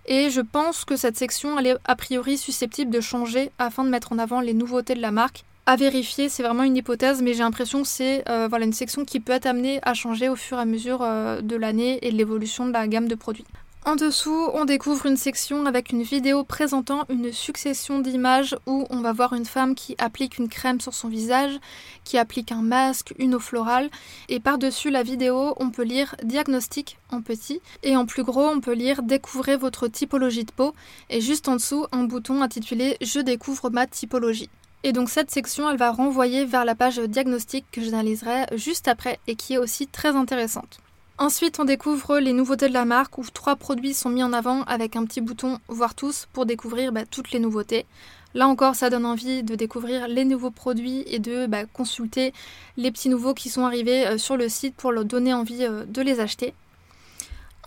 Et 0.05 0.29
je 0.29 0.39
pense 0.39 0.85
que 0.85 0.95
cette 0.95 1.17
section, 1.17 1.59
elle 1.59 1.67
est 1.67 1.77
a 1.83 1.97
priori 1.97 2.37
susceptible 2.37 2.91
de 2.91 3.01
changer 3.01 3.51
afin 3.59 3.83
de 3.83 3.89
mettre 3.89 4.13
en 4.13 4.19
avant 4.19 4.39
les 4.39 4.53
nouveautés 4.53 4.95
de 4.95 5.01
la 5.01 5.11
marque 5.11 5.43
à 5.67 5.75
vérifier, 5.75 6.27
c'est 6.27 6.41
vraiment 6.41 6.63
une 6.63 6.75
hypothèse, 6.75 7.21
mais 7.21 7.33
j'ai 7.33 7.43
l'impression 7.43 7.83
que 7.83 7.87
c'est 7.87 8.27
euh, 8.27 8.47
voilà, 8.49 8.65
une 8.65 8.73
section 8.73 9.05
qui 9.05 9.19
peut 9.19 9.31
être 9.31 9.45
amenée 9.45 9.79
à 9.83 9.93
changer 9.93 10.27
au 10.27 10.35
fur 10.35 10.57
et 10.57 10.61
à 10.61 10.65
mesure 10.65 11.01
euh, 11.03 11.39
de 11.41 11.55
l'année 11.55 11.99
et 12.01 12.11
de 12.11 12.17
l'évolution 12.17 12.65
de 12.65 12.73
la 12.73 12.87
gamme 12.87 13.07
de 13.07 13.13
produits. 13.13 13.45
En 13.83 13.95
dessous, 13.95 14.47
on 14.53 14.65
découvre 14.65 15.07
une 15.07 15.17
section 15.17 15.65
avec 15.65 15.89
une 15.89 16.03
vidéo 16.03 16.43
présentant 16.43 17.03
une 17.09 17.33
succession 17.33 17.97
d'images 17.97 18.55
où 18.67 18.85
on 18.91 19.01
va 19.01 19.11
voir 19.11 19.33
une 19.33 19.45
femme 19.45 19.73
qui 19.73 19.95
applique 19.97 20.37
une 20.37 20.49
crème 20.49 20.79
sur 20.79 20.93
son 20.93 21.07
visage, 21.07 21.59
qui 22.03 22.19
applique 22.19 22.51
un 22.51 22.61
masque, 22.61 23.15
une 23.17 23.33
eau 23.33 23.39
florale, 23.39 23.89
et 24.29 24.39
par-dessus 24.39 24.91
la 24.91 25.01
vidéo, 25.01 25.55
on 25.59 25.71
peut 25.71 25.81
lire 25.81 26.15
diagnostic 26.23 26.99
en 27.09 27.23
petit, 27.23 27.59
et 27.81 27.97
en 27.97 28.05
plus 28.05 28.23
gros, 28.23 28.45
on 28.45 28.59
peut 28.59 28.75
lire 28.75 29.01
découvrez 29.01 29.57
votre 29.57 29.87
typologie 29.87 30.45
de 30.45 30.51
peau, 30.51 30.75
et 31.09 31.19
juste 31.19 31.47
en 31.47 31.55
dessous, 31.55 31.87
un 31.91 32.03
bouton 32.03 32.43
intitulé 32.43 32.97
je 33.01 33.19
découvre 33.19 33.71
ma 33.71 33.87
typologie. 33.87 34.51
Et 34.83 34.93
donc 34.93 35.09
cette 35.09 35.31
section, 35.31 35.67
elle 35.67 35.77
va 35.77 35.91
renvoyer 35.91 36.45
vers 36.45 36.65
la 36.65 36.75
page 36.75 36.99
diagnostic 36.99 37.65
que 37.71 37.81
j'analyserai 37.81 38.45
juste 38.53 38.87
après 38.87 39.19
et 39.25 39.35
qui 39.35 39.55
est 39.55 39.57
aussi 39.57 39.87
très 39.87 40.15
intéressante. 40.15 40.79
Ensuite, 41.21 41.59
on 41.59 41.65
découvre 41.65 42.17
les 42.17 42.33
nouveautés 42.33 42.67
de 42.67 42.73
la 42.73 42.83
marque 42.83 43.19
où 43.19 43.25
trois 43.31 43.55
produits 43.55 43.93
sont 43.93 44.09
mis 44.09 44.23
en 44.23 44.33
avant 44.33 44.63
avec 44.63 44.95
un 44.95 45.05
petit 45.05 45.21
bouton 45.21 45.59
Voir 45.67 45.93
tous 45.93 46.27
pour 46.33 46.47
découvrir 46.47 46.91
bah, 46.91 47.05
toutes 47.05 47.29
les 47.29 47.37
nouveautés. 47.37 47.85
Là 48.33 48.47
encore, 48.47 48.73
ça 48.73 48.89
donne 48.89 49.05
envie 49.05 49.43
de 49.43 49.53
découvrir 49.53 50.07
les 50.07 50.25
nouveaux 50.25 50.49
produits 50.49 51.03
et 51.05 51.19
de 51.19 51.45
bah, 51.45 51.67
consulter 51.67 52.33
les 52.75 52.89
petits 52.89 53.07
nouveaux 53.07 53.35
qui 53.35 53.49
sont 53.49 53.65
arrivés 53.67 54.07
euh, 54.07 54.17
sur 54.17 54.35
le 54.35 54.49
site 54.49 54.73
pour 54.73 54.91
leur 54.91 55.05
donner 55.05 55.31
envie 55.31 55.63
euh, 55.63 55.85
de 55.85 56.01
les 56.01 56.19
acheter. 56.19 56.55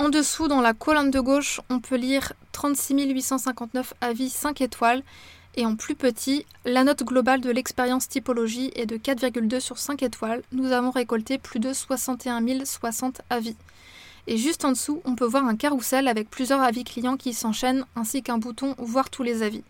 En 0.01 0.09
dessous, 0.09 0.49
dans 0.49 0.61
la 0.61 0.75
colonne 0.75 1.13
de 1.13 1.21
gauche, 1.21 1.61
on 1.71 1.79
peut 1.79 1.95
lire 1.95 2.33
36 2.51 3.07
859 3.13 3.95
avis 4.01 4.31
5 4.31 4.63
étoiles 4.63 5.05
et 5.57 5.67
en 5.67 5.77
plus 5.77 5.95
petit, 5.95 6.47
la 6.65 6.85
note 6.85 7.03
globale 7.03 7.41
de 7.41 7.51
l'expérience 7.51 8.09
typologie 8.09 8.73
est 8.75 8.87
de 8.87 8.97
4,2 8.97 9.61
sur 9.61 9.79
5 9.79 10.03
étoiles. 10.03 10.43
Nous 10.53 10.73
avons 10.73 10.91
récolté 10.91 11.39
plus 11.39 11.61
de 11.61 11.73
61 11.73 12.65
060 12.65 13.21
avis. 13.31 13.57
Et 14.27 14.39
juste 14.39 14.65
en 14.65 14.71
dessous, 14.71 15.03
on 15.05 15.15
peut 15.17 15.27
voir 15.27 15.47
un 15.47 15.55
carrousel 15.55 16.09
avec 16.09 16.31
plusieurs 16.31 16.63
avis 16.63 16.85
clients 16.85 17.17
qui 17.17 17.35
s'enchaînent, 17.35 17.85
ainsi 17.95 18.23
qu'un 18.23 18.39
bouton 18.39 18.75
Voir 18.79 19.11
tous 19.11 19.23
les 19.23 19.43
avis. 19.43 19.63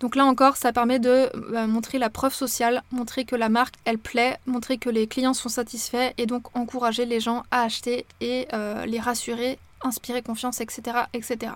Donc 0.00 0.16
là 0.16 0.24
encore, 0.24 0.56
ça 0.56 0.72
permet 0.72 0.98
de 0.98 1.30
euh, 1.54 1.66
montrer 1.66 1.98
la 1.98 2.10
preuve 2.10 2.34
sociale, 2.34 2.82
montrer 2.90 3.24
que 3.24 3.36
la 3.36 3.48
marque, 3.48 3.76
elle 3.84 3.98
plaît, 3.98 4.38
montrer 4.46 4.78
que 4.78 4.90
les 4.90 5.06
clients 5.06 5.34
sont 5.34 5.48
satisfaits, 5.48 6.12
et 6.18 6.26
donc 6.26 6.54
encourager 6.56 7.06
les 7.06 7.20
gens 7.20 7.44
à 7.50 7.62
acheter 7.62 8.04
et 8.20 8.48
euh, 8.52 8.84
les 8.84 8.98
rassurer, 8.98 9.58
inspirer 9.82 10.22
confiance, 10.22 10.60
etc. 10.60 11.04
etc. 11.14 11.52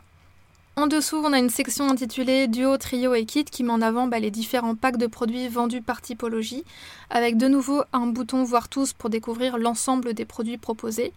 En 0.76 0.88
dessous, 0.88 1.22
on 1.24 1.32
a 1.32 1.38
une 1.38 1.50
section 1.50 1.88
intitulée 1.88 2.48
Duo, 2.48 2.76
Trio 2.78 3.14
et 3.14 3.26
Kit 3.26 3.44
qui 3.44 3.62
met 3.62 3.70
en 3.70 3.80
avant 3.80 4.08
bah, 4.08 4.18
les 4.18 4.32
différents 4.32 4.74
packs 4.74 4.96
de 4.96 5.06
produits 5.06 5.46
vendus 5.46 5.82
par 5.82 6.02
typologie, 6.02 6.64
avec 7.10 7.36
de 7.36 7.46
nouveau 7.46 7.84
un 7.92 8.08
bouton 8.08 8.42
Voir 8.42 8.68
tous 8.68 8.92
pour 8.92 9.08
découvrir 9.08 9.56
l'ensemble 9.56 10.14
des 10.14 10.24
produits 10.24 10.58
proposés. 10.58 11.12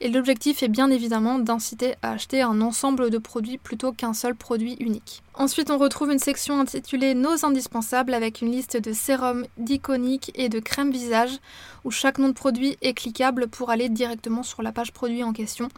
Et 0.00 0.10
l'objectif 0.10 0.62
est 0.62 0.68
bien 0.68 0.90
évidemment 0.90 1.38
d'inciter 1.38 1.94
à 2.02 2.10
acheter 2.10 2.42
un 2.42 2.60
ensemble 2.60 3.08
de 3.08 3.16
produits 3.16 3.56
plutôt 3.56 3.92
qu'un 3.92 4.12
seul 4.12 4.34
produit 4.34 4.76
unique. 4.78 5.22
Ensuite, 5.38 5.70
on 5.70 5.78
retrouve 5.78 6.10
une 6.10 6.18
section 6.18 6.58
intitulée 6.58 7.14
Nos 7.14 7.46
indispensables 7.46 8.12
avec 8.12 8.42
une 8.42 8.50
liste 8.50 8.76
de 8.76 8.92
sérums, 8.92 9.46
d'iconiques 9.56 10.32
et 10.34 10.48
de 10.48 10.58
crèmes 10.58 10.90
visage 10.90 11.38
où 11.84 11.92
chaque 11.92 12.18
nom 12.18 12.26
de 12.26 12.32
produit 12.32 12.76
est 12.82 12.92
cliquable 12.92 13.46
pour 13.46 13.70
aller 13.70 13.88
directement 13.88 14.42
sur 14.42 14.62
la 14.62 14.72
page 14.72 14.92
produit 14.92 15.22
en 15.22 15.32
question. 15.32 15.68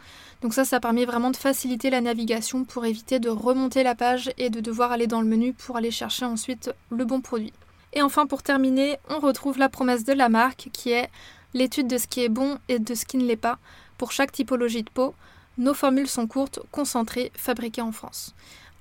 Donc 0.41 0.55
ça, 0.55 0.65
ça 0.65 0.79
permet 0.79 1.05
vraiment 1.05 1.29
de 1.29 1.37
faciliter 1.37 1.91
la 1.91 2.01
navigation 2.01 2.63
pour 2.63 2.87
éviter 2.87 3.19
de 3.19 3.29
remonter 3.29 3.83
la 3.83 3.93
page 3.93 4.31
et 4.39 4.49
de 4.49 4.61
devoir 4.61 4.91
aller 4.91 5.05
dans 5.05 5.21
le 5.21 5.27
menu 5.27 5.53
pour 5.53 5.77
aller 5.77 5.91
chercher 5.91 6.25
ensuite 6.25 6.73
le 6.89 7.05
bon 7.05 7.21
produit. 7.21 7.53
Et 7.93 8.01
enfin, 8.01 8.25
pour 8.25 8.41
terminer, 8.41 8.97
on 9.09 9.19
retrouve 9.19 9.59
la 9.59 9.69
promesse 9.69 10.05
de 10.05 10.13
la 10.13 10.29
marque 10.29 10.69
qui 10.73 10.89
est 10.89 11.11
l'étude 11.53 11.87
de 11.87 11.99
ce 11.99 12.07
qui 12.07 12.23
est 12.23 12.29
bon 12.29 12.57
et 12.67 12.79
de 12.79 12.95
ce 12.95 13.05
qui 13.05 13.17
ne 13.17 13.25
l'est 13.25 13.35
pas 13.35 13.59
pour 13.99 14.11
chaque 14.11 14.31
typologie 14.31 14.81
de 14.81 14.89
peau. 14.89 15.13
Nos 15.59 15.75
formules 15.75 16.07
sont 16.07 16.25
courtes, 16.25 16.61
concentrées, 16.71 17.31
fabriquées 17.35 17.83
en 17.83 17.91
France. 17.91 18.33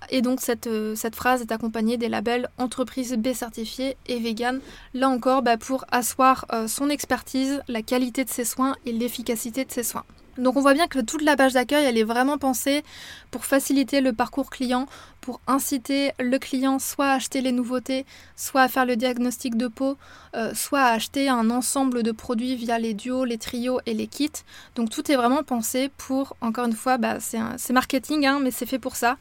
Et 0.09 0.23
donc 0.23 0.41
cette, 0.41 0.67
euh, 0.67 0.95
cette, 0.95 1.15
phrase 1.15 1.43
est 1.43 1.53
accompagnée 1.53 1.97
des 1.97 2.09
labels 2.09 2.49
entreprise 2.59 3.15
B 3.17 3.33
certifiée 3.33 3.97
et 4.07 4.19
vegan, 4.19 4.61
là 4.95 5.09
encore 5.09 5.43
bah, 5.43 5.57
pour 5.57 5.85
asseoir 5.93 6.47
euh, 6.53 6.67
son 6.67 6.89
expertise, 6.89 7.63
la 7.69 7.83
qualité 7.83 8.25
de 8.25 8.31
ses 8.31 8.45
soins 8.45 8.75
et 8.87 8.93
l'efficacité 8.93 9.65
de 9.65 9.71
ses 9.71 9.83
soins. 9.83 10.05
Donc 10.41 10.57
on 10.57 10.61
voit 10.61 10.75
bien 10.75 10.89
que 10.89 10.99
toute 10.99 11.23
la 11.23 11.37
page 11.37 11.53
d'accueil, 11.53 11.85
elle 11.85 11.99
est 11.99 12.05
vraiment 12.05 12.39
pensée 12.39 12.83
pour 13.31 13.45
faciliter 13.45 14.01
le 14.01 14.13
parcours 14.13 14.51
client, 14.51 14.87
pour 15.21 15.41
inciter 15.47 16.13
le 16.19 16.39
client 16.39 16.79
soit 16.79 17.09
à 17.09 17.15
acheter 17.15 17.43
les 17.43 17.53
nouveautés, 17.53 18.07
soit 18.37 18.63
à 18.63 18.69
faire 18.69 18.87
le 18.87 18.97
diagnostic 18.97 19.57
de 19.57 19.69
peau, 19.69 19.99
euh, 20.35 20.55
soit 20.55 20.81
à 20.81 20.93
acheter 20.93 21.29
un 21.29 21.51
ensemble 21.51 22.03
de 22.03 22.11
produits 22.11 22.57
via 22.57 22.79
les 22.79 22.95
duos, 22.95 23.25
les 23.25 23.39
trios 23.39 23.81
et 23.85 23.93
les 23.93 24.07
kits. 24.07 24.31
Donc 24.77 24.91
tout 24.91 25.13
est 25.13 25.17
vraiment 25.17 25.43
pensé 25.43 25.91
pour, 25.99 26.37
encore 26.41 26.67
une 26.67 26.73
fois, 26.73 26.97
bah, 26.97 27.19
c'est 27.21 27.73
marketing, 27.73 28.27
hein, 28.27 28.41
mais 28.43 28.51
c'est 28.51 28.67
fait 28.67 28.79
pour 28.79 28.97
ça, 28.97 29.19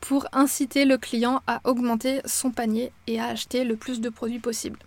pour 0.00 0.26
inciter 0.32 0.86
le 0.86 0.96
client 0.96 1.42
à 1.46 1.60
augmenter 1.64 2.22
son 2.24 2.50
panier 2.50 2.92
et 3.06 3.20
à 3.20 3.26
acheter 3.26 3.64
le 3.64 3.76
plus 3.76 4.00
de 4.00 4.08
produits 4.08 4.38
possible. 4.38 4.78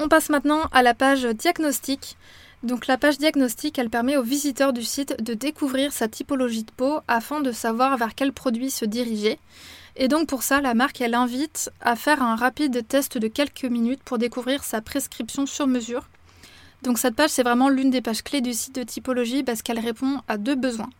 On 0.00 0.08
passe 0.08 0.28
maintenant 0.28 0.62
à 0.72 0.82
la 0.82 0.92
page 0.92 1.24
diagnostic. 1.24 2.16
Donc 2.64 2.86
la 2.86 2.96
page 2.96 3.18
diagnostic, 3.18 3.78
elle 3.78 3.90
permet 3.90 4.16
aux 4.16 4.22
visiteurs 4.22 4.72
du 4.72 4.82
site 4.82 5.22
de 5.22 5.34
découvrir 5.34 5.92
sa 5.92 6.08
typologie 6.08 6.64
de 6.64 6.70
peau 6.70 7.00
afin 7.08 7.42
de 7.42 7.52
savoir 7.52 7.98
vers 7.98 8.14
quel 8.14 8.32
produit 8.32 8.70
se 8.70 8.86
diriger. 8.86 9.38
Et 9.96 10.08
donc 10.08 10.28
pour 10.28 10.42
ça, 10.42 10.62
la 10.62 10.72
marque, 10.72 11.02
elle 11.02 11.14
invite 11.14 11.70
à 11.82 11.94
faire 11.94 12.22
un 12.22 12.36
rapide 12.36 12.88
test 12.88 13.18
de 13.18 13.28
quelques 13.28 13.66
minutes 13.66 14.02
pour 14.02 14.16
découvrir 14.16 14.64
sa 14.64 14.80
prescription 14.80 15.44
sur 15.44 15.66
mesure. 15.66 16.08
Donc 16.82 16.98
cette 16.98 17.14
page, 17.14 17.30
c'est 17.30 17.42
vraiment 17.42 17.68
l'une 17.68 17.90
des 17.90 18.00
pages 18.00 18.22
clés 18.22 18.40
du 18.40 18.54
site 18.54 18.74
de 18.74 18.82
typologie 18.82 19.42
parce 19.42 19.60
qu'elle 19.60 19.78
répond 19.78 20.22
à 20.26 20.38
deux 20.38 20.54
besoins. 20.54 20.90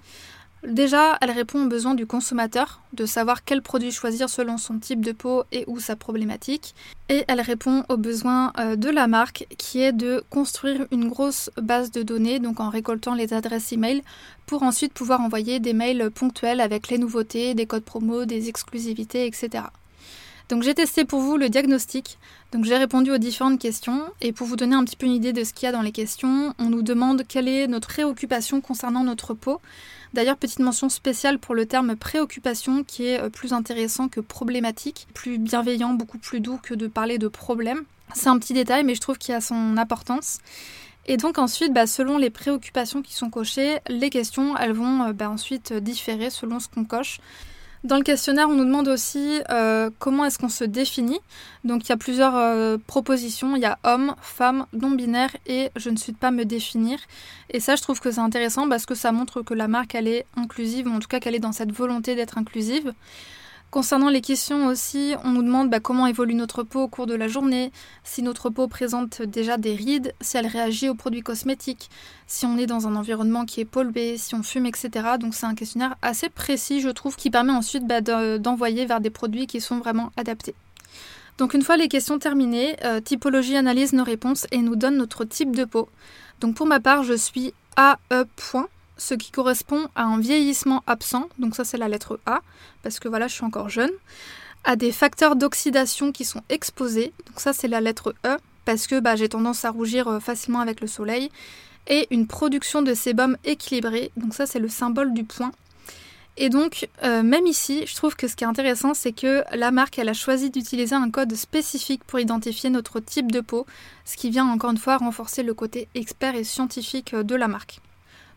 Déjà, 0.67 1.19
elle 1.21 1.31
répond 1.31 1.67
aux 1.67 1.69
besoins 1.69 1.95
du 1.95 2.07
consommateur, 2.07 2.81
de 2.95 3.05
savoir 3.05 3.45
quel 3.45 3.61
produit 3.61 3.91
choisir 3.91 4.31
selon 4.31 4.57
son 4.57 4.79
type 4.79 5.05
de 5.05 5.13
peau 5.13 5.45
et 5.53 5.65
ou 5.67 5.79
sa 5.79 5.95
problématique. 5.95 6.75
Et 7.11 7.23
elle 7.29 7.43
répond 7.43 7.85
aux 7.91 7.99
besoins 7.99 8.51
euh, 8.59 8.75
de 8.75 8.89
la 8.89 9.07
marque, 9.07 9.47
qui 9.59 9.83
est 9.83 9.93
de 9.93 10.25
construire 10.31 10.87
une 10.91 11.11
grosse 11.11 11.51
base 11.61 11.91
de 11.91 12.03
données, 12.03 12.39
donc 12.39 12.61
en 12.61 12.71
récoltant 12.71 13.15
les 13.15 13.35
adresses 13.35 13.75
e-mail, 13.75 14.01
pour 14.47 14.63
ensuite 14.63 14.95
pouvoir 14.95 15.21
envoyer 15.21 15.61
des 15.61 15.75
mails 15.75 16.11
ponctuels 16.11 16.61
avec 16.61 16.89
les 16.89 16.97
nouveautés, 16.97 17.53
des 17.53 17.67
codes 17.67 17.85
promo, 17.85 18.25
des 18.25 18.49
exclusivités, 18.49 19.27
etc. 19.27 19.65
Donc 20.49 20.63
j'ai 20.63 20.75
testé 20.75 21.05
pour 21.05 21.21
vous 21.21 21.37
le 21.37 21.49
diagnostic. 21.49 22.19
Donc 22.53 22.65
j'ai 22.65 22.77
répondu 22.77 23.11
aux 23.11 23.19
différentes 23.19 23.59
questions 23.59 24.03
et 24.21 24.33
pour 24.33 24.47
vous 24.47 24.57
donner 24.57 24.77
un 24.77 24.85
petit 24.85 24.97
peu 24.97 25.07
une 25.07 25.13
idée 25.13 25.33
de 25.33 25.43
ce 25.43 25.53
qu'il 25.53 25.67
y 25.67 25.69
a 25.69 25.73
dans 25.73 25.83
les 25.83 25.93
questions, 25.93 26.55
on 26.59 26.71
nous 26.71 26.83
demande 26.83 27.25
quelle 27.27 27.49
est 27.49 27.67
notre 27.67 27.89
préoccupation 27.89 28.61
concernant 28.61 29.05
notre 29.05 29.35
peau. 29.35 29.61
D'ailleurs, 30.15 30.37
petite 30.37 30.61
mention 30.61 30.89
spéciale 30.89 31.41
pour 31.41 31.57
le 31.57 31.67
terme 31.67 31.97
préoccupation 31.97 32.85
qui 32.85 33.07
est 33.07 33.21
euh, 33.21 33.31
plus 33.31 33.53
intéressant 33.53 34.07
que 34.07 34.21
problématique, 34.21 35.09
plus 35.13 35.39
bienveillant, 35.39 35.93
beaucoup 35.93 36.19
plus 36.19 36.39
doux 36.39 36.57
que 36.63 36.73
de 36.73 36.87
parler 36.87 37.19
de 37.19 37.27
problème. 37.27 37.83
C'est 38.15 38.29
un 38.29 38.39
petit 38.39 38.53
détail, 38.53 38.85
mais 38.85 38.95
je 38.95 39.01
trouve 39.01 39.19
qu'il 39.19 39.35
a 39.35 39.41
son 39.41 39.77
importance. 39.77 40.39
Et 41.07 41.17
donc 41.17 41.37
ensuite, 41.37 41.73
bah, 41.73 41.89
selon 41.89 42.17
les 42.17 42.31
préoccupations 42.31 43.03
qui 43.03 43.13
sont 43.13 43.29
cochées, 43.29 43.79
les 43.89 44.09
questions, 44.09 44.57
elles 44.57 44.73
vont 44.73 45.03
euh, 45.03 45.13
bah, 45.13 45.29
ensuite 45.29 45.73
différer 45.73 46.31
selon 46.31 46.61
ce 46.61 46.69
qu'on 46.69 46.85
coche. 46.85 47.19
Dans 47.85 47.99
le 47.99 48.03
questionnaire, 48.03 48.49
on 48.49 48.55
nous 48.55 48.65
demande 48.65 48.89
aussi 48.89 49.43
euh, 49.51 49.91
comment 49.99 50.25
est-ce 50.25 50.39
qu'on 50.39 50.49
se 50.49 50.65
définit. 50.65 51.21
Donc 51.65 51.85
il 51.85 51.91
y 51.91 51.93
a 51.93 51.99
plusieurs 51.99 52.35
euh, 52.35 52.79
propositions. 52.87 53.57
Il 53.57 53.63
y 53.63 53.67
a 53.67 53.79
homme, 53.85 54.15
femme, 54.23 54.65
non-binaire 54.73 55.37
et 55.47 55.71
je 55.77 55.91
ne 55.91 55.97
suis 55.99 56.15
pas 56.15 56.31
me 56.31 56.47
définir. 56.47 56.99
Et 57.51 57.61
ça, 57.61 57.77
je 57.77 57.83
trouve 57.83 58.01
que 58.01 58.11
c'est 58.11 58.21
intéressant 58.21 58.71
parce 58.71 58.87
que 58.87 58.95
ça 58.95 59.13
montre 59.13 59.43
que 59.43 59.53
la 59.53 59.69
marque, 59.69 59.95
elle 59.95 60.09
est 60.09 60.25
inclusive, 60.35 60.87
ou 60.87 60.93
en 60.93 60.99
tout 60.99 61.09
cas 61.09 61.21
qu'elle 61.21 61.35
est 61.35 61.41
dans 61.41 61.53
cette 61.53 61.73
volonté 61.73 62.15
d'être 62.15 62.39
inclusive. 62.39 62.95
Concernant 63.75 64.09
les 64.09 64.21
questions 64.21 64.67
aussi, 64.67 65.17
on 65.25 65.33
nous 65.33 65.43
demande 65.43 65.69
bah, 65.69 65.81
comment 65.81 66.07
évolue 66.07 66.35
notre 66.35 66.63
peau 66.63 66.83
au 66.83 66.87
cours 66.87 67.07
de 67.07 67.15
la 67.17 67.27
journée, 67.27 67.73
si 68.05 68.23
notre 68.23 68.49
peau 68.49 68.69
présente 68.69 69.21
déjà 69.21 69.57
des 69.57 69.75
rides, 69.75 70.15
si 70.21 70.37
elle 70.37 70.47
réagit 70.47 70.89
aux 70.89 70.95
produits 70.95 71.23
cosmétiques, 71.23 71.91
si 72.29 72.47
on 72.47 72.57
est 72.57 72.67
dans 72.67 72.87
un 72.87 72.95
environnement 72.95 73.45
qui 73.45 73.61
est 73.61 73.65
pollué, 73.65 74.17
si 74.17 74.37
on 74.37 74.45
fume, 74.45 74.67
etc. 74.67 74.91
Donc 75.19 75.35
c'est 75.35 75.47
un 75.47 75.57
questionnaire 75.57 75.97
assez 76.03 76.29
précis, 76.29 76.81
je 76.81 76.89
trouve, 76.89 77.17
qui 77.17 77.33
permet 77.33 77.53
ensuite 77.53 77.85
bah, 77.85 78.01
d'envoyer 78.01 78.87
vers 78.87 79.01
des 79.01 79.11
produits 79.11 79.49
qui 79.49 79.61
sont 79.61 79.79
vraiment 79.79 80.13
adaptés. 80.17 80.55
Donc 81.39 81.53
une 81.53 81.63
fois 81.63 81.77
les 81.77 81.89
questions 81.89 82.21
terminées, 82.21 82.77
euh, 82.85 83.01
typologie 83.01 83.57
analyse 83.57 83.93
nos 83.93 84.05
réponses 84.05 84.47
et 84.53 84.59
nous 84.59 84.77
donne 84.77 84.99
notre 84.99 85.25
type 85.25 85.51
de 85.51 85.65
peau. 85.65 85.89
Donc 86.39 86.55
pour 86.55 86.67
ma 86.67 86.79
part, 86.79 87.03
je 87.03 87.15
suis 87.15 87.53
AE 87.77 88.25
ce 88.97 89.15
qui 89.15 89.31
correspond 89.31 89.89
à 89.95 90.05
un 90.05 90.19
vieillissement 90.19 90.83
absent, 90.87 91.29
donc 91.39 91.55
ça 91.57 91.65
c'est 91.65 91.79
la 91.79 91.89
lettre 91.89 92.21
A, 92.27 92.41
parce 92.83 92.99
que 92.99 93.09
voilà, 93.09 93.29
je 93.29 93.35
suis 93.35 93.45
encore 93.45 93.69
jeune, 93.69 93.91
à 94.65 94.77
des 94.77 94.93
facteurs 94.93 95.37
d'oxydation 95.37 96.13
qui 96.13 96.25
sont 96.25 96.43
exposés, 96.49 97.13
donc 97.27 97.41
ça 97.41 97.53
c'est 97.53 97.69
la 97.69 97.81
lettre 97.81 98.15
E, 98.25 98.37
parce 98.65 98.87
que 98.87 99.01
bah, 99.01 99.17
j'ai 99.17 99.29
tendance 99.29 99.65
à 99.65 99.71
rougir 99.71 100.09
euh, 100.09 100.21
facilement 100.21 100.61
avec 100.61 100.81
le 100.81 100.87
soleil, 100.87 101.31
et 101.87 102.07
une 102.11 102.27
production 102.27 102.83
de 102.83 102.95
sébum 102.95 103.37
équilibré, 103.45 104.11
donc 104.17 104.35
ça 104.35 104.47
c'est 104.47 104.59
le 104.59 104.69
symbole 104.69 105.13
du 105.13 105.25
point. 105.25 105.53
Et 106.37 106.49
donc, 106.49 106.89
euh, 107.05 107.23
même 107.23 107.47
ici, 107.47 107.85
je 107.87 107.95
trouve 107.95 108.17
que 108.17 108.27
ce 108.27 108.35
qui 108.35 108.43
est 108.43 108.47
intéressant, 108.47 108.93
c'est 108.93 109.13
que 109.13 109.45
la 109.55 109.71
marque, 109.71 110.01
elle 110.01 110.09
a 110.09 110.15
choisi 110.15 110.51
d'utiliser 110.51 110.97
un 110.97 111.09
code 111.09 111.33
spécifique 111.37 112.03
pour 112.05 112.19
identifier 112.19 112.71
notre 112.71 112.99
type 112.99 113.31
de 113.31 113.41
peau, 113.41 113.67
ce 114.05 114.17
qui 114.17 114.31
vient 114.31 114.49
encore 114.49 114.73
une 114.73 114.79
fois 114.79 114.97
renforcer 114.97 115.45
le 115.45 115.55
côté 115.55 115.87
expert 115.95 116.35
et 116.35 116.43
scientifique 116.43 117.15
euh, 117.15 117.23
de 117.23 117.37
la 117.37 117.47
marque. 117.47 117.81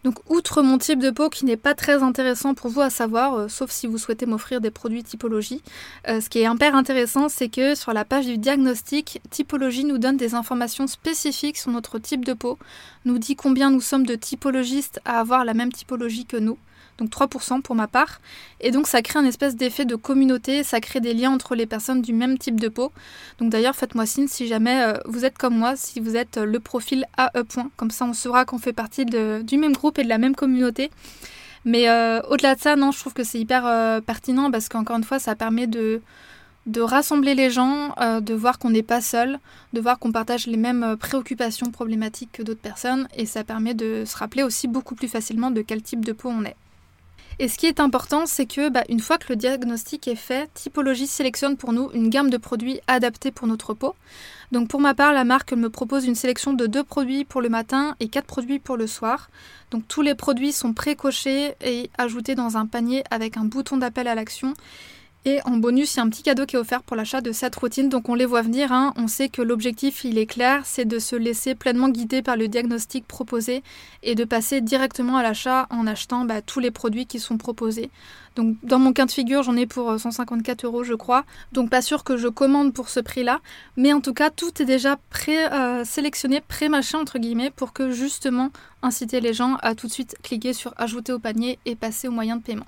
Donc 0.04 0.16
outre 0.30 0.62
mon 0.62 0.78
type 0.78 1.00
de 1.00 1.10
peau 1.10 1.30
qui 1.30 1.46
n'est 1.46 1.58
pas 1.58 1.74
très 1.74 2.04
intéressant 2.04 2.54
pour 2.54 2.70
vous 2.70 2.82
à 2.82 2.90
savoir, 2.90 3.34
euh, 3.36 3.48
sauf 3.48 3.72
si 3.72 3.88
vous 3.88 3.98
souhaitez 3.98 4.26
m'offrir 4.26 4.62
des 4.62 4.72
produits 4.72 5.04
typologie, 5.04 5.62
euh, 6.08 6.22
ce 6.22 6.30
qui 6.30 6.40
est 6.40 6.50
hyper 6.50 6.76
intéressant 6.76 7.30
c'est 7.30 7.50
que 7.50 7.76
sur 7.76 7.94
la 7.94 8.06
page 8.06 8.26
du 8.26 8.38
diagnostic, 8.38 9.22
typologie 9.30 9.86
nous 9.86 9.98
donne 9.98 10.18
des 10.18 10.36
informations 10.36 10.88
spécifiques 10.88 11.58
sur 11.58 11.72
notre 11.72 12.00
type 12.00 12.24
de 12.24 12.34
peau, 12.34 12.58
nous 13.06 13.18
dit 13.18 13.36
combien 13.36 13.70
nous 13.70 13.82
sommes 13.82 14.06
de 14.06 14.16
typologistes 14.16 15.02
à 15.06 15.20
avoir 15.20 15.46
la 15.46 15.54
même 15.54 15.72
typologie 15.72 16.26
que 16.26 16.38
nous 16.38 16.58
donc 16.98 17.10
3% 17.10 17.62
pour 17.62 17.76
ma 17.76 17.88
part. 17.88 18.20
Et 18.60 18.72
donc 18.72 18.88
ça 18.88 19.02
crée 19.02 19.20
un 19.20 19.26
espèce 19.26 19.56
d'effet 19.56 19.86
de 19.86 19.96
communauté, 19.96 20.64
ça 20.64 20.80
crée 20.80 21.00
des 21.00 21.14
liens 21.14 21.32
entre 21.32 21.56
les 21.56 21.66
personnes 21.66 22.02
du 22.02 22.14
même 22.14 22.38
type 22.38 22.60
de 22.60 22.70
peau. 22.70 22.92
Donc 23.40 23.50
d'ailleurs 23.50 23.76
faites-moi 23.76 24.06
signe 24.06 24.28
si 24.28 24.48
jamais 24.48 24.82
euh, 24.82 24.94
vous 25.06 25.26
êtes 25.26 25.38
comme 25.38 25.56
moi, 25.56 25.76
si 25.76 26.00
vous 26.00 26.16
êtes 26.16 26.38
euh, 26.38 26.46
le 26.46 26.60
profil 26.60 27.06
AE. 27.18 27.44
Comme 27.76 27.92
ça 27.92 28.06
on 28.06 28.14
saura 28.14 28.46
qu'on 28.46 28.58
fait 28.58 28.74
partie 28.74 29.06
du 29.06 29.58
même 29.58 29.74
groupe 29.74 30.00
et 30.00 30.04
de 30.04 30.10
la 30.10 30.18
même 30.18 30.36
communauté. 30.36 30.92
Mais 31.66 31.90
euh, 31.90 32.22
au-delà 32.30 32.56
de 32.56 32.62
ça, 32.62 32.76
non, 32.76 32.92
je 32.92 33.00
trouve 33.00 33.14
que 33.14 33.24
c'est 33.24 33.40
hyper 33.40 34.02
pertinent 34.04 34.50
parce 34.52 34.70
qu'encore 34.70 34.98
une 34.98 35.04
fois, 35.04 35.20
ça 35.20 35.36
permet 35.36 35.68
de, 35.68 36.02
de 36.66 36.82
rassembler 36.82 37.36
les 37.36 37.50
gens, 37.50 37.94
de 38.00 38.34
voir 38.34 38.58
qu'on 38.58 38.70
n'est 38.70 38.84
pas 38.84 39.02
seul, 39.02 39.40
de 39.74 39.82
voir 39.82 40.00
qu'on 40.00 40.14
partage 40.14 40.48
les 40.48 40.56
mêmes 40.56 40.96
préoccupations 40.98 41.70
problématiques 41.72 42.32
que 42.32 42.44
d'autres 42.44 42.62
personnes, 42.62 43.10
et 43.18 43.26
ça 43.26 43.44
permet 43.44 43.74
de 43.74 44.04
se 44.06 44.16
rappeler 44.16 44.44
aussi 44.44 44.70
beaucoup 44.70 44.96
plus 44.96 45.10
facilement 45.10 45.52
de 45.52 45.62
quel 45.62 45.82
type 45.82 46.06
de 46.06 46.14
peau 46.14 46.30
on 46.30 46.46
est. 46.46 46.56
Et 47.40 47.48
ce 47.48 47.58
qui 47.58 47.68
est 47.68 47.80
important, 47.80 48.26
c'est 48.26 48.48
que 48.48 48.70
bah, 48.70 48.84
une 48.90 49.00
fois 49.00 49.20
que 49.20 49.28
le 49.30 49.36
diagnostic 49.36 50.08
est 50.08 50.16
fait, 50.16 50.52
Typologie 50.56 51.06
sélectionne 51.06 51.56
pour 51.56 51.72
nous 51.72 51.92
une 51.94 52.10
gamme 52.10 52.32
de 52.32 52.38
produits 52.38 52.80
adaptés 52.88 53.30
pour 53.30 53.46
notre 53.46 53.76
peau. 53.76 53.94
Donc 54.52 54.70
pour 54.70 54.80
ma 54.80 54.96
part, 54.96 55.14
la 55.14 55.24
marque 55.24 55.54
me 55.54 55.70
propose 55.70 56.06
une 56.06 56.16
sélection 56.16 56.54
de 56.54 56.66
deux 56.66 56.84
produits 56.84 57.26
pour 57.26 57.42
le 57.42 57.50
matin 57.50 57.96
et 58.00 58.08
quatre 58.08 58.26
produits 58.26 58.58
pour 58.58 58.76
le 58.76 58.88
soir. 58.88 59.30
Donc 59.70 59.88
tous 59.88 60.02
les 60.02 60.16
produits 60.16 60.52
sont 60.52 60.74
pré-cochés 60.74 61.54
et 61.64 61.92
ajoutés 62.00 62.34
dans 62.34 62.58
un 62.58 62.66
panier 62.66 63.04
avec 63.12 63.38
un 63.38 63.46
bouton 63.46 63.78
d'appel 63.78 64.08
à 64.08 64.16
l'action 64.16 64.54
et 65.28 65.42
en 65.44 65.58
bonus, 65.58 65.94
il 65.94 65.98
y 65.98 66.00
a 66.00 66.04
un 66.04 66.10
petit 66.10 66.24
cadeau 66.24 66.46
qui 66.46 66.56
est 66.56 66.60
offert 66.60 66.84
pour 66.84 66.96
l'achat 66.96 67.20
de 67.20 67.34
cette 67.34 67.54
routine. 67.58 67.90
Donc 67.90 68.08
on 68.08 68.16
les 68.16 68.26
voit 68.26 68.44
venir. 68.44 68.72
Hein. 68.72 68.94
On 68.96 69.10
sait 69.10 69.28
que 69.28 69.42
l'objectif, 69.42 70.06
il 70.06 70.18
est 70.18 70.26
clair, 70.26 70.62
c'est 70.64 70.86
de 70.86 71.00
se 71.00 71.18
laisser 71.18 71.54
pleinement 71.54 71.90
guider 71.90 72.22
par 72.22 72.38
le 72.38 72.48
diagnostic 72.48 73.06
proposé 73.06 73.62
et 74.04 74.16
de 74.16 74.24
passer 74.24 74.62
directement 74.62 75.18
à 75.18 75.24
l'achat 75.24 75.68
en 75.70 75.86
achetant 75.86 76.24
bah, 76.24 76.42
tous 76.42 76.62
les 76.62 76.72
produits 76.72 77.08
qui 77.08 77.20
sont 77.20 77.38
proposés. 77.38 77.90
Donc 78.38 78.56
dans 78.64 78.80
mon 78.80 78.94
cas 78.94 79.06
de 79.06 79.12
figure, 79.12 79.44
j'en 79.44 79.58
ai 79.58 79.66
pour 79.66 80.00
154 80.00 80.64
euh, 80.64 80.68
euros, 80.68 80.84
je 80.86 80.94
crois. 80.94 81.26
Donc 81.52 81.70
pas 81.70 81.82
sûr 81.82 82.06
que 82.06 82.16
je 82.16 82.30
commande 82.30 82.72
pour 82.72 82.88
ce 82.88 83.02
prix-là, 83.02 83.42
mais 83.76 83.92
en 83.92 84.00
tout 84.00 84.14
cas, 84.14 84.30
tout 84.30 84.62
est 84.62 84.66
déjà 84.66 84.98
pré-sélectionné, 85.10 86.38
euh, 86.38 86.42
pré-mâché 86.48 86.96
entre 86.96 87.20
guillemets, 87.20 87.50
pour 87.50 87.74
que 87.74 87.92
justement 87.92 88.52
inciter 88.82 89.20
les 89.20 89.34
gens 89.34 89.56
à 89.62 89.76
tout 89.76 89.88
de 89.88 89.92
suite 89.92 90.16
cliquer 90.24 90.54
sur 90.54 90.74
ajouter 90.78 91.12
au 91.12 91.20
panier 91.20 91.60
et 91.66 91.76
passer 91.76 92.08
au 92.08 92.12
moyen 92.12 92.38
de 92.38 92.44
paiement. 92.44 92.68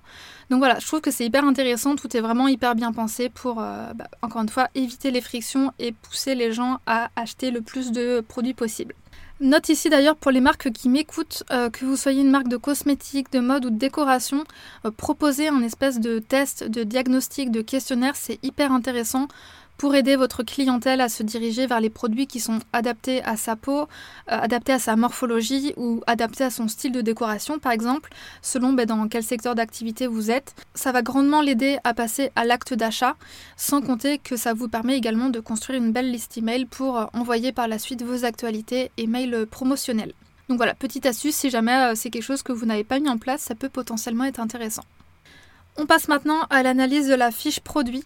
Donc 0.49 0.59
voilà, 0.59 0.79
je 0.79 0.87
trouve 0.87 1.01
que 1.01 1.11
c'est 1.11 1.25
hyper 1.25 1.45
intéressant, 1.45 1.95
tout 1.95 2.15
est 2.17 2.21
vraiment 2.21 2.47
hyper 2.47 2.73
bien 2.73 2.91
pensé 2.91 3.29
pour, 3.29 3.61
euh, 3.61 3.93
bah, 3.93 4.07
encore 4.23 4.41
une 4.41 4.49
fois, 4.49 4.67
éviter 4.73 5.11
les 5.11 5.21
frictions 5.21 5.71
et 5.77 5.91
pousser 5.91 6.33
les 6.33 6.51
gens 6.51 6.79
à 6.87 7.09
acheter 7.15 7.51
le 7.51 7.61
plus 7.61 7.91
de 7.91 8.21
produits 8.21 8.55
possible. 8.55 8.95
Note 9.41 9.69
ici 9.69 9.89
d'ailleurs 9.89 10.17
pour 10.17 10.31
les 10.31 10.41
marques 10.41 10.69
qui 10.71 10.89
m'écoutent, 10.89 11.43
euh, 11.51 11.69
que 11.69 11.85
vous 11.85 11.95
soyez 11.95 12.21
une 12.21 12.29
marque 12.29 12.49
de 12.49 12.57
cosmétiques, 12.57 13.31
de 13.31 13.39
mode 13.39 13.65
ou 13.65 13.69
de 13.69 13.77
décoration, 13.77 14.43
euh, 14.85 14.91
proposer 14.91 15.47
un 15.47 15.61
espèce 15.61 16.01
de 16.01 16.19
test, 16.19 16.65
de 16.65 16.83
diagnostic, 16.83 17.49
de 17.49 17.61
questionnaire, 17.61 18.17
c'est 18.17 18.37
hyper 18.43 18.73
intéressant 18.73 19.29
pour 19.79 19.95
aider 19.95 20.17
votre 20.17 20.43
clientèle 20.43 20.99
à 20.99 21.07
se 21.07 21.23
diriger 21.23 21.65
vers 21.65 21.79
les 21.79 21.89
produits 21.89 22.27
qui 22.27 22.41
sont 22.41 22.59
adaptés 22.73 23.23
à 23.23 23.37
sa 23.37 23.55
peau, 23.55 23.83
euh, 23.83 23.85
adaptés 24.27 24.73
à 24.73 24.77
sa 24.77 24.97
morphologie 24.97 25.73
ou 25.77 26.01
adaptés 26.05 26.43
à 26.43 26.49
son 26.51 26.67
style 26.67 26.91
de 26.91 26.99
décoration 26.99 27.59
par 27.59 27.71
exemple, 27.71 28.11
selon 28.41 28.73
ben, 28.73 28.85
dans 28.85 29.07
quel 29.07 29.23
secteur 29.23 29.55
d'activité 29.55 30.05
vous 30.05 30.31
êtes. 30.31 30.53
Ça 30.75 30.91
va 30.91 31.01
grandement 31.01 31.41
l'aider 31.41 31.77
à 31.85 31.93
passer 31.93 32.29
à 32.35 32.43
l'acte 32.43 32.73
d'achat, 32.73 33.15
sans 33.55 33.81
compter 33.81 34.17
que 34.17 34.35
ça 34.35 34.53
vous 34.53 34.67
permet 34.67 34.97
également 34.97 35.29
de 35.29 35.39
construire 35.39 35.81
une 35.81 35.93
belle 35.93 36.11
liste 36.11 36.37
email 36.37 36.65
pour 36.65 36.97
euh, 36.97 37.05
envoyer 37.13 37.53
par 37.53 37.69
la 37.69 37.79
suite 37.79 38.03
vos 38.03 38.25
actualités 38.25 38.91
et 38.97 39.07
mails 39.07 39.47
promotionnels. 39.49 40.13
Donc 40.49 40.57
voilà, 40.57 40.73
petite 40.73 41.05
astuce, 41.05 41.35
si 41.35 41.49
jamais 41.49 41.75
euh, 41.75 41.93
c'est 41.95 42.09
quelque 42.09 42.23
chose 42.23 42.43
que 42.43 42.51
vous 42.51 42.65
n'avez 42.65 42.83
pas 42.83 42.99
mis 42.99 43.07
en 43.07 43.17
place, 43.17 43.43
ça 43.43 43.55
peut 43.55 43.69
potentiellement 43.69 44.25
être 44.25 44.41
intéressant. 44.41 44.83
On 45.77 45.85
passe 45.85 46.07
maintenant 46.07 46.41
à 46.49 46.63
l'analyse 46.63 47.07
de 47.07 47.15
la 47.15 47.31
fiche 47.31 47.59
produit. 47.59 48.03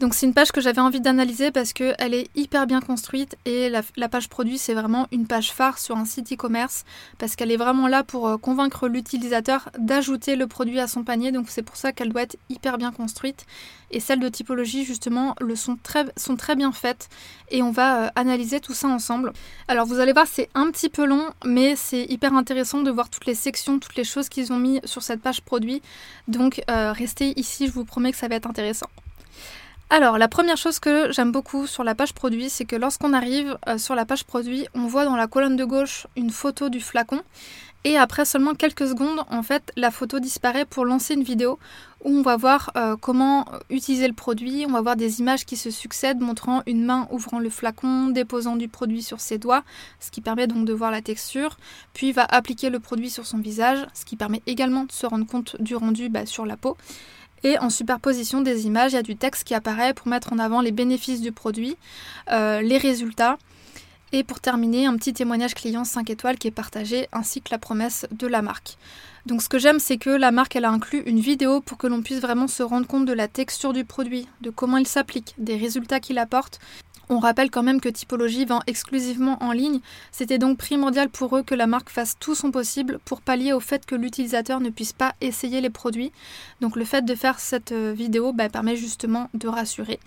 Donc 0.00 0.14
c'est 0.14 0.26
une 0.26 0.34
page 0.34 0.50
que 0.50 0.60
j'avais 0.60 0.80
envie 0.80 1.00
d'analyser 1.00 1.52
parce 1.52 1.72
qu'elle 1.72 2.12
est 2.12 2.28
hyper 2.34 2.66
bien 2.66 2.80
construite 2.80 3.36
et 3.44 3.68
la, 3.68 4.08
page 4.08 4.28
produit 4.28 4.58
c'est 4.58 4.74
vraiment 4.74 5.06
une 5.12 5.28
page 5.28 5.52
phare 5.52 5.78
sur 5.78 5.96
un 5.96 6.04
site 6.04 6.32
e-commerce 6.32 6.84
parce 7.18 7.36
qu'elle 7.36 7.52
est 7.52 7.56
vraiment 7.56 7.86
là 7.86 8.02
pour 8.02 8.26
euh, 8.26 8.36
convaincre 8.36 8.88
l'utilisateur 8.88 9.70
d'ajouter 9.78 10.34
le 10.34 10.48
produit 10.48 10.80
à 10.80 10.88
son 10.88 11.04
panier 11.04 11.30
donc 11.30 11.50
c'est 11.50 11.62
pour 11.62 11.76
ça 11.76 11.92
qu'elle 11.92 12.08
doit 12.08 12.22
être 12.22 12.36
hyper 12.48 12.78
bien 12.78 12.90
construite 12.90 13.46
et 13.92 14.00
celles 14.00 14.20
de 14.20 14.28
typologie 14.28 14.84
justement 14.84 15.34
le 15.40 15.56
sont 15.56 15.76
très, 15.82 16.04
sont 16.16 16.36
très 16.36 16.56
bien 16.56 16.72
faites 16.72 17.08
et 17.50 17.62
on 17.62 17.70
va 17.70 18.04
euh, 18.04 18.08
analyser 18.16 18.60
tout 18.60 18.74
ça 18.74 18.88
ensemble. 18.88 19.32
Alors 19.68 19.86
vous 19.86 20.00
allez 20.00 20.12
voir 20.12 20.26
c'est 20.26 20.48
un 20.54 20.70
petit 20.70 20.88
peu 20.88 21.04
long 21.04 21.28
mais 21.44 21.76
c'est 21.76 22.04
hyper 22.04 22.34
intéressant 22.34 22.82
de 22.82 22.90
voir 22.90 23.10
toutes 23.10 23.26
les 23.26 23.34
sections, 23.34 23.78
toutes 23.78 23.96
les 23.96 24.04
choses 24.04 24.28
qu'ils 24.28 24.52
ont 24.52 24.58
mis 24.58 24.80
sur 24.84 25.02
cette 25.02 25.20
page 25.20 25.42
produit 25.42 25.82
donc 26.28 26.62
euh, 26.70 26.92
restez 26.92 27.38
ici 27.38 27.66
je 27.66 27.72
vous 27.72 27.84
promets 27.84 28.12
que 28.12 28.18
ça 28.18 28.28
va 28.28 28.34
être 28.34 28.48
intéressant. 28.48 28.88
Alors, 29.94 30.16
la 30.16 30.26
première 30.26 30.56
chose 30.56 30.78
que 30.78 31.12
j'aime 31.12 31.32
beaucoup 31.32 31.66
sur 31.66 31.84
la 31.84 31.94
page 31.94 32.14
produit, 32.14 32.48
c'est 32.48 32.64
que 32.64 32.76
lorsqu'on 32.76 33.12
arrive 33.12 33.58
euh, 33.68 33.76
sur 33.76 33.94
la 33.94 34.06
page 34.06 34.24
produit, 34.24 34.66
on 34.74 34.86
voit 34.86 35.04
dans 35.04 35.16
la 35.16 35.26
colonne 35.26 35.54
de 35.54 35.66
gauche 35.66 36.06
une 36.16 36.30
photo 36.30 36.70
du 36.70 36.80
flacon 36.80 37.20
Et 37.84 37.96
après 37.96 38.24
seulement 38.24 38.54
quelques 38.54 38.86
secondes, 38.86 39.24
en 39.28 39.42
fait, 39.42 39.72
la 39.76 39.90
photo 39.90 40.20
disparaît 40.20 40.64
pour 40.64 40.84
lancer 40.84 41.14
une 41.14 41.24
vidéo 41.24 41.58
où 42.04 42.10
on 42.10 42.22
va 42.22 42.36
voir 42.36 42.70
euh, 42.76 42.96
comment 42.96 43.44
utiliser 43.70 44.06
le 44.06 44.14
produit. 44.14 44.64
On 44.68 44.72
va 44.72 44.80
voir 44.80 44.96
des 44.96 45.20
images 45.20 45.44
qui 45.44 45.56
se 45.56 45.70
succèdent 45.70 46.20
montrant 46.20 46.62
une 46.66 46.84
main 46.84 47.08
ouvrant 47.10 47.40
le 47.40 47.50
flacon, 47.50 48.08
déposant 48.08 48.56
du 48.56 48.68
produit 48.68 49.02
sur 49.02 49.20
ses 49.20 49.38
doigts, 49.38 49.64
ce 49.98 50.10
qui 50.10 50.20
permet 50.20 50.46
donc 50.46 50.64
de 50.64 50.72
voir 50.72 50.92
la 50.92 51.02
texture. 51.02 51.56
Puis 51.92 52.12
va 52.12 52.24
appliquer 52.24 52.70
le 52.70 52.78
produit 52.78 53.10
sur 53.10 53.26
son 53.26 53.38
visage, 53.38 53.84
ce 53.94 54.04
qui 54.04 54.16
permet 54.16 54.42
également 54.46 54.84
de 54.84 54.92
se 54.92 55.06
rendre 55.06 55.26
compte 55.26 55.60
du 55.60 55.74
rendu 55.74 56.08
bah, 56.08 56.26
sur 56.26 56.46
la 56.46 56.56
peau. 56.56 56.76
Et 57.44 57.58
en 57.58 57.70
superposition 57.70 58.40
des 58.40 58.66
images, 58.66 58.92
il 58.92 58.94
y 58.94 58.98
a 58.98 59.02
du 59.02 59.16
texte 59.16 59.42
qui 59.42 59.54
apparaît 59.54 59.94
pour 59.94 60.06
mettre 60.06 60.32
en 60.32 60.38
avant 60.38 60.60
les 60.60 60.70
bénéfices 60.70 61.20
du 61.20 61.32
produit, 61.32 61.76
euh, 62.30 62.60
les 62.60 62.78
résultats 62.78 63.38
et 64.12 64.24
pour 64.24 64.40
terminer, 64.40 64.86
un 64.86 64.96
petit 64.96 65.14
témoignage 65.14 65.54
client 65.54 65.84
5 65.84 66.10
étoiles 66.10 66.38
qui 66.38 66.48
est 66.48 66.52
partagé, 66.52 67.08
ainsi 67.12 67.40
que 67.40 67.50
la 67.50 67.58
promesse 67.58 68.06
de 68.12 68.26
la 68.26 68.42
marque. 68.42 68.76
Donc 69.24 69.42
ce 69.42 69.48
que 69.48 69.58
j'aime, 69.58 69.78
c'est 69.78 69.98
que 69.98 70.10
la 70.10 70.32
marque 70.32 70.56
elle 70.56 70.64
a 70.64 70.70
inclus 70.70 71.02
une 71.06 71.20
vidéo 71.20 71.60
pour 71.60 71.78
que 71.78 71.86
l'on 71.86 72.02
puisse 72.02 72.20
vraiment 72.20 72.48
se 72.48 72.62
rendre 72.62 72.86
compte 72.86 73.06
de 73.06 73.12
la 73.12 73.28
texture 73.28 73.72
du 73.72 73.84
produit, 73.84 74.28
de 74.40 74.50
comment 74.50 74.76
il 74.76 74.86
s'applique, 74.86 75.34
des 75.38 75.56
résultats 75.56 76.00
qu'il 76.00 76.18
apporte. 76.18 76.60
On 77.08 77.18
rappelle 77.18 77.50
quand 77.50 77.62
même 77.62 77.80
que 77.80 77.88
Typologie 77.88 78.44
vend 78.44 78.60
exclusivement 78.66 79.36
en 79.42 79.52
ligne. 79.52 79.80
C'était 80.12 80.38
donc 80.38 80.56
primordial 80.56 81.08
pour 81.08 81.36
eux 81.36 81.42
que 81.42 81.54
la 81.54 81.66
marque 81.66 81.90
fasse 81.90 82.16
tout 82.18 82.34
son 82.34 82.50
possible 82.50 82.98
pour 83.04 83.20
pallier 83.20 83.52
au 83.52 83.60
fait 83.60 83.84
que 83.84 83.94
l'utilisateur 83.94 84.60
ne 84.60 84.70
puisse 84.70 84.92
pas 84.92 85.14
essayer 85.20 85.60
les 85.60 85.70
produits. 85.70 86.12
Donc 86.60 86.76
le 86.76 86.84
fait 86.84 87.04
de 87.04 87.14
faire 87.14 87.38
cette 87.38 87.72
euh, 87.72 87.92
vidéo 87.92 88.32
bah, 88.32 88.48
permet 88.48 88.76
justement 88.76 89.28
de 89.34 89.48
rassurer. 89.48 90.00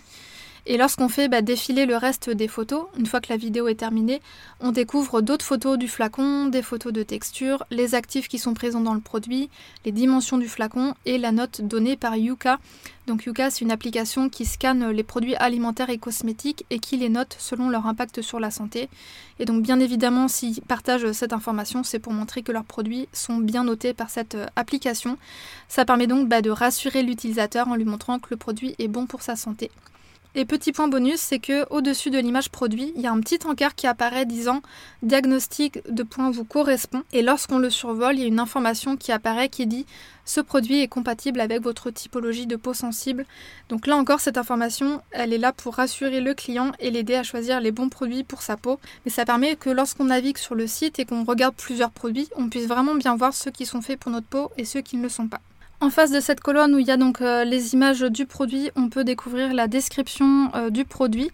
Et 0.67 0.77
lorsqu'on 0.77 1.09
fait 1.09 1.27
bah, 1.27 1.43
défiler 1.43 1.85
le 1.85 1.95
reste 1.95 2.31
des 2.31 2.47
photos, 2.47 2.85
une 2.97 3.05
fois 3.05 3.21
que 3.21 3.29
la 3.29 3.37
vidéo 3.37 3.67
est 3.67 3.75
terminée, 3.75 4.19
on 4.59 4.71
découvre 4.71 5.21
d'autres 5.21 5.45
photos 5.45 5.77
du 5.77 5.87
flacon, 5.87 6.47
des 6.47 6.63
photos 6.63 6.91
de 6.91 7.03
texture, 7.03 7.63
les 7.69 7.93
actifs 7.93 8.27
qui 8.27 8.39
sont 8.39 8.55
présents 8.55 8.81
dans 8.81 8.95
le 8.95 8.99
produit, 8.99 9.51
les 9.85 9.91
dimensions 9.91 10.39
du 10.39 10.47
flacon 10.47 10.95
et 11.05 11.19
la 11.19 11.31
note 11.31 11.61
donnée 11.61 11.97
par 11.97 12.17
Yuka. 12.17 12.59
Donc 13.05 13.25
Yuka, 13.25 13.51
c'est 13.51 13.63
une 13.63 13.69
application 13.69 14.27
qui 14.27 14.43
scanne 14.45 14.89
les 14.89 15.03
produits 15.03 15.35
alimentaires 15.35 15.91
et 15.91 15.99
cosmétiques 15.99 16.65
et 16.71 16.79
qui 16.79 16.97
les 16.97 17.09
note 17.09 17.35
selon 17.37 17.69
leur 17.69 17.85
impact 17.85 18.23
sur 18.23 18.39
la 18.39 18.49
santé. 18.49 18.89
Et 19.37 19.45
donc 19.45 19.61
bien 19.61 19.79
évidemment, 19.79 20.27
s'ils 20.27 20.61
partagent 20.61 21.11
cette 21.11 21.33
information, 21.33 21.83
c'est 21.83 21.99
pour 21.99 22.13
montrer 22.13 22.41
que 22.41 22.51
leurs 22.51 22.65
produits 22.65 23.07
sont 23.13 23.37
bien 23.37 23.65
notés 23.65 23.93
par 23.93 24.09
cette 24.09 24.33
euh, 24.33 24.47
application. 24.55 25.19
Ça 25.67 25.85
permet 25.85 26.07
donc 26.07 26.27
bah, 26.27 26.41
de 26.41 26.49
rassurer 26.49 27.03
l'utilisateur 27.03 27.67
en 27.67 27.75
lui 27.75 27.85
montrant 27.85 28.17
que 28.17 28.29
le 28.31 28.37
produit 28.37 28.73
est 28.79 28.87
bon 28.87 29.05
pour 29.05 29.21
sa 29.21 29.35
santé. 29.35 29.69
Et 30.37 30.43
petit 30.43 30.73
point 30.73 30.89
bonus, 30.89 31.21
c'est 31.21 31.39
que 31.39 31.65
au-dessus 31.69 32.09
de 32.09 32.19
l'image 32.19 32.49
produit, 32.49 32.91
il 32.97 33.01
y 33.01 33.07
a 33.07 33.11
un 33.13 33.21
petit 33.21 33.39
encart 33.47 33.73
qui 33.73 33.87
apparaît 33.87 34.25
disant 34.25 34.61
diagnostic 35.01 35.79
de 35.89 36.03
point 36.03 36.29
vous 36.29 36.43
correspond. 36.43 37.03
Et 37.13 37.21
lorsqu'on 37.21 37.57
le 37.57 37.69
survole, 37.69 38.15
il 38.15 38.19
y 38.19 38.23
a 38.25 38.27
une 38.27 38.41
information 38.41 38.97
qui 38.97 39.13
apparaît 39.13 39.47
qui 39.47 39.65
dit 39.65 39.85
ce 40.25 40.41
produit 40.41 40.81
est 40.81 40.89
compatible 40.89 41.39
avec 41.39 41.61
votre 41.61 41.89
typologie 41.89 42.47
de 42.47 42.57
peau 42.57 42.73
sensible. 42.73 43.25
Donc 43.69 43.87
là 43.87 43.95
encore, 43.95 44.19
cette 44.19 44.37
information, 44.37 45.01
elle 45.11 45.31
est 45.31 45.37
là 45.37 45.53
pour 45.53 45.75
rassurer 45.75 46.19
le 46.19 46.33
client 46.33 46.73
et 46.81 46.91
l'aider 46.91 47.15
à 47.15 47.23
choisir 47.23 47.61
les 47.61 47.71
bons 47.71 47.87
produits 47.87 48.25
pour 48.25 48.41
sa 48.41 48.57
peau. 48.57 48.77
Mais 49.05 49.11
ça 49.11 49.23
permet 49.23 49.55
que 49.55 49.69
lorsqu'on 49.69 50.05
navigue 50.05 50.37
sur 50.37 50.55
le 50.55 50.67
site 50.67 50.99
et 50.99 51.05
qu'on 51.05 51.23
regarde 51.23 51.55
plusieurs 51.55 51.91
produits, 51.91 52.27
on 52.35 52.49
puisse 52.49 52.67
vraiment 52.67 52.95
bien 52.95 53.15
voir 53.15 53.33
ceux 53.33 53.51
qui 53.51 53.65
sont 53.65 53.81
faits 53.81 54.01
pour 54.01 54.11
notre 54.11 54.27
peau 54.27 54.51
et 54.57 54.65
ceux 54.65 54.81
qui 54.81 54.97
ne 54.97 55.03
le 55.03 55.09
sont 55.09 55.29
pas. 55.29 55.39
En 55.81 55.89
face 55.89 56.09
de 56.09 56.21
cette 56.21 56.39
colonne 56.39 56.73
où 56.73 56.79
il 56.79 56.87
y 56.87 56.91
a 56.91 56.95
donc 56.95 57.19
euh, 57.21 57.43
les 57.43 57.73
images 57.73 57.99
du 57.99 58.25
produit, 58.25 58.71
on 58.77 58.87
peut 58.87 59.03
découvrir 59.03 59.53
la 59.53 59.67
description 59.67 60.49
euh, 60.55 60.69
du 60.69 60.85
produit. 60.85 61.31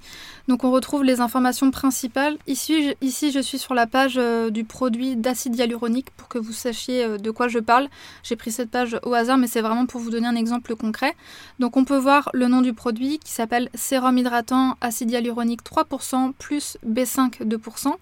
Donc 0.48 0.64
on 0.64 0.72
retrouve 0.72 1.04
les 1.04 1.22
informations 1.22 1.70
principales. 1.70 2.38
Ici, 2.48 2.96
je 3.02 3.40
suis 3.40 3.60
sur 3.60 3.76
la 3.76 3.86
page 3.86 4.16
euh, 4.18 4.50
du 4.50 4.64
produit 4.64 5.16
d'acide 5.16 5.56
hyaluronique 5.56 6.10
pour 6.18 6.28
que 6.28 6.40
vous 6.40 6.54
sachiez 6.54 7.20
de 7.20 7.32
quoi 7.32 7.50
je 7.50 7.60
parle. 7.60 7.88
J'ai 8.24 8.36
pris 8.36 8.52
cette 8.52 8.72
page 8.72 8.98
au 9.04 9.14
hasard 9.14 9.38
mais 9.38 9.46
c'est 9.46 9.62
vraiment 9.62 9.86
pour 9.86 10.02
vous 10.02 10.10
donner 10.10 10.28
un 10.28 10.36
exemple 10.36 10.76
concret. 10.76 11.14
Donc 11.60 11.78
on 11.78 11.86
peut 11.86 11.98
voir 11.98 12.30
le 12.34 12.48
nom 12.48 12.62
du 12.62 12.74
produit 12.74 13.20
qui 13.20 13.32
s'appelle 13.32 13.70
sérum 13.76 14.18
hydratant 14.18 14.76
acide 14.82 15.12
hyaluronique 15.12 15.62
3% 15.64 16.34
plus 16.34 16.78
B5 16.84 17.44
2%. 17.44 17.94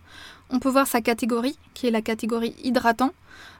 On 0.51 0.59
peut 0.59 0.69
voir 0.69 0.87
sa 0.87 1.01
catégorie 1.01 1.59
qui 1.73 1.87
est 1.87 1.91
la 1.91 2.01
catégorie 2.01 2.55
hydratant 2.63 3.11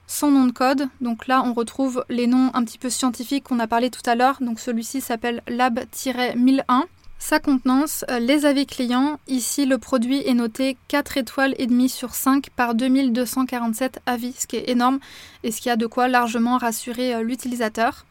son 0.10 0.32
nom 0.32 0.46
de 0.46 0.52
code. 0.52 0.88
Donc 1.02 1.28
là, 1.28 1.44
on 1.46 1.54
retrouve 1.54 2.04
les 2.10 2.26
noms 2.26 2.50
un 2.56 2.66
petit 2.66 2.80
peu 2.80 2.90
scientifiques 2.90 3.44
qu'on 3.46 3.60
a 3.60 3.68
parlé 3.68 3.92
tout 3.92 4.02
à 4.10 4.16
l'heure. 4.16 4.40
Donc 4.42 4.60
celui-ci 4.60 5.00
s'appelle 5.00 5.44
Lab-1001. 5.48 6.84
Sa 7.20 7.40
contenance, 7.40 8.06
euh, 8.10 8.20
les 8.20 8.46
avis 8.46 8.66
clients. 8.66 9.20
Ici, 9.28 9.66
le 9.66 9.78
produit 9.78 10.26
est 10.26 10.34
noté 10.34 10.78
4 10.88 11.18
étoiles 11.18 11.54
et 11.60 11.68
demie 11.68 11.90
sur 11.90 12.16
5 12.16 12.50
par 12.56 12.76
2247 12.76 14.00
avis, 14.06 14.34
ce 14.34 14.48
qui 14.48 14.56
est 14.56 14.70
énorme 14.70 15.00
et 15.44 15.52
ce 15.52 15.62
qui 15.62 15.70
a 15.70 15.76
de 15.76 15.86
quoi 15.86 16.08
largement 16.08 16.58
rassurer 16.58 17.14
euh, 17.14 17.22
l'utilisateur. 17.22 18.06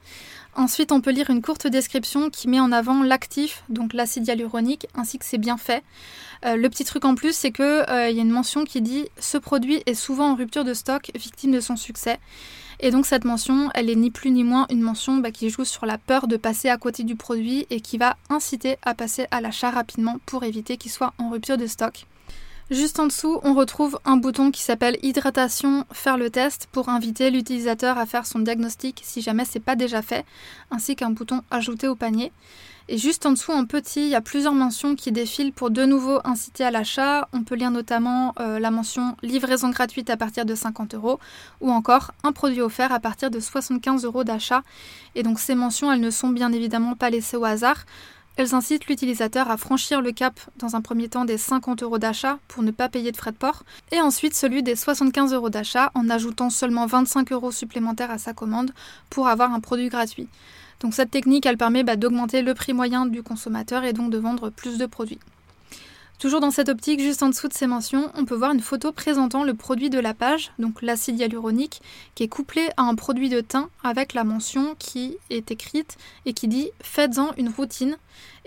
Ensuite, 0.59 0.91
on 0.91 1.01
peut 1.01 1.13
lire 1.13 1.31
une 1.31 1.41
courte 1.41 1.69
description 1.69 2.31
qui 2.31 2.49
met 2.49 2.59
en 2.59 2.73
avant 2.73 3.05
l'actif, 3.05 3.63
donc 3.69 3.93
l'acide 3.93 4.27
hyaluronique, 4.27 4.89
ainsi 4.97 5.17
que 5.17 5.25
ses 5.25 5.39
bienfaits. 5.39 5.85
Euh, 6.45 6.57
le 6.57 6.69
petit 6.69 6.83
truc 6.83 7.05
en 7.05 7.15
plus, 7.15 7.33
c'est 7.33 7.53
qu'il 7.53 7.65
euh, 7.65 8.11
y 8.11 8.19
a 8.19 8.23
une 8.23 8.33
mention 8.33 8.65
qui 8.65 8.83
dit 8.83 9.07
ce 9.21 9.39
produit 9.39 9.85
est 9.87 9.95
souvent 9.95 10.33
en 10.33 10.35
rupture 10.35 10.65
de 10.65 10.75
stock, 10.75 11.13
victime 11.15 11.53
de 11.53 11.61
son 11.61 11.77
succès. 11.77 12.19
Et 12.81 12.91
donc 12.91 13.07
cette 13.07 13.25
mention, 13.25 13.71
elle 13.73 13.89
est 13.89 13.95
ni 13.95 14.11
plus 14.11 14.33
ni 14.33 14.43
moins 14.43 14.67
une 14.69 14.81
mention 14.81 15.19
bah, 15.19 15.31
qui 15.31 15.49
joue 15.49 15.65
sur 15.65 15.87
la 15.87 15.97
peur 15.97 16.27
de 16.27 16.37
passer 16.37 16.69
à 16.69 16.77
côté 16.77 17.05
du 17.05 17.15
produit 17.15 17.69
et 17.71 17.81
qui 17.81 17.97
va 17.97 18.17
inciter 18.29 18.79
à 18.83 18.95
passer 18.95 19.29
à 19.31 19.41
l'achat 19.41 19.71
rapidement 19.71 20.19
pour 20.27 20.43
éviter 20.43 20.77
qu'il 20.77 20.91
soit 20.91 21.15
en 21.19 21.31
rupture 21.31 21.57
de 21.57 21.69
stock. 21.69 22.05
Juste 22.71 23.01
en 23.01 23.07
dessous, 23.07 23.41
on 23.45 23.55
retrouve 23.55 23.99
un 24.05 24.19
bouton 24.19 24.51
qui 24.51 24.61
s'appelle 24.61 24.99
Hydratation, 25.03 25.87
faire 25.91 26.19
le 26.19 26.29
test 26.29 26.69
pour 26.71 26.91
inviter 26.91 27.31
l'utilisateur 27.31 27.97
à 27.97 28.05
faire 28.05 28.27
son 28.27 28.41
diagnostic 28.41 29.01
si 29.03 29.23
jamais 29.23 29.47
c'est 29.47 29.59
pas 29.59 29.75
déjà 29.75 30.03
fait, 30.03 30.27
ainsi 30.71 30.95
qu'un 30.95 31.09
bouton 31.09 31.41
Ajouter 31.51 31.89
au 31.89 31.95
panier. 31.95 32.31
Et 32.91 32.99
juste 32.99 33.25
en 33.25 33.31
dessous, 33.33 33.53
en 33.53 33.65
petit, 33.65 34.01
il 34.01 34.09
y 34.09 34.15
a 34.15 34.21
plusieurs 34.21 34.53
mentions 34.53 34.97
qui 34.97 35.13
défilent 35.13 35.53
pour 35.53 35.71
de 35.71 35.85
nouveau 35.87 36.21
inciter 36.25 36.65
à 36.65 36.71
l'achat. 36.71 37.29
On 37.33 37.43
peut 37.43 37.55
lire 37.55 37.71
notamment 37.71 38.35
euh, 38.39 38.59
la 38.59 38.71
mention 38.71 39.17
livraison 39.23 39.71
gratuite 39.71 40.11
à 40.11 40.19
partir 40.19 40.45
de 40.45 40.55
50 40.55 40.95
euros 40.95 41.19
ou 41.63 41.71
encore 41.71 42.13
un 42.23 42.33
produit 42.33 42.61
offert 42.61 42.93
à 42.93 43.01
partir 43.01 43.31
de 43.31 43.41
75 43.41 44.05
euros 44.05 44.25
d'achat. 44.25 44.63
Et 45.15 45.23
donc 45.23 45.39
ces 45.39 45.55
mentions, 45.55 45.91
elles 45.91 46.01
ne 46.01 46.11
sont 46.11 46.29
bien 46.29 46.53
évidemment 46.53 46.95
pas 46.95 47.09
laissées 47.09 47.39
au 47.39 47.45
hasard. 47.45 47.85
Elles 48.39 48.55
incitent 48.55 48.87
l'utilisateur 48.87 49.51
à 49.51 49.57
franchir 49.57 50.01
le 50.01 50.13
cap 50.13 50.39
dans 50.59 50.77
un 50.77 50.81
premier 50.81 51.09
temps 51.09 51.25
des 51.25 51.39
50 51.39 51.83
euros 51.83 51.99
d'achat 51.99 52.39
pour 52.47 52.63
ne 52.63 52.71
pas 52.71 52.89
payer 52.89 53.11
de 53.11 53.17
frais 53.17 53.33
de 53.33 53.37
port, 53.37 53.65
et 53.91 54.01
ensuite 54.01 54.37
celui 54.37 54.63
des 54.63 54.77
75 54.77 55.35
euros 55.35 55.51
d'achat 55.51 55.91
en 55.95 56.09
ajoutant 56.09 56.49
seulement 56.49 56.87
25 56.87 57.33
euros 57.33 57.51
supplémentaires 57.51 58.13
à 58.13 58.19
sa 58.19 58.35
commande 58.35 58.71
pour 59.11 59.27
avoir 59.27 59.53
un 59.53 59.59
produit 59.59 59.89
gratuit. 59.89 60.29
Donc 60.79 60.95
cette 60.95 61.11
technique, 61.11 61.47
elle 61.47 61.57
permet 61.57 61.83
bah, 61.83 61.97
d'augmenter 61.97 62.43
le 62.43 62.55
prix 62.55 62.75
moyen 62.75 63.07
du 63.07 63.25
consommateur 63.25 63.83
et 63.83 63.93
donc 63.93 64.13
de 64.13 64.19
vendre 64.19 64.51
plus 64.51 64.79
de 64.79 64.87
produits. 64.87 65.19
Toujours 66.19 66.41
dans 66.41 66.51
cette 66.51 66.69
optique, 66.69 67.01
juste 67.01 67.23
en 67.23 67.29
dessous 67.29 67.47
de 67.47 67.53
ces 67.53 67.69
mentions, 67.69 68.11
on 68.17 68.25
peut 68.25 68.35
voir 68.35 68.51
une 68.51 68.61
photo 68.61 68.91
présentant 68.91 69.45
le 69.45 69.55
produit 69.55 69.89
de 69.89 70.01
la 70.01 70.15
page, 70.15 70.51
donc 70.59 70.83
l'acide 70.83 71.17
hyaluronique, 71.17 71.81
qui 72.17 72.25
est 72.25 72.29
couplé 72.29 72.71
à 72.77 72.83
un 72.83 72.97
produit 72.97 73.29
de 73.29 73.41
teint 73.41 73.71
avec 73.85 74.15
la 74.15 74.25
mention 74.25 74.75
qui 74.81 75.17
est 75.31 75.53
écrite 75.53 75.97
et 76.27 76.33
qui 76.33 76.49
dit 76.49 76.71
Faites-en 76.83 77.35
une 77.37 77.49
routine 77.49 77.97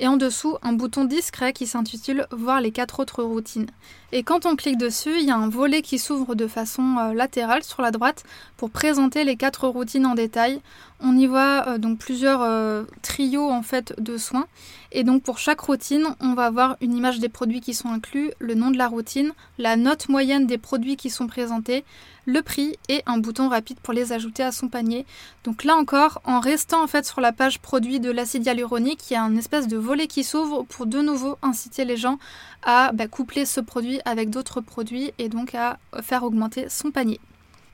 et 0.01 0.07
en 0.07 0.17
dessous 0.17 0.57
un 0.63 0.73
bouton 0.73 1.05
discret 1.05 1.53
qui 1.53 1.67
s'intitule 1.67 2.25
Voir 2.31 2.59
les 2.59 2.71
quatre 2.71 2.99
autres 2.99 3.23
routines. 3.23 3.67
Et 4.11 4.23
quand 4.23 4.47
on 4.47 4.55
clique 4.55 4.79
dessus, 4.79 5.19
il 5.19 5.25
y 5.25 5.31
a 5.31 5.37
un 5.37 5.47
volet 5.47 5.83
qui 5.83 5.99
s'ouvre 5.99 6.33
de 6.33 6.47
façon 6.47 6.97
euh, 6.97 7.13
latérale 7.13 7.63
sur 7.63 7.83
la 7.83 7.91
droite 7.91 8.23
pour 8.57 8.71
présenter 8.71 9.23
les 9.23 9.37
quatre 9.37 9.67
routines 9.67 10.07
en 10.07 10.15
détail. 10.15 10.59
On 10.99 11.15
y 11.15 11.27
voit 11.27 11.65
euh, 11.67 11.77
donc 11.77 11.99
plusieurs 11.99 12.41
euh, 12.41 12.83
trios 13.03 13.49
en 13.49 13.61
fait 13.61 13.93
de 13.99 14.17
soins 14.17 14.47
et 14.91 15.03
donc 15.03 15.23
pour 15.23 15.37
chaque 15.37 15.61
routine, 15.61 16.15
on 16.19 16.33
va 16.33 16.45
avoir 16.45 16.75
une 16.81 16.95
image 16.95 17.19
des 17.19 17.29
produits 17.29 17.61
qui 17.61 17.73
sont 17.73 17.89
inclus, 17.89 18.31
le 18.39 18.55
nom 18.55 18.71
de 18.71 18.77
la 18.77 18.87
routine, 18.87 19.31
la 19.57 19.77
note 19.77 20.09
moyenne 20.09 20.47
des 20.47 20.57
produits 20.57 20.97
qui 20.97 21.09
sont 21.09 21.27
présentés, 21.27 21.85
le 22.25 22.41
prix 22.41 22.77
et 22.89 23.01
un 23.05 23.17
bouton 23.17 23.49
rapide 23.49 23.79
pour 23.79 23.93
les 23.93 24.13
ajouter 24.13 24.43
à 24.43 24.51
son 24.51 24.67
panier. 24.67 25.05
Donc 25.43 25.63
là 25.63 25.75
encore, 25.75 26.21
en 26.25 26.39
restant 26.39 26.83
en 26.83 26.87
fait 26.87 27.05
sur 27.05 27.21
la 27.21 27.31
page 27.31 27.59
produit 27.59 27.99
de 27.99 28.11
l'acide 28.11 28.45
hyaluronique, 28.45 29.09
il 29.09 29.13
y 29.13 29.17
a 29.17 29.23
un 29.23 29.35
espèce 29.37 29.67
de 29.67 29.77
volet 29.77 30.07
qui 30.07 30.23
s'ouvre 30.23 30.63
pour 30.63 30.85
de 30.85 31.01
nouveau 31.01 31.37
inciter 31.41 31.85
les 31.85 31.97
gens 31.97 32.19
à 32.63 32.91
bah, 32.93 33.07
coupler 33.07 33.45
ce 33.45 33.59
produit 33.59 33.99
avec 34.05 34.29
d'autres 34.29 34.61
produits 34.61 35.13
et 35.17 35.29
donc 35.29 35.55
à 35.55 35.79
faire 36.01 36.23
augmenter 36.23 36.69
son 36.69 36.91
panier. 36.91 37.19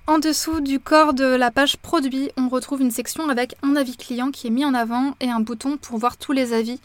En 0.09 0.19
dessous 0.19 0.61
du 0.61 0.79
corps 0.79 1.13
de 1.13 1.25
la 1.25 1.51
page 1.51 1.75
produit, 1.75 2.29
on 2.37 2.47
retrouve 2.47 2.81
une 2.81 2.91
section 2.91 3.27
avec 3.27 3.55
un 3.61 3.75
avis 3.75 3.97
client 3.97 4.31
qui 4.31 4.47
est 4.47 4.51
mis 4.51 4.63
en 4.63 4.73
avant 4.73 5.15
et 5.19 5.29
un 5.29 5.41
bouton 5.41 5.75
pour 5.75 5.97
voir 5.97 6.15
tous 6.15 6.31
les 6.31 6.53
avis. 6.53 6.79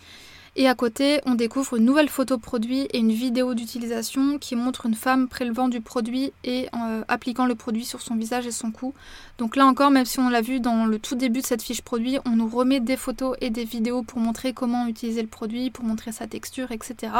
Et 0.54 0.68
à 0.68 0.74
côté, 0.74 1.20
on 1.24 1.34
découvre 1.34 1.76
une 1.78 1.86
nouvelle 1.86 2.10
photo 2.10 2.36
produit 2.36 2.82
et 2.92 2.98
une 2.98 3.12
vidéo 3.12 3.54
d'utilisation 3.54 4.38
qui 4.38 4.54
montre 4.54 4.84
une 4.84 4.94
femme 4.94 5.26
prélevant 5.26 5.68
du 5.68 5.80
produit 5.80 6.34
et 6.44 6.68
euh, 6.74 7.02
appliquant 7.08 7.46
le 7.46 7.54
produit 7.54 7.86
sur 7.86 8.02
son 8.02 8.16
visage 8.16 8.46
et 8.46 8.50
son 8.50 8.70
cou. 8.70 8.92
Donc 9.38 9.56
là 9.56 9.64
encore, 9.64 9.90
même 9.90 10.04
si 10.04 10.20
on 10.20 10.28
l'a 10.28 10.42
vu 10.42 10.60
dans 10.60 10.84
le 10.84 10.98
tout 10.98 11.14
début 11.14 11.40
de 11.40 11.46
cette 11.46 11.62
fiche 11.62 11.80
produit, 11.80 12.18
on 12.26 12.36
nous 12.36 12.48
remet 12.48 12.80
des 12.80 12.98
photos 12.98 13.34
et 13.40 13.48
des 13.48 13.64
vidéos 13.64 14.02
pour 14.02 14.18
montrer 14.18 14.52
comment 14.52 14.86
utiliser 14.86 15.22
le 15.22 15.28
produit, 15.28 15.70
pour 15.70 15.86
montrer 15.86 16.12
sa 16.12 16.26
texture, 16.26 16.70
etc. 16.70 17.12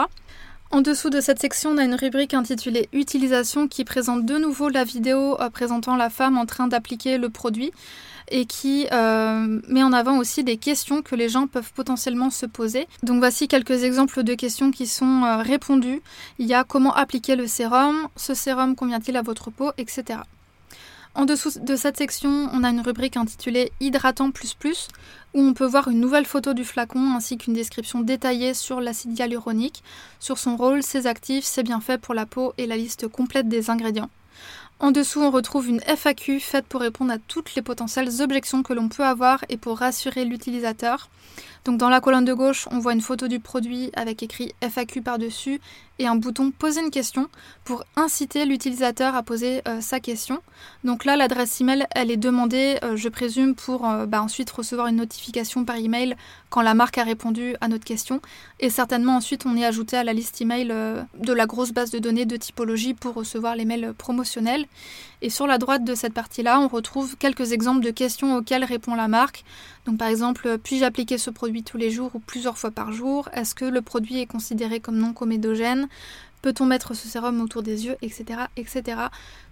En 0.74 0.80
dessous 0.80 1.10
de 1.10 1.20
cette 1.20 1.38
section, 1.38 1.72
on 1.72 1.76
a 1.76 1.84
une 1.84 1.94
rubrique 1.94 2.32
intitulée 2.32 2.88
Utilisation 2.94 3.68
qui 3.68 3.84
présente 3.84 4.24
de 4.24 4.38
nouveau 4.38 4.70
la 4.70 4.84
vidéo 4.84 5.38
euh, 5.38 5.50
présentant 5.50 5.96
la 5.96 6.08
femme 6.08 6.38
en 6.38 6.46
train 6.46 6.66
d'appliquer 6.66 7.18
le 7.18 7.28
produit 7.28 7.72
et 8.30 8.46
qui 8.46 8.86
euh, 8.90 9.60
met 9.68 9.82
en 9.82 9.92
avant 9.92 10.16
aussi 10.16 10.44
des 10.44 10.56
questions 10.56 11.02
que 11.02 11.14
les 11.14 11.28
gens 11.28 11.46
peuvent 11.46 11.74
potentiellement 11.74 12.30
se 12.30 12.46
poser. 12.46 12.88
Donc 13.02 13.18
voici 13.18 13.48
quelques 13.48 13.84
exemples 13.84 14.22
de 14.22 14.32
questions 14.32 14.70
qui 14.70 14.86
sont 14.86 15.24
euh, 15.24 15.42
répondues. 15.42 16.00
Il 16.38 16.46
y 16.46 16.54
a 16.54 16.64
comment 16.64 16.94
appliquer 16.94 17.36
le 17.36 17.46
sérum, 17.46 18.08
ce 18.16 18.32
sérum 18.32 18.74
convient-il 18.74 19.18
à 19.18 19.22
votre 19.22 19.50
peau, 19.50 19.72
etc. 19.76 20.20
En 21.14 21.26
dessous 21.26 21.60
de 21.60 21.76
cette 21.76 21.98
section, 21.98 22.48
on 22.54 22.64
a 22.64 22.70
une 22.70 22.80
rubrique 22.80 23.18
intitulée 23.18 23.70
Hydratant 23.80 24.30
où 25.34 25.40
on 25.40 25.52
peut 25.52 25.66
voir 25.66 25.88
une 25.88 26.00
nouvelle 26.00 26.24
photo 26.24 26.54
du 26.54 26.64
flacon 26.64 27.14
ainsi 27.14 27.36
qu'une 27.36 27.52
description 27.52 28.00
détaillée 28.00 28.54
sur 28.54 28.80
l'acide 28.80 29.18
hyaluronique, 29.18 29.82
sur 30.20 30.38
son 30.38 30.56
rôle, 30.56 30.82
ses 30.82 31.06
actifs, 31.06 31.44
ses 31.44 31.62
bienfaits 31.62 31.98
pour 32.00 32.14
la 32.14 32.24
peau 32.24 32.54
et 32.56 32.66
la 32.66 32.78
liste 32.78 33.08
complète 33.08 33.46
des 33.46 33.68
ingrédients. 33.68 34.08
En 34.80 34.90
dessous, 34.90 35.20
on 35.20 35.30
retrouve 35.30 35.68
une 35.68 35.82
FAQ 35.82 36.40
faite 36.40 36.66
pour 36.66 36.80
répondre 36.80 37.12
à 37.12 37.18
toutes 37.18 37.54
les 37.54 37.62
potentielles 37.62 38.22
objections 38.22 38.62
que 38.62 38.72
l'on 38.72 38.88
peut 38.88 39.04
avoir 39.04 39.44
et 39.50 39.58
pour 39.58 39.78
rassurer 39.78 40.24
l'utilisateur. 40.24 41.10
Donc 41.64 41.78
dans 41.78 41.88
la 41.88 42.00
colonne 42.00 42.24
de 42.24 42.34
gauche, 42.34 42.66
on 42.72 42.80
voit 42.80 42.92
une 42.92 43.00
photo 43.00 43.28
du 43.28 43.38
produit 43.38 43.90
avec 43.94 44.22
écrit 44.22 44.52
FAQ 44.60 45.00
par-dessus 45.00 45.60
et 45.98 46.06
un 46.06 46.16
bouton 46.16 46.50
Poser 46.50 46.80
une 46.80 46.90
question 46.90 47.28
pour 47.64 47.84
inciter 47.94 48.44
l'utilisateur 48.44 49.14
à 49.14 49.22
poser 49.22 49.62
euh, 49.68 49.80
sa 49.80 50.00
question. 50.00 50.40
Donc 50.82 51.04
là, 51.04 51.16
l'adresse 51.16 51.60
email, 51.60 51.86
elle 51.92 52.10
est 52.10 52.16
demandée, 52.16 52.78
euh, 52.82 52.96
je 52.96 53.08
présume, 53.08 53.54
pour 53.54 53.88
euh, 53.88 54.06
bah, 54.06 54.20
ensuite 54.22 54.50
recevoir 54.50 54.88
une 54.88 54.96
notification 54.96 55.64
par 55.64 55.76
email 55.76 56.16
quand 56.50 56.62
la 56.62 56.74
marque 56.74 56.98
a 56.98 57.04
répondu 57.04 57.54
à 57.60 57.68
notre 57.68 57.84
question. 57.84 58.20
Et 58.58 58.68
certainement 58.68 59.16
ensuite, 59.16 59.46
on 59.46 59.56
est 59.56 59.64
ajouté 59.64 59.96
à 59.96 60.02
la 60.02 60.12
liste 60.12 60.40
email 60.40 60.68
de 60.68 61.32
la 61.32 61.46
grosse 61.46 61.72
base 61.72 61.90
de 61.90 61.98
données 61.98 62.26
de 62.26 62.36
typologie 62.36 62.94
pour 62.94 63.14
recevoir 63.14 63.54
les 63.56 63.64
mails 63.64 63.94
promotionnels. 63.96 64.66
Et 65.22 65.30
sur 65.30 65.46
la 65.46 65.58
droite 65.58 65.84
de 65.84 65.94
cette 65.94 66.12
partie-là, 66.12 66.60
on 66.60 66.68
retrouve 66.68 67.16
quelques 67.16 67.52
exemples 67.52 67.80
de 67.80 67.90
questions 67.90 68.36
auxquelles 68.36 68.64
répond 68.64 68.94
la 68.94 69.08
marque. 69.08 69.44
Donc 69.86 69.98
par 69.98 70.08
exemple, 70.08 70.58
puis-je 70.62 70.84
appliquer 70.84 71.16
ce 71.16 71.30
produit? 71.30 71.51
Tous 71.61 71.76
les 71.76 71.90
jours 71.90 72.11
ou 72.14 72.18
plusieurs 72.18 72.57
fois 72.57 72.70
par 72.70 72.92
jour? 72.92 73.28
Est-ce 73.34 73.55
que 73.55 73.66
le 73.66 73.82
produit 73.82 74.20
est 74.20 74.26
considéré 74.26 74.80
comme 74.80 74.96
non 74.96 75.12
comédogène? 75.12 75.88
Peut-on 76.40 76.66
mettre 76.66 76.94
ce 76.94 77.07
sérum 77.07 77.40
autour 77.40 77.62
des 77.62 77.86
yeux, 77.86 77.96
etc., 78.03 78.40
etc. 78.57 79.03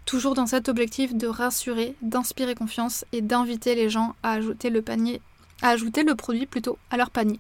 Toujours 0.07 0.35
dans 0.35 0.47
cet 0.47 0.69
objectif 0.69 1.15
de 1.15 1.27
rassurer, 1.27 1.95
d'inspirer 2.03 2.55
confiance 2.55 3.05
et 3.13 3.21
d'inviter 3.21 3.75
les 3.75 3.91
gens 3.91 4.15
à 4.23 4.33
ajouter 4.33 4.71
le 4.71 4.83
panier, 4.83 5.21
à 5.63 5.69
ajouter 5.69 6.03
le 6.03 6.15
produit 6.15 6.47
plutôt 6.47 6.79
à 6.91 6.97
leur 6.97 7.11
panier. 7.11 7.39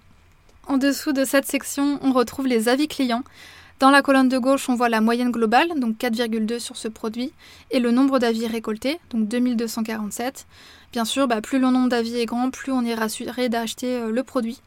En 0.66 0.76
dessous 0.76 1.12
de 1.12 1.24
cette 1.24 1.46
section, 1.46 1.98
on 2.02 2.12
retrouve 2.12 2.46
les 2.46 2.68
avis 2.68 2.86
clients. 2.86 3.24
Dans 3.80 3.90
la 3.90 4.02
colonne 4.02 4.28
de 4.28 4.38
gauche, 4.38 4.68
on 4.68 4.74
voit 4.74 4.90
la 4.90 5.00
moyenne 5.00 5.30
globale, 5.30 5.68
donc 5.80 5.96
4,2 5.96 6.58
sur 6.58 6.76
ce 6.76 6.86
produit, 6.86 7.32
et 7.70 7.80
le 7.80 7.90
nombre 7.90 8.18
d'avis 8.18 8.46
récoltés, 8.46 9.00
donc 9.10 9.26
2247. 9.26 10.46
Bien 10.92 11.04
sûr, 11.04 11.28
bah, 11.28 11.40
plus 11.40 11.60
le 11.60 11.70
nombre 11.70 11.88
d'avis 11.88 12.18
est 12.18 12.26
grand, 12.26 12.50
plus 12.50 12.72
on 12.72 12.84
est 12.84 12.94
rassuré 12.94 13.48
d'acheter 13.48 13.96
euh, 13.96 14.10
le 14.10 14.22
produit. 14.24 14.60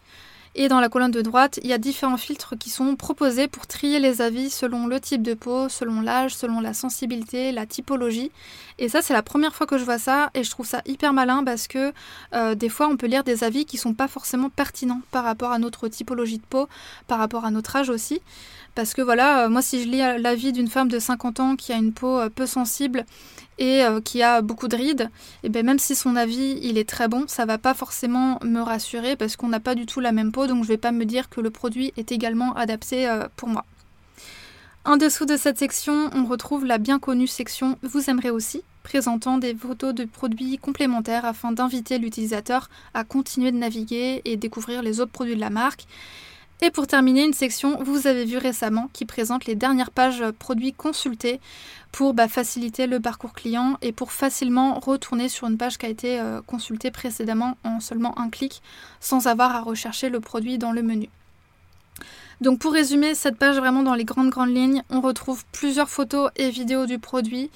Et 0.56 0.68
dans 0.68 0.80
la 0.80 0.88
colonne 0.88 1.12
de 1.12 1.22
droite, 1.22 1.60
il 1.64 1.70
y 1.70 1.74
a 1.74 1.80
différents 1.80 2.18
filtres 2.18 2.56
qui 2.58 2.70
sont 2.70 2.96
proposés 2.96 3.48
pour 3.48 3.66
trier 3.66 4.00
les 4.00 4.22
avis 4.22 4.52
selon 4.52 4.86
le 4.86 5.00
type 5.00 5.24
de 5.24 5.34
peau, 5.34 5.68
selon 5.68 6.00
l'âge, 6.00 6.36
selon 6.36 6.62
la 6.62 6.76
sensibilité, 6.76 7.52
la 7.52 7.66
typologie. 7.66 8.32
Et 8.78 8.88
ça, 8.88 9.02
c'est 9.02 9.14
la 9.14 9.24
première 9.24 9.56
fois 9.56 9.66
que 9.66 9.80
je 9.80 9.84
vois 9.84 9.98
ça 9.98 10.30
et 10.36 10.44
je 10.44 10.52
trouve 10.52 10.68
ça 10.68 10.82
hyper 10.86 11.12
malin 11.12 11.44
parce 11.44 11.68
que 11.68 11.92
euh, 12.36 12.54
des 12.54 12.70
fois, 12.70 12.88
on 12.88 12.98
peut 12.98 13.08
lire 13.08 13.24
des 13.24 13.44
avis 13.44 13.66
qui 13.66 13.78
sont 13.78 13.96
pas 13.96 14.08
forcément 14.08 14.50
pertinents 14.52 15.02
par 15.10 15.24
rapport 15.24 15.52
à 15.52 15.58
notre 15.58 15.88
typologie 15.88 16.38
de 16.38 16.46
peau, 16.48 16.70
par 17.08 17.18
rapport 17.18 17.46
à 17.46 17.52
notre 17.52 17.76
âge 17.76 17.90
aussi. 17.90 18.22
Parce 18.76 18.94
que 18.94 19.02
voilà, 19.02 19.46
euh, 19.46 19.50
moi, 19.50 19.64
si 19.64 19.82
je 19.82 19.90
lis 19.90 20.22
l'avis 20.22 20.52
d'une 20.52 20.68
femme 20.68 20.88
de 20.88 21.00
50 21.00 21.40
ans 21.40 21.56
qui 21.56 21.74
a 21.74 21.78
une 21.78 21.94
peau 21.94 22.20
peu 22.30 22.46
sensible 22.46 23.06
et 23.58 23.84
euh, 23.84 24.02
qui 24.02 24.22
a 24.24 24.42
beaucoup 24.42 24.68
de 24.68 24.76
rides, 24.76 25.10
et 25.44 25.50
bien 25.50 25.64
même 25.64 25.80
si 25.80 25.96
son 25.96 26.16
avis 26.16 26.58
il 26.62 26.78
est 26.78 26.88
très 26.88 27.08
bon, 27.08 27.26
ça 27.28 27.46
va 27.46 27.58
pas 27.58 27.74
forcément 27.74 28.40
me 28.44 28.62
rassurer 28.62 29.16
parce 29.16 29.36
qu'on 29.36 29.50
n'a 29.50 29.60
pas 29.60 29.76
du 29.76 29.86
tout 29.86 30.00
la 30.00 30.12
même 30.12 30.32
peau, 30.32 30.48
donc 30.48 30.64
je 30.64 30.70
vais 30.70 30.78
pas 30.78 30.92
me 30.92 31.06
dire 31.06 31.30
que 31.30 31.42
le 31.42 31.50
produit 31.50 31.94
est 31.98 32.12
également 32.12 32.54
adapté 32.56 33.08
pour 33.36 33.50
moi. 33.50 33.66
En 34.86 34.98
dessous 34.98 35.26
de 35.26 35.38
cette 35.38 35.58
section, 35.58 36.10
on 36.14 36.26
retrouve 36.26 36.66
la 36.66 36.78
bien 36.78 37.00
connue 37.00 37.26
section 37.26 37.78
Vous 37.84 38.10
aimerez 38.10 38.32
aussi, 38.32 38.64
présentant 38.84 39.38
des 39.38 39.56
photos 39.56 39.96
de 39.96 40.04
produits 40.04 40.58
complémentaires 40.58 41.24
afin 41.24 41.54
d'inviter 41.54 42.00
l'utilisateur 42.00 42.70
à 42.94 43.06
continuer 43.06 43.54
de 43.54 43.58
naviguer 43.58 44.22
et 44.26 44.36
découvrir 44.36 44.82
les 44.82 45.00
autres 45.00 45.14
produits 45.14 45.36
de 45.36 45.40
la 45.40 45.50
marque. 45.50 45.86
Et 46.62 46.72
pour 46.72 46.88
terminer, 46.88 47.26
une 47.26 47.34
section, 47.34 47.84
vous 47.84 48.08
avez 48.08 48.26
vu 48.26 48.38
récemment, 48.38 48.90
qui 48.94 49.06
présente 49.06 49.46
les 49.46 49.56
dernières 49.56 49.92
pages 49.92 50.24
produits 50.40 50.72
consultés 50.72 51.42
pour 51.92 52.14
bah, 52.14 52.28
faciliter 52.28 52.88
le 52.88 53.00
parcours 53.00 53.34
client 53.34 53.78
et 53.82 53.92
pour 53.92 54.12
facilement 54.12 54.80
retourner 54.80 55.30
sur 55.30 55.48
une 55.48 55.58
page 55.58 55.78
qui 55.78 55.86
a 55.86 55.90
été 55.90 56.20
euh, 56.20 56.42
consultée 56.42 56.90
précédemment 56.90 57.58
en 57.64 57.80
seulement 57.80 58.18
un 58.18 58.30
clic, 58.30 58.62
sans 59.00 59.28
avoir 59.28 59.56
à 59.56 59.62
rechercher 59.62 60.10
le 60.10 60.20
produit 60.20 60.58
dans 60.58 60.72
le 60.72 60.84
menu. 60.84 61.10
Donc 62.42 62.60
pour 62.60 62.74
résumer 62.74 63.16
cette 63.16 63.38
page 63.38 63.58
vraiment 63.58 63.84
dans 63.84 63.94
les 63.94 64.06
grandes 64.06 64.30
grandes 64.30 64.54
lignes, 64.54 64.84
on 64.90 65.02
retrouve 65.02 65.46
plusieurs 65.52 65.90
photos 65.90 66.32
et 66.36 66.50
vidéos 66.50 66.86
du 66.86 67.00
produit, 67.00 67.52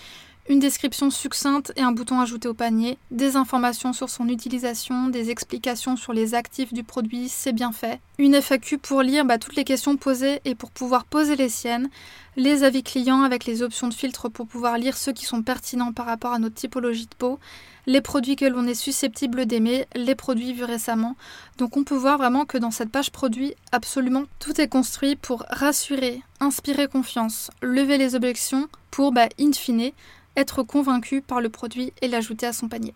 une 0.49 0.59
description 0.59 1.09
succincte 1.09 1.73
et 1.75 1.81
un 1.81 1.91
bouton 1.91 2.19
ajouté 2.19 2.47
au 2.47 2.53
panier, 2.53 2.97
des 3.11 3.35
informations 3.35 3.93
sur 3.93 4.09
son 4.09 4.27
utilisation, 4.29 5.07
des 5.07 5.29
explications 5.29 5.97
sur 5.97 6.13
les 6.13 6.35
actifs 6.35 6.73
du 6.73 6.83
produit, 6.83 7.27
c'est 7.27 7.51
bien 7.51 7.71
fait, 7.71 7.99
une 8.17 8.35
FAQ 8.35 8.77
pour 8.77 9.01
lire 9.01 9.25
bah, 9.25 9.37
toutes 9.37 9.55
les 9.55 9.63
questions 9.63 9.97
posées 9.97 10.41
et 10.45 10.55
pour 10.55 10.71
pouvoir 10.71 11.05
poser 11.05 11.35
les 11.35 11.49
siennes, 11.49 11.89
les 12.35 12.63
avis 12.63 12.83
clients 12.83 13.23
avec 13.23 13.45
les 13.45 13.61
options 13.61 13.87
de 13.87 13.93
filtre 13.93 14.29
pour 14.29 14.47
pouvoir 14.47 14.77
lire 14.77 14.95
ceux 14.95 15.11
qui 15.11 15.25
sont 15.25 15.41
pertinents 15.41 15.91
par 15.91 16.05
rapport 16.05 16.33
à 16.33 16.39
notre 16.39 16.55
typologie 16.55 17.07
de 17.07 17.15
peau, 17.15 17.39
les 17.85 18.01
produits 18.01 18.35
que 18.35 18.45
l'on 18.45 18.67
est 18.67 18.75
susceptible 18.75 19.45
d'aimer, 19.45 19.85
les 19.95 20.15
produits 20.15 20.53
vus 20.53 20.65
récemment. 20.65 21.15
Donc 21.57 21.77
on 21.77 21.83
peut 21.83 21.95
voir 21.95 22.17
vraiment 22.17 22.45
que 22.45 22.57
dans 22.57 22.71
cette 22.71 22.91
page 22.91 23.11
produit, 23.11 23.55
absolument 23.71 24.25
tout 24.39 24.59
est 24.59 24.67
construit 24.67 25.15
pour 25.15 25.45
rassurer, 25.49 26.21
inspirer 26.39 26.87
confiance, 26.87 27.49
lever 27.61 27.97
les 27.97 28.13
objections 28.15 28.67
pour, 28.91 29.11
bah, 29.11 29.27
in 29.39 29.51
fine, 29.53 29.91
être 30.38 30.63
convaincu 30.63 31.21
par 31.21 31.41
le 31.41 31.49
produit 31.49 31.91
et 32.01 32.07
l'ajouter 32.07 32.45
à 32.45 32.53
son 32.53 32.69
panier. 32.69 32.93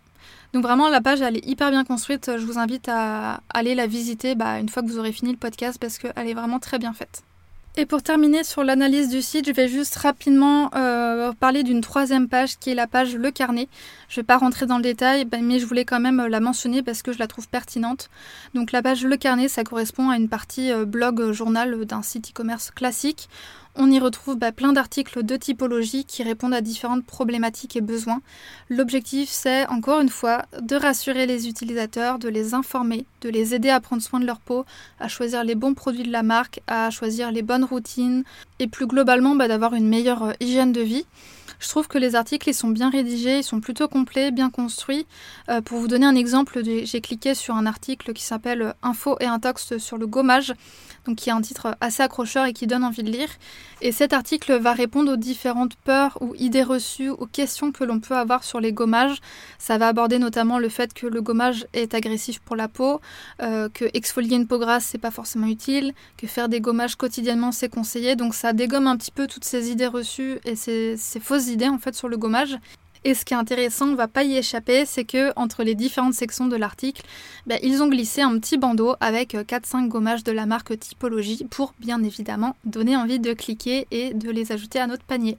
Donc 0.54 0.62
vraiment 0.62 0.88
la 0.88 1.00
page 1.00 1.20
elle 1.20 1.36
est 1.36 1.46
hyper 1.46 1.70
bien 1.70 1.84
construite, 1.84 2.30
je 2.38 2.46
vous 2.46 2.58
invite 2.58 2.88
à 2.88 3.40
aller 3.52 3.74
la 3.74 3.86
visiter 3.86 4.34
bah, 4.34 4.58
une 4.60 4.68
fois 4.68 4.82
que 4.82 4.88
vous 4.88 4.98
aurez 4.98 5.12
fini 5.12 5.32
le 5.32 5.38
podcast 5.38 5.78
parce 5.80 5.98
qu'elle 5.98 6.28
est 6.28 6.34
vraiment 6.34 6.58
très 6.58 6.78
bien 6.78 6.92
faite. 6.92 7.22
Et 7.74 7.86
pour 7.86 8.02
terminer 8.02 8.44
sur 8.44 8.64
l'analyse 8.64 9.08
du 9.08 9.22
site, 9.22 9.46
je 9.46 9.52
vais 9.52 9.66
juste 9.66 9.96
rapidement 9.96 10.68
euh, 10.76 11.32
parler 11.32 11.62
d'une 11.62 11.80
troisième 11.80 12.28
page 12.28 12.58
qui 12.58 12.68
est 12.68 12.74
la 12.74 12.86
page 12.86 13.16
Le 13.16 13.30
Carnet. 13.30 13.66
Je 14.10 14.20
ne 14.20 14.22
vais 14.22 14.26
pas 14.26 14.36
rentrer 14.36 14.66
dans 14.66 14.76
le 14.76 14.82
détail, 14.82 15.24
bah, 15.24 15.38
mais 15.40 15.58
je 15.58 15.64
voulais 15.64 15.86
quand 15.86 15.98
même 15.98 16.26
la 16.26 16.40
mentionner 16.40 16.82
parce 16.82 17.00
que 17.00 17.14
je 17.14 17.18
la 17.18 17.26
trouve 17.26 17.48
pertinente. 17.48 18.10
Donc 18.52 18.72
la 18.72 18.82
page 18.82 19.06
Le 19.06 19.16
Carnet, 19.16 19.48
ça 19.48 19.64
correspond 19.64 20.10
à 20.10 20.16
une 20.16 20.28
partie 20.28 20.70
euh, 20.70 20.84
blog 20.84 21.32
journal 21.32 21.86
d'un 21.86 22.02
site 22.02 22.28
e-commerce 22.28 22.70
classique. 22.70 23.30
On 23.74 23.90
y 23.90 23.98
retrouve 23.98 24.36
bah, 24.36 24.52
plein 24.52 24.74
d'articles 24.74 25.22
de 25.22 25.36
typologie 25.36 26.04
qui 26.04 26.22
répondent 26.22 26.52
à 26.52 26.60
différentes 26.60 27.06
problématiques 27.06 27.74
et 27.74 27.80
besoins. 27.80 28.20
L'objectif, 28.68 29.30
c'est 29.30 29.66
encore 29.68 30.00
une 30.00 30.10
fois 30.10 30.44
de 30.60 30.76
rassurer 30.76 31.24
les 31.24 31.48
utilisateurs, 31.48 32.18
de 32.18 32.28
les 32.28 32.52
informer, 32.52 33.06
de 33.22 33.30
les 33.30 33.54
aider 33.54 33.70
à 33.70 33.80
prendre 33.80 34.02
soin 34.02 34.20
de 34.20 34.26
leur 34.26 34.40
peau, 34.40 34.66
à 35.00 35.08
choisir 35.08 35.42
les 35.42 35.54
bons 35.54 35.72
produits 35.72 36.02
de 36.02 36.12
la 36.12 36.22
marque, 36.22 36.60
à 36.66 36.90
choisir 36.90 37.32
les 37.32 37.42
bonnes 37.42 37.64
routines 37.64 38.24
et 38.58 38.66
plus 38.66 38.86
globalement 38.86 39.34
bah, 39.36 39.48
d'avoir 39.48 39.72
une 39.72 39.88
meilleure 39.88 40.22
euh, 40.22 40.32
hygiène 40.40 40.72
de 40.72 40.82
vie. 40.82 41.06
Je 41.62 41.68
trouve 41.68 41.86
que 41.86 41.96
les 41.96 42.16
articles 42.16 42.48
ils 42.50 42.54
sont 42.54 42.70
bien 42.70 42.90
rédigés, 42.90 43.38
ils 43.38 43.44
sont 43.44 43.60
plutôt 43.60 43.86
complets, 43.86 44.32
bien 44.32 44.50
construits. 44.50 45.06
Euh, 45.48 45.60
pour 45.60 45.78
vous 45.78 45.86
donner 45.86 46.06
un 46.06 46.16
exemple, 46.16 46.60
j'ai 46.64 47.00
cliqué 47.00 47.36
sur 47.36 47.54
un 47.54 47.66
article 47.66 48.12
qui 48.12 48.24
s'appelle 48.24 48.74
Info 48.82 49.16
et 49.20 49.26
intox 49.26 49.78
sur 49.78 49.96
le 49.96 50.08
gommage, 50.08 50.52
donc 51.06 51.16
qui 51.16 51.30
a 51.30 51.36
un 51.36 51.40
titre 51.40 51.76
assez 51.80 52.02
accrocheur 52.02 52.46
et 52.46 52.52
qui 52.52 52.66
donne 52.66 52.82
envie 52.82 53.04
de 53.04 53.10
lire. 53.10 53.28
Et 53.80 53.92
cet 53.92 54.12
article 54.12 54.58
va 54.58 54.72
répondre 54.72 55.12
aux 55.12 55.16
différentes 55.16 55.76
peurs 55.76 56.18
ou 56.20 56.34
idées 56.36 56.64
reçues, 56.64 57.10
aux 57.10 57.26
questions 57.26 57.70
que 57.70 57.84
l'on 57.84 58.00
peut 58.00 58.16
avoir 58.16 58.42
sur 58.42 58.58
les 58.58 58.72
gommages. 58.72 59.20
Ça 59.58 59.78
va 59.78 59.86
aborder 59.86 60.18
notamment 60.18 60.58
le 60.58 60.68
fait 60.68 60.92
que 60.92 61.06
le 61.06 61.22
gommage 61.22 61.66
est 61.74 61.94
agressif 61.94 62.40
pour 62.40 62.56
la 62.56 62.66
peau, 62.66 63.00
euh, 63.40 63.68
que 63.72 63.84
exfolier 63.94 64.34
une 64.34 64.48
peau 64.48 64.58
grasse 64.58 64.86
c'est 64.86 64.98
pas 64.98 65.12
forcément 65.12 65.46
utile, 65.46 65.94
que 66.16 66.26
faire 66.26 66.48
des 66.48 66.60
gommages 66.60 66.96
quotidiennement 66.96 67.52
c'est 67.52 67.68
conseillé. 67.68 68.16
Donc 68.16 68.34
ça 68.34 68.52
dégomme 68.52 68.88
un 68.88 68.96
petit 68.96 69.12
peu 69.12 69.28
toutes 69.28 69.44
ces 69.44 69.70
idées 69.70 69.86
reçues 69.86 70.40
et 70.44 70.56
ces, 70.56 70.96
ces 70.96 71.20
fausses 71.20 71.51
en 71.68 71.78
fait 71.78 71.94
sur 71.94 72.08
le 72.08 72.16
gommage. 72.16 72.58
Et 73.04 73.14
ce 73.14 73.24
qui 73.24 73.34
est 73.34 73.36
intéressant, 73.36 73.88
on 73.88 73.94
va 73.96 74.06
pas 74.06 74.22
y 74.22 74.36
échapper, 74.36 74.86
c'est 74.86 75.04
que 75.04 75.32
entre 75.34 75.64
les 75.64 75.74
différentes 75.74 76.14
sections 76.14 76.46
de 76.46 76.54
l'article, 76.54 77.02
ben, 77.46 77.58
ils 77.62 77.82
ont 77.82 77.88
glissé 77.88 78.22
un 78.22 78.38
petit 78.38 78.58
bandeau 78.58 78.94
avec 79.00 79.34
4-5 79.34 79.88
gommages 79.88 80.22
de 80.22 80.30
la 80.30 80.46
marque 80.46 80.78
Typologie 80.78 81.44
pour 81.50 81.74
bien 81.80 82.02
évidemment 82.04 82.54
donner 82.64 82.96
envie 82.96 83.18
de 83.18 83.32
cliquer 83.32 83.88
et 83.90 84.14
de 84.14 84.30
les 84.30 84.52
ajouter 84.52 84.78
à 84.78 84.86
notre 84.86 85.02
panier. 85.02 85.36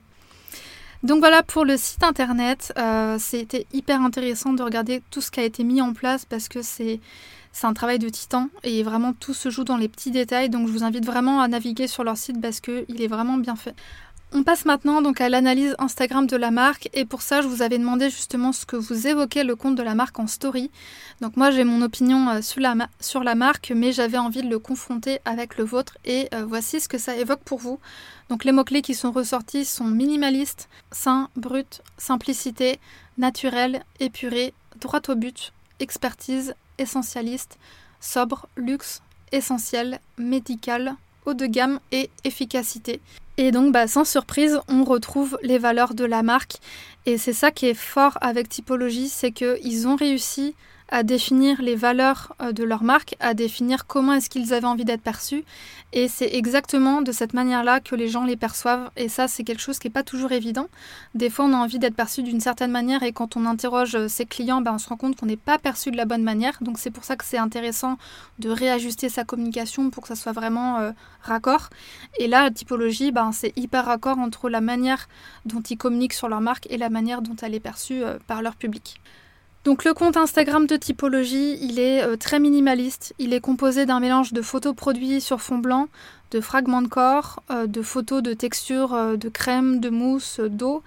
Donc 1.02 1.18
voilà 1.18 1.42
pour 1.42 1.64
le 1.64 1.76
site 1.76 2.02
internet, 2.02 2.72
euh, 2.78 3.16
c'était 3.18 3.66
hyper 3.72 4.00
intéressant 4.00 4.54
de 4.54 4.62
regarder 4.62 5.02
tout 5.10 5.20
ce 5.20 5.30
qui 5.30 5.40
a 5.40 5.44
été 5.44 5.62
mis 5.62 5.82
en 5.82 5.92
place 5.92 6.24
parce 6.24 6.48
que 6.48 6.62
c'est 6.62 7.00
C'est 7.52 7.68
un 7.68 7.72
travail 7.74 8.00
de 8.00 8.08
titan 8.08 8.48
et 8.64 8.82
vraiment 8.82 9.12
tout 9.12 9.32
se 9.32 9.48
joue 9.48 9.62
dans 9.62 9.76
les 9.76 9.88
petits 9.88 10.10
détails. 10.10 10.50
Donc 10.50 10.66
je 10.66 10.72
vous 10.72 10.82
invite 10.82 11.06
vraiment 11.06 11.40
à 11.40 11.46
naviguer 11.46 11.86
sur 11.86 12.02
leur 12.02 12.16
site 12.16 12.40
parce 12.40 12.60
qu'il 12.60 13.00
est 13.00 13.06
vraiment 13.06 13.36
bien 13.38 13.54
fait. 13.54 13.76
On 14.36 14.42
passe 14.42 14.64
maintenant 14.64 15.00
donc 15.00 15.20
à 15.20 15.28
l'analyse 15.28 15.76
Instagram 15.78 16.26
de 16.26 16.36
la 16.36 16.50
marque 16.50 16.88
et 16.92 17.04
pour 17.04 17.22
ça 17.22 17.40
je 17.40 17.46
vous 17.46 17.62
avais 17.62 17.78
demandé 17.78 18.10
justement 18.10 18.50
ce 18.50 18.66
que 18.66 18.74
vous 18.74 19.06
évoquez 19.06 19.44
le 19.44 19.54
compte 19.54 19.76
de 19.76 19.82
la 19.84 19.94
marque 19.94 20.18
en 20.18 20.26
story. 20.26 20.72
Donc 21.20 21.36
moi 21.36 21.52
j'ai 21.52 21.62
mon 21.62 21.80
opinion 21.82 22.28
euh, 22.28 22.40
sur 22.42 22.60
la, 23.22 23.34
marque 23.36 23.72
mais 23.76 23.92
j'avais 23.92 24.18
envie 24.18 24.42
de 24.42 24.48
le 24.48 24.58
confronter 24.58 25.20
avec 25.24 25.56
le 25.56 25.62
vôtre 25.62 25.96
et 26.04 26.26
euh, 26.34 26.44
voici 26.44 26.80
ce 26.80 26.88
que 26.88 26.98
ça 26.98 27.14
évoque 27.16 27.44
pour 27.44 27.60
vous. 27.60 27.78
Donc 28.28 28.44
les 28.44 28.50
mots-clés 28.50 28.82
qui 28.82 28.96
sont 28.96 29.12
ressortis 29.12 29.64
sont 29.64 29.84
minimaliste, 29.84 30.68
sain, 30.90 31.28
brut, 31.36 31.82
simplicité, 31.96 32.80
naturel, 33.18 33.84
épuré, 34.00 34.52
droit 34.80 35.00
au 35.06 35.14
but, 35.14 35.52
expertise, 35.78 36.56
essentialiste, 36.78 37.56
sobre, 38.00 38.48
luxe, 38.56 39.00
essentiel, 39.30 40.00
médical, 40.18 40.96
de 41.32 41.46
gamme 41.46 41.80
et 41.92 42.10
efficacité. 42.24 43.00
Et 43.36 43.50
donc, 43.50 43.72
bah, 43.72 43.86
sans 43.86 44.04
surprise, 44.04 44.60
on 44.68 44.84
retrouve 44.84 45.38
les 45.42 45.58
valeurs 45.58 45.94
de 45.94 46.04
la 46.04 46.22
marque. 46.22 46.56
Et 47.06 47.16
c'est 47.16 47.32
ça 47.32 47.50
qui 47.50 47.66
est 47.66 47.74
fort 47.74 48.18
avec 48.20 48.48
Typologie, 48.48 49.08
c'est 49.08 49.32
qu'ils 49.32 49.88
ont 49.88 49.96
réussi 49.96 50.54
à 50.94 51.02
définir 51.02 51.60
les 51.60 51.74
valeurs 51.74 52.36
euh, 52.40 52.52
de 52.52 52.62
leur 52.62 52.84
marque, 52.84 53.16
à 53.18 53.34
définir 53.34 53.88
comment 53.88 54.12
est-ce 54.12 54.30
qu'ils 54.30 54.54
avaient 54.54 54.68
envie 54.68 54.84
d'être 54.84 55.02
perçus. 55.02 55.44
Et 55.92 56.06
c'est 56.06 56.32
exactement 56.34 57.02
de 57.02 57.10
cette 57.10 57.34
manière-là 57.34 57.80
que 57.80 57.96
les 57.96 58.06
gens 58.06 58.24
les 58.24 58.36
perçoivent. 58.36 58.90
Et 58.96 59.08
ça, 59.08 59.26
c'est 59.26 59.42
quelque 59.42 59.60
chose 59.60 59.80
qui 59.80 59.88
n'est 59.88 59.92
pas 59.92 60.04
toujours 60.04 60.30
évident. 60.30 60.68
Des 61.16 61.30
fois, 61.30 61.46
on 61.46 61.52
a 61.52 61.56
envie 61.56 61.80
d'être 61.80 61.96
perçu 61.96 62.22
d'une 62.22 62.38
certaine 62.40 62.70
manière 62.70 63.02
et 63.02 63.12
quand 63.12 63.36
on 63.36 63.44
interroge 63.44 63.96
euh, 63.96 64.06
ses 64.06 64.24
clients, 64.24 64.60
ben, 64.60 64.74
on 64.74 64.78
se 64.78 64.88
rend 64.88 64.96
compte 64.96 65.16
qu'on 65.16 65.26
n'est 65.26 65.36
pas 65.36 65.58
perçu 65.58 65.90
de 65.90 65.96
la 65.96 66.04
bonne 66.04 66.22
manière. 66.22 66.58
Donc 66.60 66.78
c'est 66.78 66.92
pour 66.92 67.02
ça 67.02 67.16
que 67.16 67.24
c'est 67.24 67.38
intéressant 67.38 67.98
de 68.38 68.50
réajuster 68.50 69.08
sa 69.08 69.24
communication 69.24 69.90
pour 69.90 70.04
que 70.04 70.08
ça 70.08 70.14
soit 70.14 70.30
vraiment 70.30 70.78
euh, 70.78 70.92
raccord. 71.22 71.70
Et 72.20 72.28
là, 72.28 72.44
la 72.44 72.50
typologie, 72.52 73.10
ben, 73.10 73.32
c'est 73.32 73.52
hyper 73.56 73.86
raccord 73.86 74.20
entre 74.20 74.48
la 74.48 74.60
manière 74.60 75.08
dont 75.44 75.60
ils 75.60 75.76
communiquent 75.76 76.12
sur 76.12 76.28
leur 76.28 76.40
marque 76.40 76.68
et 76.70 76.76
la 76.76 76.88
manière 76.88 77.20
dont 77.20 77.34
elle 77.42 77.56
est 77.56 77.60
perçue 77.60 78.04
par 78.28 78.42
leur 78.42 78.54
public. 78.54 79.00
Donc 79.64 79.84
le 79.84 79.94
compte 79.94 80.18
Instagram 80.18 80.66
de 80.66 80.76
typologie, 80.76 81.56
il 81.62 81.78
est 81.78 82.02
euh, 82.02 82.16
très 82.16 82.38
minimaliste. 82.38 83.14
Il 83.18 83.32
est 83.32 83.40
composé 83.40 83.86
d'un 83.86 83.98
mélange 83.98 84.34
de 84.34 84.42
photos 84.42 84.76
produits 84.76 85.22
sur 85.22 85.40
fond 85.40 85.56
blanc, 85.56 85.88
de 86.32 86.42
fragments 86.42 86.82
de 86.82 86.88
corps, 86.88 87.42
euh, 87.50 87.66
de 87.66 87.80
photos 87.80 88.22
de 88.22 88.34
texture 88.34 88.92
euh, 88.92 89.16
de 89.16 89.30
crème, 89.30 89.80
de 89.80 89.88
mousse, 89.88 90.38
d'eau. 90.38 90.82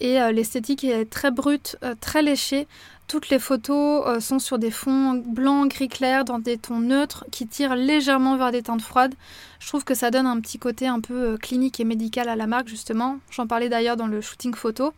Et 0.00 0.20
l'esthétique 0.32 0.84
est 0.84 1.10
très 1.10 1.32
brute, 1.32 1.76
très 2.00 2.22
léchée. 2.22 2.68
Toutes 3.08 3.30
les 3.30 3.40
photos 3.40 4.22
sont 4.22 4.38
sur 4.38 4.60
des 4.60 4.70
fonds 4.70 5.14
blancs, 5.14 5.68
gris 5.72 5.88
clair, 5.88 6.24
dans 6.24 6.38
des 6.38 6.56
tons 6.56 6.78
neutres 6.78 7.24
qui 7.32 7.48
tirent 7.48 7.74
légèrement 7.74 8.36
vers 8.36 8.52
des 8.52 8.62
teintes 8.62 8.82
froides. 8.82 9.14
Je 9.58 9.66
trouve 9.66 9.82
que 9.82 9.94
ça 9.96 10.12
donne 10.12 10.26
un 10.26 10.38
petit 10.40 10.60
côté 10.60 10.86
un 10.86 11.00
peu 11.00 11.36
clinique 11.36 11.80
et 11.80 11.84
médical 11.84 12.28
à 12.28 12.36
la 12.36 12.46
marque 12.46 12.68
justement. 12.68 13.18
J'en 13.32 13.48
parlais 13.48 13.68
d'ailleurs 13.68 13.96
dans 13.96 14.06
le 14.06 14.20
shooting 14.20 14.54
photo. 14.54 14.92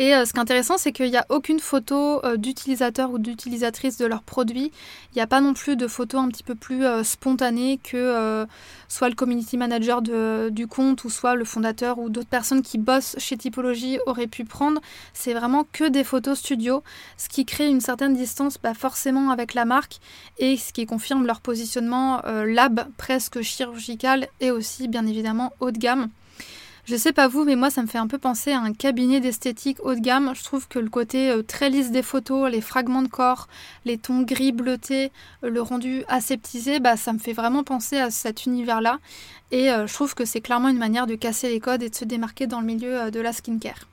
Et 0.00 0.14
euh, 0.14 0.24
ce 0.24 0.32
qui 0.32 0.38
est 0.38 0.40
intéressant, 0.40 0.78
c'est 0.78 0.92
qu'il 0.92 1.10
n'y 1.10 1.16
a 1.16 1.26
aucune 1.28 1.58
photo 1.58 2.24
euh, 2.24 2.36
d'utilisateur 2.36 3.10
ou 3.10 3.18
d'utilisatrice 3.18 3.96
de 3.96 4.06
leur 4.06 4.22
produit. 4.22 4.70
Il 5.12 5.16
n'y 5.16 5.22
a 5.22 5.26
pas 5.26 5.40
non 5.40 5.54
plus 5.54 5.76
de 5.76 5.88
photos 5.88 6.20
un 6.20 6.28
petit 6.28 6.44
peu 6.44 6.54
plus 6.54 6.84
euh, 6.84 7.02
spontanées 7.02 7.80
que 7.82 8.46
soit 8.88 9.08
le 9.08 9.14
community 9.14 9.56
manager 9.56 10.00
du 10.02 10.66
compte 10.66 11.04
ou 11.04 11.10
soit 11.10 11.34
le 11.34 11.44
fondateur 11.44 11.98
ou 11.98 12.10
d'autres 12.10 12.28
personnes 12.28 12.62
qui 12.62 12.78
bossent 12.78 13.16
chez 13.18 13.36
Typologie 13.36 13.98
auraient 14.06 14.28
pu 14.28 14.44
prendre. 14.44 14.80
C'est 15.12 15.34
vraiment 15.34 15.64
que 15.72 15.88
des 15.88 16.04
photos 16.04 16.38
studio, 16.38 16.82
ce 17.16 17.28
qui 17.28 17.44
crée 17.44 17.68
une 17.68 17.80
certaine 17.80 18.14
distance 18.14 18.58
bah, 18.62 18.74
forcément 18.74 19.30
avec 19.30 19.54
la 19.54 19.64
marque 19.64 19.98
et 20.38 20.56
ce 20.56 20.72
qui 20.72 20.86
confirme 20.86 21.26
leur 21.26 21.40
positionnement 21.40 22.22
lab 22.24 22.86
presque 22.96 23.42
chirurgical 23.42 24.28
et 24.40 24.50
aussi 24.50 24.88
bien 24.88 25.06
évidemment 25.06 25.52
haut 25.60 25.70
de 25.70 25.78
gamme. 25.78 26.08
Je 26.90 26.96
sais 26.96 27.12
pas 27.12 27.28
vous, 27.28 27.44
mais 27.44 27.54
moi 27.54 27.68
ça 27.68 27.82
me 27.82 27.86
fait 27.86 27.98
un 27.98 28.06
peu 28.06 28.16
penser 28.16 28.50
à 28.52 28.60
un 28.60 28.72
cabinet 28.72 29.20
d'esthétique 29.20 29.76
haut 29.84 29.94
de 29.94 30.00
gamme. 30.00 30.32
Je 30.34 30.42
trouve 30.42 30.68
que 30.68 30.78
le 30.78 30.88
côté 30.88 31.30
euh, 31.30 31.42
très 31.42 31.68
lisse 31.68 31.90
des 31.90 32.00
photos, 32.00 32.50
les 32.50 32.62
fragments 32.62 33.02
de 33.02 33.08
corps, 33.08 33.46
les 33.84 33.98
tons 33.98 34.22
gris 34.22 34.52
bleutés, 34.52 35.12
euh, 35.44 35.50
le 35.50 35.60
rendu 35.60 36.04
aseptisé, 36.08 36.80
bah, 36.80 36.96
ça 36.96 37.12
me 37.12 37.18
fait 37.18 37.34
vraiment 37.34 37.62
penser 37.62 37.98
à 37.98 38.10
cet 38.10 38.46
univers-là. 38.46 39.00
Et 39.50 39.70
euh, 39.70 39.86
je 39.86 39.92
trouve 39.92 40.14
que 40.14 40.24
c'est 40.24 40.40
clairement 40.40 40.70
une 40.70 40.78
manière 40.78 41.06
de 41.06 41.14
casser 41.14 41.50
les 41.50 41.60
codes 41.60 41.82
et 41.82 41.90
de 41.90 41.94
se 41.94 42.06
démarquer 42.06 42.46
dans 42.46 42.60
le 42.60 42.66
milieu 42.66 43.10
de 43.10 43.20
la 43.20 43.34
skincare. 43.34 43.86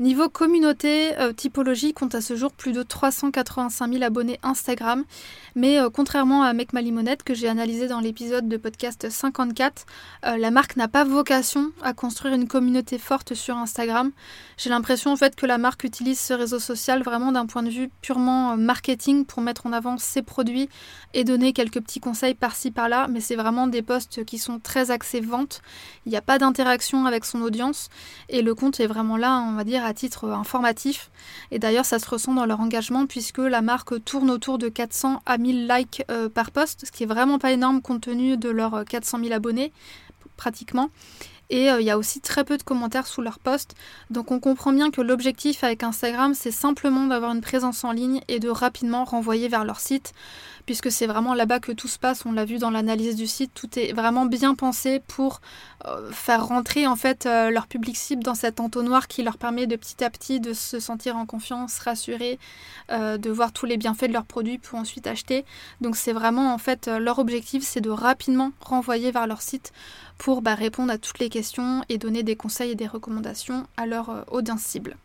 Niveau 0.00 0.28
communauté, 0.28 1.16
euh, 1.20 1.32
Typologie 1.32 1.92
compte 1.92 2.16
à 2.16 2.20
ce 2.20 2.34
jour 2.34 2.50
plus 2.50 2.72
de 2.72 2.82
385 2.82 3.92
000 3.92 4.02
abonnés 4.02 4.40
Instagram. 4.42 5.04
Mais 5.54 5.78
euh, 5.78 5.88
contrairement 5.88 6.42
à 6.42 6.52
Mec 6.52 6.72
Ma 6.72 6.82
Limonette 6.82 7.22
que 7.22 7.32
j'ai 7.32 7.48
analysé 7.48 7.86
dans 7.86 8.00
l'épisode 8.00 8.48
de 8.48 8.56
podcast 8.56 9.08
54, 9.08 9.86
euh, 10.26 10.36
la 10.36 10.50
marque 10.50 10.74
n'a 10.74 10.88
pas 10.88 11.04
vocation 11.04 11.70
à 11.80 11.92
construire 11.92 12.34
une 12.34 12.48
communauté 12.48 12.98
forte 12.98 13.34
sur 13.34 13.56
Instagram. 13.56 14.10
J'ai 14.56 14.68
l'impression 14.68 15.12
en 15.12 15.16
fait 15.16 15.36
que 15.36 15.46
la 15.46 15.58
marque 15.58 15.84
utilise 15.84 16.18
ce 16.18 16.34
réseau 16.34 16.58
social 16.58 17.04
vraiment 17.04 17.30
d'un 17.30 17.46
point 17.46 17.62
de 17.62 17.70
vue 17.70 17.88
purement 18.02 18.56
marketing 18.56 19.24
pour 19.24 19.42
mettre 19.42 19.64
en 19.64 19.72
avant 19.72 19.96
ses 19.96 20.22
produits 20.22 20.68
et 21.12 21.22
donner 21.22 21.52
quelques 21.52 21.80
petits 21.80 22.00
conseils 22.00 22.34
par-ci 22.34 22.72
par-là. 22.72 23.06
Mais 23.08 23.20
c'est 23.20 23.36
vraiment 23.36 23.68
des 23.68 23.82
posts 23.82 24.24
qui 24.24 24.38
sont 24.38 24.58
très 24.58 24.90
axés 24.90 25.20
vente. 25.20 25.62
Il 26.04 26.10
n'y 26.10 26.18
a 26.18 26.22
pas 26.22 26.38
d'interaction 26.38 27.06
avec 27.06 27.24
son 27.24 27.42
audience 27.42 27.90
et 28.28 28.42
le 28.42 28.56
compte 28.56 28.80
est 28.80 28.88
vraiment 28.88 29.16
là, 29.16 29.40
on 29.48 29.52
va 29.52 29.62
dire 29.62 29.83
à 29.84 29.94
titre 29.94 30.30
informatif. 30.30 31.10
Et 31.50 31.58
d'ailleurs, 31.58 31.84
ça 31.84 31.98
se 31.98 32.08
ressent 32.08 32.34
dans 32.34 32.46
leur 32.46 32.60
engagement 32.60 33.06
puisque 33.06 33.38
la 33.38 33.62
marque 33.62 34.02
tourne 34.04 34.30
autour 34.30 34.58
de 34.58 34.68
400 34.68 35.22
à 35.26 35.38
1000 35.38 35.68
likes 35.68 36.04
euh, 36.10 36.28
par 36.28 36.50
post, 36.50 36.84
ce 36.86 36.92
qui 36.92 37.04
est 37.04 37.06
vraiment 37.06 37.38
pas 37.38 37.52
énorme 37.52 37.82
compte 37.82 38.02
tenu 38.02 38.36
de 38.36 38.48
leurs 38.48 38.84
400 38.84 39.20
000 39.20 39.32
abonnés, 39.32 39.72
pratiquement. 40.36 40.90
Et 41.50 41.70
euh, 41.70 41.80
il 41.80 41.86
y 41.86 41.90
a 41.90 41.98
aussi 41.98 42.20
très 42.20 42.44
peu 42.44 42.56
de 42.56 42.62
commentaires 42.62 43.06
sous 43.06 43.20
leurs 43.20 43.38
posts. 43.38 43.74
Donc 44.10 44.30
on 44.30 44.40
comprend 44.40 44.72
bien 44.72 44.90
que 44.90 45.00
l'objectif 45.00 45.62
avec 45.62 45.82
Instagram, 45.82 46.34
c'est 46.34 46.50
simplement 46.50 47.06
d'avoir 47.06 47.32
une 47.32 47.40
présence 47.40 47.84
en 47.84 47.92
ligne 47.92 48.20
et 48.28 48.40
de 48.40 48.48
rapidement 48.48 49.04
renvoyer 49.04 49.48
vers 49.48 49.64
leur 49.64 49.80
site 49.80 50.12
puisque 50.66 50.90
c'est 50.90 51.06
vraiment 51.06 51.34
là-bas 51.34 51.60
que 51.60 51.72
tout 51.72 51.88
se 51.88 51.98
passe. 51.98 52.24
On 52.26 52.32
l'a 52.32 52.44
vu 52.44 52.58
dans 52.58 52.70
l'analyse 52.70 53.16
du 53.16 53.26
site, 53.26 53.52
tout 53.54 53.78
est 53.78 53.92
vraiment 53.92 54.26
bien 54.26 54.54
pensé 54.54 55.00
pour 55.06 55.40
euh, 55.86 56.10
faire 56.10 56.46
rentrer 56.46 56.86
en 56.86 56.96
fait 56.96 57.26
euh, 57.26 57.50
leur 57.50 57.66
public 57.66 57.96
cible 57.96 58.22
dans 58.22 58.34
cet 58.34 58.60
entonnoir 58.60 59.08
qui 59.08 59.22
leur 59.22 59.38
permet 59.38 59.66
de 59.66 59.76
petit 59.76 60.02
à 60.02 60.10
petit 60.10 60.40
de 60.40 60.52
se 60.52 60.80
sentir 60.80 61.16
en 61.16 61.26
confiance, 61.26 61.78
rassurés, 61.78 62.38
euh, 62.90 63.18
de 63.18 63.30
voir 63.30 63.52
tous 63.52 63.66
les 63.66 63.76
bienfaits 63.76 64.06
de 64.08 64.12
leurs 64.12 64.24
produits 64.24 64.58
pour 64.58 64.78
ensuite 64.78 65.06
acheter. 65.06 65.44
Donc 65.80 65.96
c'est 65.96 66.12
vraiment 66.12 66.54
en 66.54 66.58
fait 66.58 66.86
leur 66.86 67.18
objectif, 67.18 67.62
c'est 67.62 67.80
de 67.80 67.90
rapidement 67.90 68.52
renvoyer 68.60 69.10
vers 69.10 69.26
leur 69.26 69.42
site 69.42 69.72
pour 70.18 70.42
bah, 70.42 70.54
répondre 70.54 70.92
à 70.92 70.98
toutes 70.98 71.18
les 71.18 71.28
questions 71.28 71.82
et 71.88 71.98
donner 71.98 72.22
des 72.22 72.36
conseils 72.36 72.72
et 72.72 72.76
des 72.76 72.86
recommandations 72.86 73.66
à 73.76 73.86
leur 73.86 74.24
audience 74.30 74.62
cible. 74.62 74.96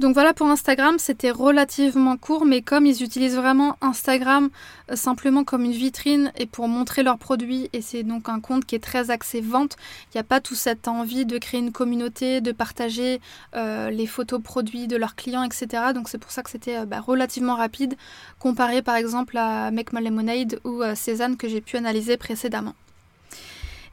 Donc 0.00 0.14
voilà 0.14 0.34
pour 0.34 0.48
Instagram, 0.48 0.96
c'était 0.98 1.30
relativement 1.30 2.16
court, 2.16 2.44
mais 2.44 2.62
comme 2.62 2.84
ils 2.84 3.04
utilisent 3.04 3.36
vraiment 3.36 3.76
Instagram 3.80 4.50
euh, 4.90 4.96
simplement 4.96 5.44
comme 5.44 5.64
une 5.64 5.70
vitrine 5.72 6.32
et 6.36 6.46
pour 6.46 6.66
montrer 6.66 7.04
leurs 7.04 7.18
produits, 7.18 7.70
et 7.72 7.80
c'est 7.80 8.02
donc 8.02 8.28
un 8.28 8.40
compte 8.40 8.64
qui 8.64 8.74
est 8.74 8.82
très 8.82 9.12
axé 9.12 9.40
vente, 9.40 9.76
il 10.06 10.16
n'y 10.16 10.20
a 10.20 10.24
pas 10.24 10.40
toute 10.40 10.56
cette 10.56 10.88
envie 10.88 11.26
de 11.26 11.38
créer 11.38 11.60
une 11.60 11.70
communauté, 11.70 12.40
de 12.40 12.50
partager 12.50 13.20
euh, 13.54 13.90
les 13.90 14.08
photos 14.08 14.42
produits 14.42 14.88
de 14.88 14.96
leurs 14.96 15.14
clients, 15.14 15.44
etc. 15.44 15.92
Donc 15.94 16.08
c'est 16.08 16.18
pour 16.18 16.32
ça 16.32 16.42
que 16.42 16.50
c'était 16.50 16.78
euh, 16.78 16.86
bah, 16.86 16.98
relativement 16.98 17.54
rapide, 17.54 17.94
comparé 18.40 18.82
par 18.82 18.96
exemple 18.96 19.38
à 19.38 19.70
Make 19.70 19.92
My 19.92 20.02
Lemonade 20.02 20.58
ou 20.64 20.82
Cézanne 20.96 21.36
que 21.36 21.48
j'ai 21.48 21.60
pu 21.60 21.76
analyser 21.76 22.16
précédemment. 22.16 22.74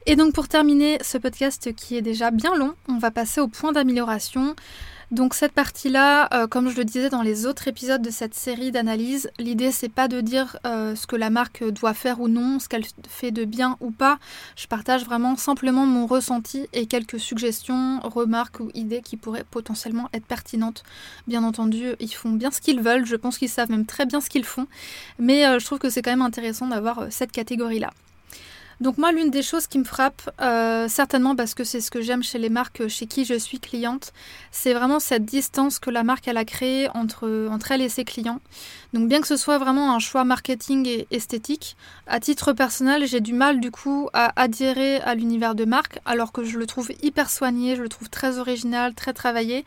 Et 0.06 0.16
donc 0.16 0.34
pour 0.34 0.48
terminer 0.48 0.98
ce 1.00 1.16
podcast 1.16 1.72
qui 1.76 1.96
est 1.96 2.02
déjà 2.02 2.32
bien 2.32 2.56
long, 2.56 2.74
on 2.88 2.98
va 2.98 3.12
passer 3.12 3.40
au 3.40 3.46
point 3.46 3.70
d'amélioration. 3.70 4.56
Donc 5.12 5.34
cette 5.34 5.52
partie-là, 5.52 6.30
euh, 6.32 6.46
comme 6.46 6.70
je 6.70 6.76
le 6.78 6.86
disais 6.86 7.10
dans 7.10 7.20
les 7.20 7.44
autres 7.44 7.68
épisodes 7.68 8.00
de 8.00 8.08
cette 8.08 8.32
série 8.32 8.72
d'analyse, 8.72 9.30
l'idée 9.38 9.70
c'est 9.70 9.90
pas 9.90 10.08
de 10.08 10.22
dire 10.22 10.56
euh, 10.66 10.96
ce 10.96 11.06
que 11.06 11.16
la 11.16 11.28
marque 11.28 11.62
doit 11.68 11.92
faire 11.92 12.22
ou 12.22 12.28
non, 12.28 12.58
ce 12.58 12.66
qu'elle 12.66 12.86
fait 13.06 13.30
de 13.30 13.44
bien 13.44 13.76
ou 13.80 13.90
pas. 13.90 14.18
Je 14.56 14.66
partage 14.66 15.04
vraiment 15.04 15.36
simplement 15.36 15.84
mon 15.84 16.06
ressenti 16.06 16.66
et 16.72 16.86
quelques 16.86 17.20
suggestions, 17.20 18.00
remarques 18.00 18.60
ou 18.60 18.70
idées 18.72 19.02
qui 19.02 19.18
pourraient 19.18 19.44
potentiellement 19.44 20.08
être 20.14 20.24
pertinentes. 20.24 20.82
Bien 21.26 21.44
entendu, 21.44 21.88
ils 22.00 22.14
font 22.14 22.30
bien 22.30 22.50
ce 22.50 22.62
qu'ils 22.62 22.80
veulent, 22.80 23.04
je 23.04 23.16
pense 23.16 23.36
qu'ils 23.36 23.50
savent 23.50 23.70
même 23.70 23.84
très 23.84 24.06
bien 24.06 24.22
ce 24.22 24.30
qu'ils 24.30 24.46
font, 24.46 24.66
mais 25.18 25.46
euh, 25.46 25.58
je 25.58 25.66
trouve 25.66 25.78
que 25.78 25.90
c'est 25.90 26.00
quand 26.00 26.10
même 26.10 26.22
intéressant 26.22 26.68
d'avoir 26.68 27.08
cette 27.10 27.32
catégorie-là. 27.32 27.90
Donc 28.82 28.98
moi, 28.98 29.12
l'une 29.12 29.30
des 29.30 29.42
choses 29.42 29.68
qui 29.68 29.78
me 29.78 29.84
frappe, 29.84 30.28
euh, 30.40 30.88
certainement 30.88 31.36
parce 31.36 31.54
que 31.54 31.62
c'est 31.62 31.80
ce 31.80 31.88
que 31.88 32.00
j'aime 32.00 32.24
chez 32.24 32.38
les 32.38 32.48
marques 32.48 32.88
chez 32.88 33.06
qui 33.06 33.24
je 33.24 33.34
suis 33.34 33.60
cliente, 33.60 34.12
c'est 34.50 34.74
vraiment 34.74 34.98
cette 34.98 35.24
distance 35.24 35.78
que 35.78 35.88
la 35.88 36.02
marque 36.02 36.26
elle 36.26 36.36
a 36.36 36.44
créée 36.44 36.88
entre, 36.92 37.48
entre 37.48 37.70
elle 37.70 37.80
et 37.80 37.88
ses 37.88 38.04
clients. 38.04 38.40
Donc 38.92 39.08
bien 39.08 39.22
que 39.22 39.26
ce 39.26 39.38
soit 39.38 39.56
vraiment 39.56 39.94
un 39.94 39.98
choix 39.98 40.22
marketing 40.24 40.86
et 40.86 41.06
esthétique, 41.10 41.76
à 42.06 42.20
titre 42.20 42.52
personnel, 42.52 43.06
j'ai 43.06 43.20
du 43.20 43.32
mal 43.32 43.58
du 43.58 43.70
coup 43.70 44.10
à 44.12 44.38
adhérer 44.38 45.00
à 45.00 45.14
l'univers 45.14 45.54
de 45.54 45.64
marque, 45.64 45.98
alors 46.04 46.30
que 46.30 46.44
je 46.44 46.58
le 46.58 46.66
trouve 46.66 46.90
hyper 47.02 47.30
soigné, 47.30 47.74
je 47.74 47.82
le 47.82 47.88
trouve 47.88 48.10
très 48.10 48.38
original, 48.38 48.92
très 48.92 49.14
travaillé, 49.14 49.64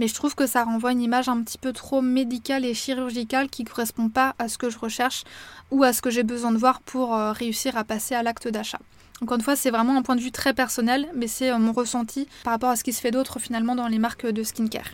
mais 0.00 0.08
je 0.08 0.14
trouve 0.14 0.34
que 0.34 0.48
ça 0.48 0.64
renvoie 0.64 0.90
une 0.90 1.02
image 1.02 1.28
un 1.28 1.40
petit 1.42 1.58
peu 1.58 1.72
trop 1.72 2.02
médicale 2.02 2.64
et 2.64 2.74
chirurgicale 2.74 3.48
qui 3.48 3.62
ne 3.62 3.68
correspond 3.68 4.08
pas 4.08 4.34
à 4.40 4.48
ce 4.48 4.58
que 4.58 4.70
je 4.70 4.78
recherche 4.78 5.22
ou 5.70 5.84
à 5.84 5.92
ce 5.92 6.02
que 6.02 6.10
j'ai 6.10 6.24
besoin 6.24 6.50
de 6.50 6.58
voir 6.58 6.80
pour 6.80 7.14
euh, 7.14 7.30
réussir 7.30 7.76
à 7.76 7.84
passer 7.84 8.16
à 8.16 8.24
l'acte 8.24 8.48
d'achat. 8.48 8.80
Encore 9.22 9.36
une 9.36 9.44
fois, 9.44 9.54
c'est 9.54 9.70
vraiment 9.70 9.96
un 9.96 10.02
point 10.02 10.16
de 10.16 10.20
vue 10.20 10.32
très 10.32 10.52
personnel, 10.52 11.08
mais 11.14 11.28
c'est 11.28 11.52
euh, 11.52 11.58
mon 11.58 11.72
ressenti 11.72 12.26
par 12.42 12.54
rapport 12.54 12.70
à 12.70 12.76
ce 12.76 12.82
qui 12.82 12.92
se 12.92 13.00
fait 13.00 13.12
d'autre 13.12 13.38
finalement 13.38 13.76
dans 13.76 13.86
les 13.86 14.00
marques 14.00 14.26
de 14.26 14.42
skincare. 14.42 14.90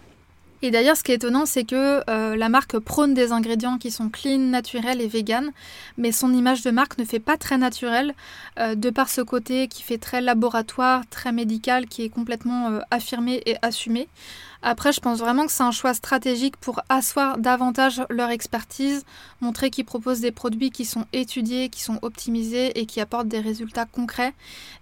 Et 0.62 0.70
d'ailleurs, 0.70 0.96
ce 0.96 1.02
qui 1.02 1.12
est 1.12 1.16
étonnant, 1.16 1.46
c'est 1.46 1.64
que 1.64 2.02
euh, 2.10 2.36
la 2.36 2.48
marque 2.48 2.78
prône 2.78 3.14
des 3.14 3.32
ingrédients 3.32 3.78
qui 3.78 3.90
sont 3.90 4.10
clean, 4.10 4.38
naturels 4.38 5.00
et 5.00 5.08
vegan, 5.08 5.52
mais 5.96 6.12
son 6.12 6.34
image 6.34 6.62
de 6.62 6.70
marque 6.70 6.98
ne 6.98 7.04
fait 7.04 7.18
pas 7.18 7.36
très 7.36 7.56
naturelle, 7.56 8.14
euh, 8.58 8.74
de 8.74 8.90
par 8.90 9.08
ce 9.08 9.22
côté 9.22 9.68
qui 9.68 9.82
fait 9.82 9.98
très 9.98 10.20
laboratoire, 10.20 11.02
très 11.08 11.32
médical, 11.32 11.86
qui 11.86 12.04
est 12.04 12.10
complètement 12.10 12.80
affirmé 12.90 13.42
et 13.46 13.56
assumé. 13.62 14.08
Après, 14.62 14.92
je 14.92 15.00
pense 15.00 15.18
vraiment 15.18 15.46
que 15.46 15.52
c'est 15.52 15.62
un 15.62 15.70
choix 15.70 15.94
stratégique 15.94 16.56
pour 16.58 16.80
asseoir 16.88 17.38
davantage 17.38 18.02
leur 18.10 18.30
expertise, 18.30 19.04
montrer 19.40 19.70
qu'ils 19.70 19.86
proposent 19.86 20.20
des 20.20 20.32
produits 20.32 20.70
qui 20.70 20.84
sont 20.84 21.06
étudiés, 21.12 21.70
qui 21.70 21.82
sont 21.82 21.98
optimisés 22.02 22.78
et 22.78 22.84
qui 22.84 23.00
apportent 23.00 23.28
des 23.28 23.40
résultats 23.40 23.86
concrets. 23.86 24.34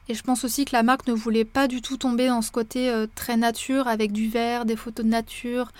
Et 0.09 0.15
je 0.15 0.23
pense 0.23 0.45
aussi 0.45 0.65
que 0.65 0.75
la 0.75 0.83
marque 0.83 1.07
ne 1.07 1.13
voulait 1.13 1.45
pas 1.45 1.69
du 1.69 1.81
tout 1.81 1.97
tomber 1.97 2.29
dans 2.29 2.43
ce 2.43 2.51
côté 2.51 2.91
euh, 2.91 3.07
très 3.15 3.37
nature 3.37 3.87
avec 3.87 4.11
du 4.11 4.29
vert, 4.29 4.65
des 4.65 4.77
photos 4.77 5.05
de 5.05 5.11
nature, 5.11 5.71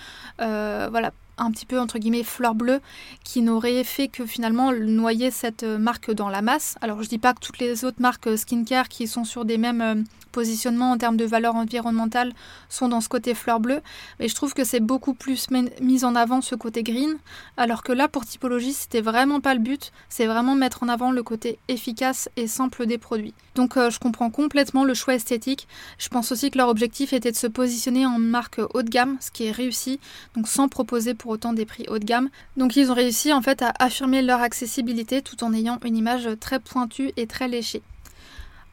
euh, 0.41 0.87
voilà, 0.91 1.13
un 1.39 1.51
petit 1.51 1.67
peu 1.67 1.81
entre 1.81 1.99
guillemets 1.99 2.25
fleur 2.25 2.55
bleue 2.55 2.81
qui 3.25 3.43
n'aurait 3.43 3.85
fait 3.85 4.09
que 4.09 4.27
finalement 4.27 4.73
noyer 4.73 5.31
cette 5.31 5.63
euh, 5.63 5.79
marque 5.79 6.13
dans 6.13 6.29
la 6.29 6.43
masse. 6.43 6.77
Alors 6.83 7.03
je 7.03 7.09
dis 7.09 7.19
pas 7.19 7.35
que 7.35 7.41
toutes 7.41 7.59
les 7.59 7.85
autres 7.85 8.01
marques 8.01 8.37
skincare 8.37 8.89
qui 8.89 9.07
sont 9.07 9.25
sur 9.25 9.45
des 9.45 9.59
mêmes 9.59 10.05
positionnement 10.39 10.93
en 10.93 10.99
termes 10.99 11.17
de 11.17 11.25
valeur 11.25 11.57
environnementale 11.57 12.33
sont 12.69 12.87
dans 12.87 13.01
ce 13.01 13.09
côté 13.09 13.35
fleur 13.35 13.59
bleue, 13.59 13.81
mais 14.21 14.29
je 14.29 14.37
trouve 14.37 14.55
que 14.55 14.63
c'est 14.63 14.79
beaucoup 14.79 15.13
plus 15.13 15.49
mis 15.81 16.05
en 16.05 16.15
avant 16.15 16.41
ce 16.43 16.55
côté 16.55 16.85
green, 16.85 17.17
alors 17.57 17.83
que 17.83 17.91
là 17.91 18.07
pour 18.07 18.25
typologie 18.25 18.73
c'était 18.73 19.01
vraiment 19.01 19.41
pas 19.41 19.55
le 19.55 19.61
but, 19.61 19.91
c'est 20.09 20.27
vraiment 20.27 20.55
mettre 20.55 20.85
en 20.85 20.89
avant 20.89 21.11
le 21.11 21.25
côté 21.25 21.59
efficace 21.67 22.29
et 22.37 22.47
simple 22.47 22.87
des 22.87 22.99
produits. 22.99 23.35
Donc 23.57 23.77
euh, 23.77 23.91
je 23.91 23.99
comprends 23.99 24.31
complètement 24.31 24.85
le 24.85 24.95
choix 24.95 25.15
esthétique, 25.17 25.67
je 25.99 26.09
pense 26.09 26.31
aussi 26.31 26.53
que 26.53 26.59
leur 26.59 26.69
objectif 26.69 27.13
était 27.13 27.33
de 27.33 27.37
se 27.37 27.49
positionner 27.49 28.07
en 28.07 28.21
marque 28.21 28.61
haut 28.75 28.83
de 28.83 28.91
gamme, 28.91 29.17
ce 29.19 29.33
qui 29.33 29.47
est 29.47 29.51
réussi, 29.51 29.99
donc 30.37 30.47
sans 30.47 30.69
proposer 30.69 31.15
pour 31.15 31.33
autant 31.33 31.53
des 31.53 31.67
prix 31.67 31.87
haut 31.89 31.99
de 31.99 32.05
gamme. 32.05 32.29
Donc 32.57 32.77
ils 32.77 32.93
ont 32.93 32.95
réussi 32.95 33.33
en 33.33 33.43
fait 33.43 33.61
à 33.61 33.73
affirmer 33.81 34.23
leur 34.23 34.41
accessibilité 34.41 35.21
tout 35.21 35.43
en 35.43 35.53
ayant 35.53 35.81
une 35.85 35.97
image 35.97 36.29
très 36.39 36.61
pointue 36.61 37.11
et 37.17 37.27
très 37.27 37.49
léchée. 37.49 37.83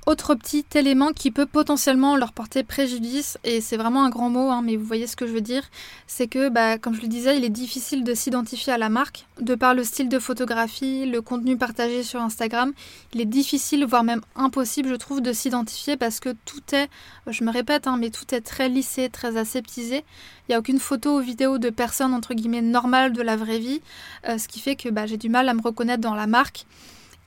Autre 0.06 0.36
petit 0.36 0.66
élément 0.76 1.14
qui 1.14 1.32
peut 1.32 1.48
potentiellement 1.48 2.16
leur 2.16 2.32
porter 2.32 2.64
préjudice, 2.64 3.40
et 3.44 3.60
c'est 3.60 3.76
vraiment 3.76 4.04
un 4.04 4.12
grand 4.12 4.30
mot, 4.30 4.52
hein, 4.52 4.62
mais 4.64 4.76
vous 4.76 4.86
voyez 4.86 5.08
ce 5.08 5.16
que 5.16 5.26
je 5.26 5.32
veux 5.32 5.42
dire, 5.42 5.64
c'est 6.06 6.28
que, 6.28 6.50
bah, 6.50 6.78
comme 6.78 6.94
je 6.94 7.02
le 7.02 7.08
disais, 7.08 7.38
il 7.38 7.44
est 7.44 7.50
difficile 7.50 8.04
de 8.04 8.14
s'identifier 8.14 8.72
à 8.72 8.78
la 8.78 8.90
marque, 8.90 9.26
de 9.42 9.56
par 9.56 9.74
le 9.74 9.84
style 9.84 10.08
de 10.08 10.20
photographie, 10.20 11.08
le 11.08 11.24
contenu 11.24 11.58
partagé 11.58 12.04
sur 12.04 12.22
Instagram. 12.22 12.72
Il 13.14 13.22
est 13.22 13.26
difficile, 13.26 13.84
voire 13.84 14.04
même 14.04 14.22
impossible, 14.36 14.90
je 14.90 14.96
trouve, 14.96 15.22
de 15.22 15.34
s'identifier 15.34 15.98
parce 15.98 16.20
que 16.20 16.36
tout 16.46 16.62
est, 16.74 16.88
je 17.26 17.44
me 17.44 17.52
répète, 17.52 17.88
hein, 17.88 17.98
mais 18.00 18.12
tout 18.12 18.36
est 18.36 18.42
très 18.42 18.70
lissé, 18.70 19.10
très 19.10 19.38
aseptisé. 19.38 20.06
Il 20.48 20.52
n'y 20.52 20.56
a 20.56 20.60
aucune 20.60 20.80
photo 20.80 21.18
ou 21.18 21.20
vidéo 21.20 21.58
de 21.58 21.72
personnes, 21.72 22.14
entre 22.14 22.36
guillemets, 22.36 22.62
normales 22.62 23.12
de 23.12 23.24
la 23.24 23.38
vraie 23.38 23.58
vie, 23.58 23.82
euh, 24.30 24.38
ce 24.38 24.48
qui 24.48 24.60
fait 24.60 24.76
que 24.76 24.90
bah, 24.90 25.08
j'ai 25.08 25.18
du 25.18 25.30
mal 25.30 25.50
à 25.50 25.56
me 25.56 25.64
reconnaître 25.64 26.02
dans 26.02 26.14
la 26.14 26.28
marque. 26.28 26.68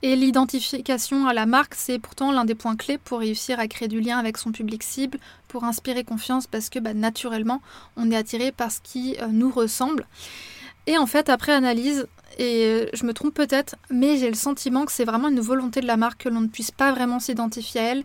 Et 0.01 0.15
l'identification 0.15 1.27
à 1.27 1.33
la 1.33 1.45
marque, 1.45 1.75
c'est 1.75 1.99
pourtant 1.99 2.31
l'un 2.31 2.45
des 2.45 2.55
points 2.55 2.77
clés 2.77 2.97
pour 2.97 3.19
réussir 3.19 3.59
à 3.59 3.67
créer 3.67 3.89
du 3.89 3.99
lien 3.99 4.17
avec 4.17 4.37
son 4.37 4.53
public 4.53 4.81
cible, 4.81 5.19
pour 5.49 5.65
inspirer 5.65 6.05
confiance, 6.05 6.47
parce 6.47 6.69
que 6.69 6.79
bah, 6.79 6.93
naturellement, 6.93 7.61
on 7.97 8.09
est 8.09 8.15
attiré 8.15 8.53
par 8.53 8.71
ce 8.71 8.79
qui 8.81 9.17
euh, 9.21 9.27
nous 9.27 9.51
ressemble. 9.51 10.07
Et 10.87 10.97
en 10.97 11.05
fait, 11.05 11.27
après 11.27 11.51
analyse, 11.51 12.07
et 12.37 12.63
euh, 12.65 12.85
je 12.93 13.05
me 13.05 13.13
trompe 13.13 13.33
peut-être, 13.33 13.75
mais 13.89 14.17
j'ai 14.17 14.29
le 14.29 14.35
sentiment 14.35 14.85
que 14.85 14.93
c'est 14.93 15.03
vraiment 15.03 15.27
une 15.27 15.41
volonté 15.41 15.81
de 15.81 15.87
la 15.87 15.97
marque 15.97 16.23
que 16.23 16.29
l'on 16.29 16.41
ne 16.41 16.47
puisse 16.47 16.71
pas 16.71 16.93
vraiment 16.93 17.19
s'identifier 17.19 17.81
à 17.81 17.83
elle 17.83 18.03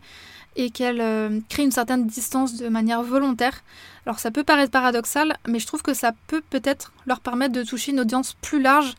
et 0.56 0.70
qu'elle 0.70 1.00
euh, 1.00 1.40
crée 1.48 1.62
une 1.62 1.70
certaine 1.70 2.06
distance 2.06 2.56
de 2.56 2.68
manière 2.68 3.02
volontaire. 3.02 3.62
Alors 4.06 4.18
ça 4.18 4.32
peut 4.32 4.44
paraître 4.44 4.72
paradoxal, 4.72 5.36
mais 5.46 5.60
je 5.60 5.66
trouve 5.66 5.82
que 5.82 5.94
ça 5.94 6.12
peut 6.26 6.42
peut-être 6.50 6.92
leur 7.06 7.20
permettre 7.20 7.52
de 7.52 7.62
toucher 7.62 7.92
une 7.92 8.00
audience 8.00 8.34
plus 8.42 8.60
large 8.60 8.94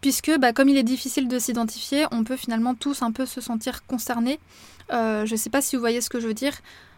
puisque 0.00 0.36
bah, 0.38 0.52
comme 0.52 0.68
il 0.68 0.76
est 0.76 0.82
difficile 0.82 1.28
de 1.28 1.38
s'identifier, 1.38 2.06
on 2.10 2.24
peut 2.24 2.36
finalement 2.36 2.74
tous 2.74 3.02
un 3.02 3.12
peu 3.12 3.26
se 3.26 3.40
sentir 3.40 3.84
concernés. 3.86 4.38
Euh, 4.92 5.26
je 5.26 5.32
ne 5.32 5.38
sais 5.38 5.50
pas 5.50 5.60
si 5.60 5.76
vous 5.76 5.80
voyez 5.80 6.00
ce 6.00 6.08
que 6.08 6.20
je 6.20 6.26
veux 6.26 6.34
dire, 6.34 6.54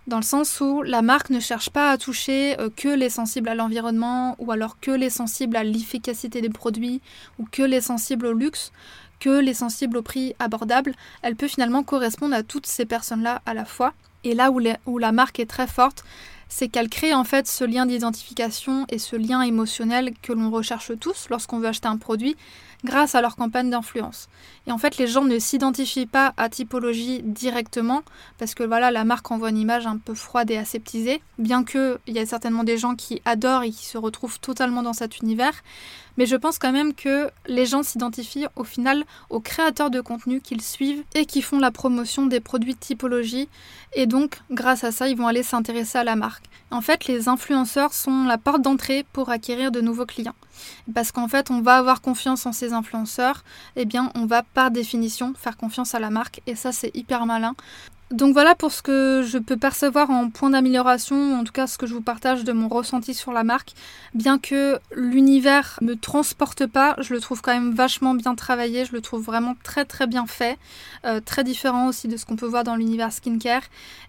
dans 0.06 0.18
le 0.18 0.22
sens 0.22 0.60
où 0.60 0.82
la 0.82 1.02
marque 1.02 1.30
ne 1.30 1.40
cherche 1.40 1.70
pas 1.70 1.90
à 1.90 1.98
toucher 1.98 2.58
euh, 2.60 2.70
que 2.74 2.88
les 2.88 3.10
sensibles 3.10 3.48
à 3.48 3.54
l'environnement, 3.54 4.36
ou 4.38 4.52
alors 4.52 4.80
que 4.80 4.90
les 4.90 5.10
sensibles 5.10 5.56
à 5.56 5.64
l'efficacité 5.64 6.40
des 6.40 6.50
produits, 6.50 7.00
ou 7.38 7.46
que 7.50 7.62
les 7.62 7.80
sensibles 7.80 8.26
au 8.26 8.32
luxe, 8.32 8.72
que 9.18 9.40
les 9.40 9.54
sensibles 9.54 9.98
au 9.98 10.02
prix 10.02 10.34
abordable. 10.38 10.94
Elle 11.22 11.36
peut 11.36 11.48
finalement 11.48 11.82
correspondre 11.82 12.34
à 12.34 12.42
toutes 12.42 12.66
ces 12.66 12.86
personnes-là 12.86 13.42
à 13.46 13.54
la 13.54 13.64
fois. 13.64 13.92
Et 14.24 14.34
là 14.34 14.50
où, 14.50 14.60
où 14.86 14.98
la 14.98 15.12
marque 15.12 15.40
est 15.40 15.46
très 15.46 15.66
forte, 15.66 16.04
c'est 16.50 16.68
qu'elle 16.68 16.90
crée 16.90 17.14
en 17.14 17.24
fait 17.24 17.46
ce 17.46 17.64
lien 17.64 17.86
d'identification 17.86 18.84
et 18.90 18.98
ce 18.98 19.16
lien 19.16 19.40
émotionnel 19.40 20.12
que 20.20 20.34
l'on 20.34 20.50
recherche 20.50 20.92
tous 21.00 21.28
lorsqu'on 21.30 21.60
veut 21.60 21.68
acheter 21.68 21.88
un 21.88 21.96
produit 21.96 22.36
grâce 22.84 23.14
à 23.14 23.20
leur 23.20 23.36
campagne 23.36 23.70
d'influence. 23.70 24.28
Et 24.66 24.72
en 24.72 24.78
fait, 24.78 24.96
les 24.98 25.06
gens 25.06 25.24
ne 25.24 25.38
s'identifient 25.38 26.06
pas 26.06 26.34
à 26.36 26.48
typologie 26.48 27.22
directement 27.22 28.02
parce 28.38 28.54
que 28.54 28.64
voilà, 28.64 28.90
la 28.90 29.04
marque 29.04 29.30
envoie 29.30 29.50
une 29.50 29.58
image 29.58 29.86
un 29.86 29.98
peu 29.98 30.14
froide 30.14 30.50
et 30.50 30.56
aseptisée, 30.56 31.22
bien 31.38 31.64
qu'il 31.64 31.98
y 32.08 32.18
a 32.18 32.26
certainement 32.26 32.64
des 32.64 32.78
gens 32.78 32.94
qui 32.94 33.22
adorent 33.24 33.62
et 33.62 33.70
qui 33.70 33.86
se 33.86 33.98
retrouvent 33.98 34.40
totalement 34.40 34.82
dans 34.82 34.92
cet 34.92 35.18
univers. 35.20 35.62
Mais 36.16 36.26
je 36.26 36.36
pense 36.36 36.58
quand 36.58 36.72
même 36.72 36.94
que 36.94 37.30
les 37.46 37.66
gens 37.66 37.82
s'identifient 37.82 38.46
au 38.56 38.64
final 38.64 39.04
aux 39.28 39.40
créateurs 39.40 39.90
de 39.90 40.00
contenu 40.00 40.40
qu'ils 40.40 40.62
suivent 40.62 41.02
et 41.14 41.26
qui 41.26 41.42
font 41.42 41.58
la 41.58 41.70
promotion 41.70 42.26
des 42.26 42.40
produits 42.40 42.76
typologie. 42.76 43.48
Et 43.94 44.06
donc, 44.06 44.40
grâce 44.50 44.84
à 44.84 44.92
ça, 44.92 45.08
ils 45.08 45.16
vont 45.16 45.26
aller 45.26 45.42
s'intéresser 45.42 45.98
à 45.98 46.04
la 46.04 46.16
marque. 46.16 46.44
En 46.70 46.80
fait, 46.80 47.06
les 47.06 47.28
influenceurs 47.28 47.92
sont 47.92 48.24
la 48.24 48.38
porte 48.38 48.62
d'entrée 48.62 49.04
pour 49.12 49.30
acquérir 49.30 49.72
de 49.72 49.80
nouveaux 49.80 50.06
clients. 50.06 50.36
Parce 50.94 51.10
qu'en 51.10 51.26
fait, 51.26 51.50
on 51.50 51.60
va 51.62 51.76
avoir 51.76 52.00
confiance 52.00 52.46
en 52.46 52.52
ces 52.52 52.72
influenceurs, 52.72 53.44
et 53.76 53.82
eh 53.82 53.84
bien, 53.84 54.12
on 54.14 54.26
va 54.26 54.42
par 54.42 54.70
définition 54.70 55.34
faire 55.34 55.56
confiance 55.56 55.94
à 55.94 55.98
la 55.98 56.10
marque, 56.10 56.42
et 56.46 56.54
ça, 56.54 56.70
c'est 56.70 56.94
hyper 56.94 57.26
malin. 57.26 57.54
Donc 58.10 58.32
voilà 58.32 58.56
pour 58.56 58.72
ce 58.72 58.82
que 58.82 59.22
je 59.24 59.38
peux 59.38 59.56
percevoir 59.56 60.10
en 60.10 60.30
point 60.30 60.50
d'amélioration, 60.50 61.38
en 61.38 61.44
tout 61.44 61.52
cas 61.52 61.68
ce 61.68 61.78
que 61.78 61.86
je 61.86 61.94
vous 61.94 62.00
partage 62.00 62.42
de 62.42 62.50
mon 62.52 62.66
ressenti 62.66 63.14
sur 63.14 63.30
la 63.32 63.44
marque. 63.44 63.72
Bien 64.14 64.40
que 64.40 64.80
l'univers 64.92 65.78
me 65.80 65.94
transporte 65.94 66.66
pas, 66.66 66.96
je 66.98 67.14
le 67.14 67.20
trouve 67.20 67.40
quand 67.40 67.52
même 67.52 67.72
vachement 67.72 68.14
bien 68.14 68.34
travaillé, 68.34 68.84
je 68.84 68.92
le 68.92 69.00
trouve 69.00 69.22
vraiment 69.22 69.54
très 69.62 69.84
très 69.84 70.08
bien 70.08 70.26
fait, 70.26 70.58
euh, 71.04 71.20
très 71.24 71.44
différent 71.44 71.86
aussi 71.86 72.08
de 72.08 72.16
ce 72.16 72.26
qu'on 72.26 72.34
peut 72.34 72.46
voir 72.46 72.64
dans 72.64 72.74
l'univers 72.74 73.12
skincare. 73.12 73.62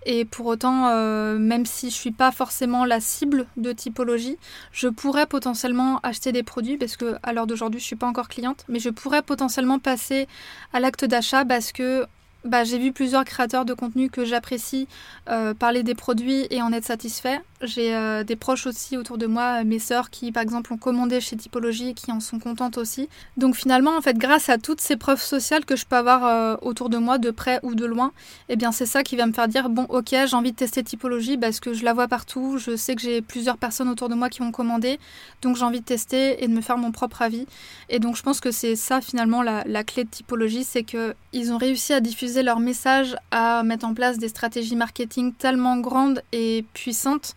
Et 0.08 0.26
pour 0.26 0.48
autant, 0.48 0.88
euh, 0.88 1.38
même 1.38 1.68
si 1.68 1.92
je 1.92 1.96
suis 1.96 2.12
pas 2.12 2.32
forcément 2.32 2.86
la 2.86 3.02
cible 3.02 3.46
de 3.56 3.72
typologie, 3.72 4.40
je 4.72 4.88
pourrais 4.88 5.28
potentiellement 5.28 6.00
acheter 6.02 6.32
des 6.32 6.42
produits 6.42 6.78
parce 6.78 6.98
que 6.98 7.18
à 7.22 7.34
l'heure 7.34 7.46
d'aujourd'hui 7.46 7.80
je 7.80 7.86
suis 7.86 7.96
pas 7.96 8.08
encore 8.08 8.30
cliente, 8.30 8.66
mais 8.68 8.80
je 8.80 8.90
pourrais 8.90 9.22
potentiellement 9.22 9.78
passer 9.78 10.28
à 10.74 10.80
l'acte 10.80 11.06
d'achat 11.06 11.46
parce 11.46 11.72
que 11.72 12.08
bah, 12.44 12.64
j'ai 12.64 12.80
vu 12.80 12.92
plusieurs 12.92 13.24
créateurs 13.24 13.66
de 13.66 13.74
contenu 13.74 14.10
que 14.10 14.26
j'apprécie 14.26 14.88
euh, 15.30 15.54
parler 15.54 15.84
des 15.84 15.94
produits 15.94 16.48
et 16.50 16.62
en 16.62 16.74
être 16.74 16.86
satisfait. 16.86 17.40
J'ai 17.62 17.96
euh, 17.96 18.24
des 18.24 18.36
proches 18.36 18.66
aussi 18.66 18.98
autour 18.98 19.20
de 19.20 19.28
moi, 19.28 19.64
mes 19.64 19.78
sœurs 19.78 20.10
qui 20.10 20.32
par 20.32 20.42
exemple 20.42 20.74
ont 20.74 20.78
commandé 20.78 21.22
chez 21.22 21.38
Typologie 21.38 21.90
et 21.90 21.94
qui 21.94 22.12
en 22.12 22.20
sont 22.20 22.40
contentes 22.40 22.80
aussi. 22.80 23.10
Donc 23.38 23.56
finalement, 23.56 23.96
en 23.96 24.02
fait, 24.02 24.18
grâce 24.18 24.50
à 24.50 24.58
toutes 24.58 24.82
ces 24.82 24.98
preuves 24.98 25.22
sociales 25.22 25.66
que 25.66 25.76
je 25.76 25.86
peux 25.86 25.96
avoir 25.96 26.26
euh, 26.26 26.56
autour 26.64 26.90
de 26.90 26.98
moi, 26.98 27.20
de 27.20 27.30
près 27.30 27.60
ou 27.62 27.76
de 27.76 27.86
loin, 27.86 28.12
eh 28.50 28.56
bien 28.56 28.72
c'est 28.72 28.88
ça 28.88 29.04
qui 29.04 29.16
va 29.16 29.28
me 29.28 29.34
faire 29.34 29.48
dire 29.48 29.70
bon, 29.70 29.86
ok, 29.90 30.10
j'ai 30.10 30.36
envie 30.36 30.52
de 30.52 30.58
tester 30.58 30.84
Typologie 30.84 31.38
parce 31.38 31.60
que 31.60 31.74
je 31.74 31.86
la 31.86 31.94
vois 31.94 32.08
partout, 32.08 32.58
je 32.58 32.76
sais 32.76 32.96
que 32.96 33.02
j'ai 33.04 33.22
plusieurs 33.22 33.58
personnes 33.58 33.90
autour 33.90 34.10
de 34.10 34.16
moi 34.16 34.30
qui 34.30 34.42
ont 34.42 34.52
commandé, 34.52 35.00
donc 35.44 35.58
j'ai 35.58 35.64
envie 35.64 35.82
de 35.82 35.86
tester 35.86 36.44
et 36.44 36.48
de 36.48 36.54
me 36.54 36.62
faire 36.62 36.80
mon 36.80 36.92
propre 36.92 37.22
avis. 37.22 37.46
Et 37.90 38.00
donc 38.00 38.16
je 38.16 38.24
pense 38.24 38.40
que 38.40 38.50
c'est 38.50 38.76
ça 38.76 39.00
finalement 39.00 39.44
la, 39.44 39.64
la 39.68 39.84
clé 39.84 40.06
de 40.06 40.10
Typologie, 40.10 40.64
c'est 40.64 40.84
que 40.84 41.14
ils 41.34 41.54
ont 41.54 41.58
réussi 41.58 41.94
à 41.94 42.00
diffuser 42.00 42.31
leur 42.40 42.60
message, 42.60 43.16
à 43.32 43.64
mettre 43.64 43.86
en 43.86 43.94
place 43.94 44.18
des 44.18 44.30
stratégies 44.30 44.76
marketing 44.76 45.34
tellement 45.34 45.78
grandes 45.78 46.22
et 46.32 46.66
puissantes 46.74 47.34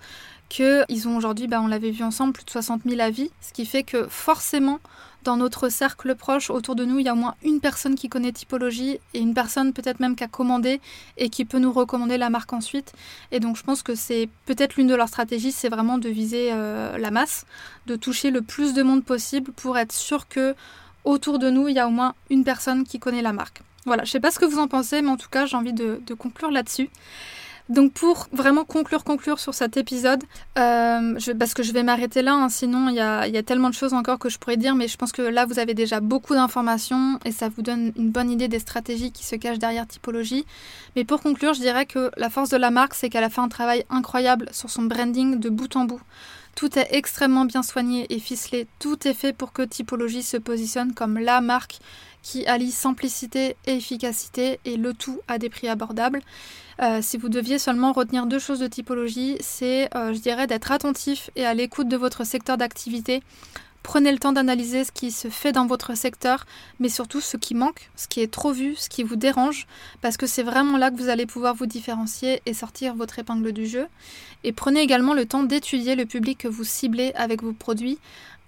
qu'ils 0.48 1.08
ont 1.08 1.16
aujourd'hui, 1.16 1.48
bah, 1.48 1.60
on 1.60 1.66
l'avait 1.66 1.90
vu 1.90 2.04
ensemble, 2.04 2.32
plus 2.32 2.44
de 2.44 2.50
60 2.50 2.82
000 2.86 3.00
avis, 3.00 3.30
ce 3.40 3.52
qui 3.52 3.66
fait 3.66 3.82
que 3.82 4.06
forcément, 4.08 4.78
dans 5.24 5.36
notre 5.36 5.68
cercle 5.68 6.14
proche, 6.14 6.50
autour 6.50 6.76
de 6.76 6.84
nous, 6.84 6.98
il 6.98 7.06
y 7.06 7.08
a 7.08 7.14
au 7.14 7.16
moins 7.16 7.34
une 7.42 7.60
personne 7.60 7.94
qui 7.94 8.08
connaît 8.08 8.30
typologie 8.30 8.98
et 9.14 9.18
une 9.18 9.34
personne 9.34 9.72
peut-être 9.72 9.98
même 9.98 10.14
qui 10.14 10.22
a 10.22 10.28
commandé 10.28 10.80
et 11.16 11.30
qui 11.30 11.44
peut 11.44 11.58
nous 11.58 11.72
recommander 11.72 12.18
la 12.18 12.30
marque 12.30 12.52
ensuite. 12.52 12.92
Et 13.32 13.40
donc 13.40 13.56
je 13.56 13.62
pense 13.62 13.82
que 13.82 13.94
c'est 13.94 14.28
peut-être 14.46 14.76
l'une 14.76 14.86
de 14.86 14.94
leurs 14.94 15.08
stratégies, 15.08 15.50
c'est 15.50 15.70
vraiment 15.70 15.98
de 15.98 16.08
viser 16.08 16.50
euh, 16.52 16.98
la 16.98 17.10
masse, 17.10 17.46
de 17.86 17.96
toucher 17.96 18.30
le 18.30 18.42
plus 18.42 18.74
de 18.74 18.82
monde 18.82 19.02
possible 19.02 19.50
pour 19.52 19.78
être 19.78 19.92
sûr 19.92 20.28
que 20.28 20.54
autour 21.04 21.38
de 21.38 21.50
nous, 21.50 21.68
il 21.68 21.74
y 21.74 21.80
a 21.80 21.88
au 21.88 21.90
moins 21.90 22.14
une 22.30 22.44
personne 22.44 22.84
qui 22.84 22.98
connaît 22.98 23.22
la 23.22 23.32
marque. 23.32 23.62
Voilà, 23.86 24.04
je 24.04 24.10
sais 24.10 24.20
pas 24.20 24.30
ce 24.30 24.38
que 24.38 24.46
vous 24.46 24.58
en 24.58 24.68
pensez, 24.68 25.02
mais 25.02 25.10
en 25.10 25.16
tout 25.16 25.28
cas, 25.28 25.46
j'ai 25.46 25.56
envie 25.56 25.72
de, 25.72 26.00
conclure 26.18 26.50
là-dessus. 26.50 26.88
Donc 27.70 27.94
pour 27.94 28.26
vraiment 28.30 28.64
conclure, 28.64 29.04
conclure 29.04 29.40
sur 29.40 29.54
cet 29.54 29.78
épisode, 29.78 30.22
euh, 30.58 31.18
parce 31.38 31.54
que 31.54 31.62
je 31.62 31.72
vais 31.72 31.82
m'arrêter 31.82 32.20
là, 32.20 32.34
hein, 32.34 32.50
sinon 32.50 32.90
il 32.90 32.96
y 32.96 33.00
a, 33.00 33.26
y 33.26 33.38
a, 33.38 33.42
tellement 33.42 33.70
de 33.70 33.74
choses 33.74 33.94
encore 33.94 34.18
que 34.18 34.28
je 34.28 34.38
pourrais 34.38 34.58
dire, 34.58 34.74
mais 34.74 34.86
je 34.86 34.98
pense 34.98 35.12
que 35.12 35.22
là 35.22 35.46
vous 35.46 35.58
avez 35.58 35.72
déjà 35.72 36.00
beaucoup 36.00 36.34
d'informations 36.34 37.18
et 37.24 37.32
ça 37.32 37.48
vous 37.48 37.62
donne 37.62 37.92
une 37.96 38.10
bonne 38.10 38.30
idée 38.30 38.48
des 38.48 38.58
stratégies 38.58 39.12
qui 39.12 39.24
se 39.24 39.36
cachent 39.36 39.58
derrière 39.58 39.86
typologie. 39.86 40.44
Mais 40.94 41.04
pour 41.04 41.22
conclure, 41.22 41.54
je 41.54 41.60
dirais 41.60 41.86
que 41.86 42.10
la 42.18 42.28
force 42.28 42.50
de 42.50 42.58
la 42.58 42.70
marque, 42.70 42.92
c'est 42.92 43.08
qu'elle 43.08 43.24
a 43.24 43.30
fait 43.30 43.40
un 43.40 43.48
travail 43.48 43.86
incroyable 43.88 44.50
sur 44.52 44.68
son 44.68 44.82
branding 44.82 45.40
de 45.40 45.48
bout 45.48 45.74
en 45.74 45.86
bout. 45.86 46.02
Tout 46.54 46.78
est 46.78 46.88
extrêmement 46.92 47.46
bien 47.46 47.62
soigné 47.62 48.06
et 48.10 48.20
ficelé, 48.20 48.68
tout 48.78 49.08
est 49.08 49.14
fait 49.14 49.32
pour 49.32 49.52
que 49.52 49.62
Typologie 49.62 50.22
se 50.22 50.36
positionne 50.36 50.92
comme 50.92 51.18
la 51.18 51.40
marque 51.40 51.78
qui 52.24 52.44
allie 52.46 52.72
simplicité 52.72 53.54
et 53.66 53.76
efficacité 53.76 54.58
et 54.64 54.76
le 54.76 54.94
tout 54.94 55.20
à 55.28 55.38
des 55.38 55.50
prix 55.50 55.68
abordables. 55.68 56.20
Euh, 56.82 57.00
si 57.02 57.18
vous 57.18 57.28
deviez 57.28 57.60
seulement 57.60 57.92
retenir 57.92 58.26
deux 58.26 58.40
choses 58.40 58.58
de 58.58 58.66
typologie, 58.66 59.36
c'est, 59.40 59.94
euh, 59.94 60.12
je 60.12 60.18
dirais, 60.18 60.48
d'être 60.48 60.72
attentif 60.72 61.30
et 61.36 61.46
à 61.46 61.54
l'écoute 61.54 61.86
de 61.86 61.96
votre 61.96 62.24
secteur 62.24 62.56
d'activité. 62.56 63.22
Prenez 63.84 64.10
le 64.10 64.18
temps 64.18 64.32
d'analyser 64.32 64.82
ce 64.82 64.90
qui 64.90 65.10
se 65.10 65.28
fait 65.28 65.52
dans 65.52 65.66
votre 65.66 65.94
secteur, 65.94 66.46
mais 66.80 66.88
surtout 66.88 67.20
ce 67.20 67.36
qui 67.36 67.54
manque, 67.54 67.90
ce 67.96 68.08
qui 68.08 68.22
est 68.22 68.32
trop 68.32 68.50
vu, 68.50 68.74
ce 68.76 68.88
qui 68.88 69.02
vous 69.02 69.16
dérange, 69.16 69.66
parce 70.00 70.16
que 70.16 70.26
c'est 70.26 70.42
vraiment 70.42 70.78
là 70.78 70.90
que 70.90 70.96
vous 70.96 71.10
allez 71.10 71.26
pouvoir 71.26 71.54
vous 71.54 71.66
différencier 71.66 72.40
et 72.46 72.54
sortir 72.54 72.94
votre 72.94 73.18
épingle 73.18 73.52
du 73.52 73.66
jeu. 73.66 73.86
Et 74.42 74.52
prenez 74.52 74.80
également 74.80 75.12
le 75.12 75.26
temps 75.26 75.42
d'étudier 75.42 75.96
le 75.96 76.06
public 76.06 76.38
que 76.38 76.48
vous 76.48 76.64
ciblez 76.64 77.12
avec 77.14 77.42
vos 77.42 77.52
produits. 77.52 77.98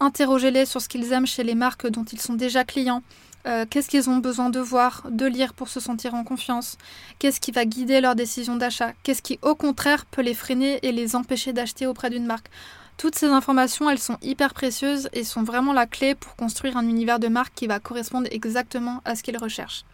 Interrogez-les 0.01 0.65
sur 0.65 0.81
ce 0.81 0.89
qu'ils 0.89 1.13
aiment 1.13 1.27
chez 1.27 1.45
les 1.45 1.55
marques 1.55 1.87
dont 1.87 2.05
ils 2.05 2.21
sont 2.21 2.35
déjà 2.35 2.65
clients, 2.65 3.03
euh, 3.47 3.65
qu'est-ce 3.69 3.89
qu'ils 3.89 4.11
ont 4.11 4.17
besoin 4.17 4.51
de 4.51 4.61
voir, 4.61 5.03
de 5.11 5.27
lire 5.27 5.55
pour 5.55 5.69
se 5.69 5.81
sentir 5.81 6.15
en 6.15 6.25
confiance, 6.25 6.77
qu'est-ce 7.19 7.41
qui 7.41 7.53
va 7.53 7.65
guider 7.65 8.01
leur 8.01 8.15
décision 8.15 8.57
d'achat, 8.57 8.93
qu'est-ce 9.03 9.23
qui 9.23 9.39
au 9.43 9.55
contraire 9.55 10.07
peut 10.07 10.23
les 10.23 10.35
freiner 10.35 10.79
et 10.83 10.93
les 10.93 11.17
empêcher 11.17 11.53
d'acheter 11.53 11.87
auprès 11.87 12.11
d'une 12.11 12.27
marque? 12.27 12.49
Toutes 12.97 13.15
ces 13.15 13.27
informations, 13.27 13.91
elles 13.91 13.99
sont 13.99 14.17
hyper 14.23 14.55
précieuses 14.55 15.09
et 15.13 15.23
sont 15.23 15.43
vraiment 15.43 15.75
la 15.75 15.87
clé 15.87 16.15
pour 16.15 16.35
construire 16.35 16.77
un 16.77 16.89
univers 16.89 17.19
de 17.19 17.29
marque 17.29 17.55
qui 17.55 17.67
va 17.67 17.79
correspondre 17.79 18.29
exactement 18.31 19.03
à 19.05 19.15
ce 19.15 19.23
qu'ils 19.23 19.37
recherchent. 19.37 19.85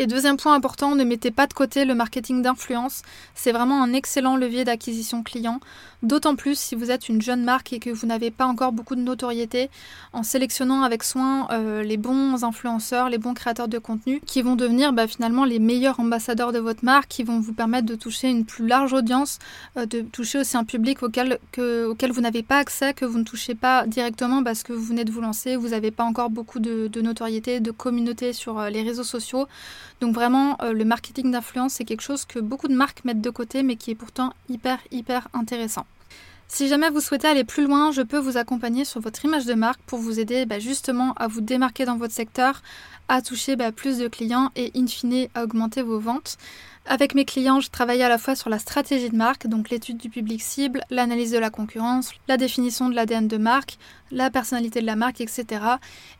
Et 0.00 0.08
deuxième 0.08 0.36
point 0.36 0.54
important, 0.54 0.96
ne 0.96 1.04
mettez 1.04 1.30
pas 1.30 1.46
de 1.46 1.52
côté 1.52 1.84
le 1.84 1.94
marketing 1.94 2.42
d'influence. 2.42 3.02
C'est 3.36 3.52
vraiment 3.52 3.80
un 3.80 3.92
excellent 3.92 4.34
levier 4.36 4.64
d'acquisition 4.64 5.22
client, 5.22 5.60
d'autant 6.02 6.34
plus 6.34 6.58
si 6.58 6.74
vous 6.74 6.90
êtes 6.90 7.08
une 7.08 7.22
jeune 7.22 7.44
marque 7.44 7.72
et 7.72 7.78
que 7.78 7.90
vous 7.90 8.06
n'avez 8.06 8.32
pas 8.32 8.44
encore 8.44 8.72
beaucoup 8.72 8.96
de 8.96 9.00
notoriété, 9.00 9.70
en 10.12 10.24
sélectionnant 10.24 10.82
avec 10.82 11.04
soin 11.04 11.46
euh, 11.52 11.84
les 11.84 11.96
bons 11.96 12.42
influenceurs, 12.42 13.08
les 13.08 13.18
bons 13.18 13.34
créateurs 13.34 13.68
de 13.68 13.78
contenu, 13.78 14.20
qui 14.26 14.42
vont 14.42 14.56
devenir 14.56 14.92
bah, 14.92 15.06
finalement 15.06 15.44
les 15.44 15.60
meilleurs 15.60 16.00
ambassadeurs 16.00 16.50
de 16.50 16.58
votre 16.58 16.84
marque, 16.84 17.06
qui 17.06 17.22
vont 17.22 17.38
vous 17.38 17.52
permettre 17.52 17.86
de 17.86 17.94
toucher 17.94 18.28
une 18.28 18.44
plus 18.44 18.66
large 18.66 18.92
audience, 18.92 19.38
euh, 19.76 19.86
de 19.86 20.00
toucher 20.00 20.40
aussi 20.40 20.56
un 20.56 20.64
public 20.64 21.04
auquel, 21.04 21.38
vous 21.56 22.20
n'avez 22.20 22.42
pas 22.42 22.58
accès, 22.58 22.94
que 22.94 23.04
vous 23.04 23.18
ne 23.18 23.24
touchez 23.24 23.54
pas 23.54 23.86
directement 23.86 24.42
parce 24.42 24.64
que 24.64 24.72
vous 24.72 24.84
venez 24.84 25.04
de 25.04 25.12
vous 25.12 25.20
lancer, 25.20 25.54
vous 25.54 25.68
n'avez 25.68 25.92
pas 25.92 26.04
encore 26.04 26.30
beaucoup 26.30 26.58
de, 26.58 26.88
de 26.88 27.00
notoriété, 27.00 27.60
de 27.60 27.70
communauté 27.70 28.32
sur 28.32 28.58
euh, 28.58 28.70
les 28.70 28.82
réseaux 28.82 29.04
sociaux. 29.04 29.46
Donc 30.04 30.14
vraiment, 30.14 30.58
euh, 30.60 30.74
le 30.74 30.84
marketing 30.84 31.30
d'influence, 31.30 31.72
c'est 31.72 31.86
quelque 31.86 32.02
chose 32.02 32.26
que 32.26 32.38
beaucoup 32.38 32.68
de 32.68 32.74
marques 32.74 33.06
mettent 33.06 33.22
de 33.22 33.30
côté, 33.30 33.62
mais 33.62 33.76
qui 33.76 33.90
est 33.90 33.94
pourtant 33.94 34.34
hyper, 34.50 34.78
hyper 34.90 35.28
intéressant. 35.32 35.86
Si 36.54 36.68
jamais 36.68 36.88
vous 36.88 37.00
souhaitez 37.00 37.26
aller 37.26 37.42
plus 37.42 37.64
loin, 37.64 37.90
je 37.90 38.00
peux 38.00 38.16
vous 38.16 38.36
accompagner 38.36 38.84
sur 38.84 39.00
votre 39.00 39.24
image 39.24 39.44
de 39.44 39.54
marque 39.54 39.80
pour 39.88 39.98
vous 39.98 40.20
aider 40.20 40.46
bah, 40.46 40.60
justement 40.60 41.12
à 41.14 41.26
vous 41.26 41.40
démarquer 41.40 41.84
dans 41.84 41.96
votre 41.96 42.14
secteur, 42.14 42.62
à 43.08 43.22
toucher 43.22 43.56
bah, 43.56 43.72
plus 43.72 43.98
de 43.98 44.06
clients 44.06 44.52
et 44.54 44.70
in 44.76 44.86
fine 44.86 45.26
à 45.34 45.42
augmenter 45.42 45.82
vos 45.82 45.98
ventes. 45.98 46.38
Avec 46.86 47.16
mes 47.16 47.24
clients, 47.24 47.58
je 47.58 47.70
travaille 47.70 48.04
à 48.04 48.08
la 48.08 48.18
fois 48.18 48.36
sur 48.36 48.50
la 48.50 48.60
stratégie 48.60 49.10
de 49.10 49.16
marque, 49.16 49.48
donc 49.48 49.68
l'étude 49.68 49.96
du 49.96 50.08
public 50.08 50.40
cible, 50.40 50.82
l'analyse 50.90 51.32
de 51.32 51.38
la 51.38 51.50
concurrence, 51.50 52.12
la 52.28 52.36
définition 52.36 52.88
de 52.88 52.94
l'ADN 52.94 53.26
de 53.26 53.36
marque, 53.36 53.76
la 54.12 54.30
personnalité 54.30 54.80
de 54.80 54.86
la 54.86 54.94
marque, 54.94 55.20
etc. 55.20 55.60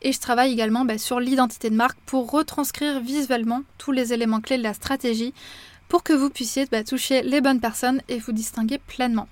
Et 0.01 0.11
je 0.11 0.19
travaille 0.19 0.51
également 0.51 0.83
bah, 0.83 0.97
sur 0.97 1.21
l'identité 1.21 1.69
de 1.69 1.77
marque 1.77 1.97
pour 2.05 2.29
retranscrire 2.29 2.99
visuellement 2.99 3.61
tous 3.77 3.93
les 3.93 4.11
éléments 4.11 4.41
clés 4.41 4.57
de 4.57 4.63
la 4.63 4.73
stratégie 4.73 5.33
pour 5.87 6.03
que 6.03 6.11
vous 6.11 6.29
puissiez 6.29 6.67
toucher 6.83 7.21
les 7.21 7.39
bonnes 7.39 7.61
personnes 7.61 8.01
et 8.09 8.19
vous 8.19 8.33
distinguer 8.33 8.79
pleinement. 8.79 9.29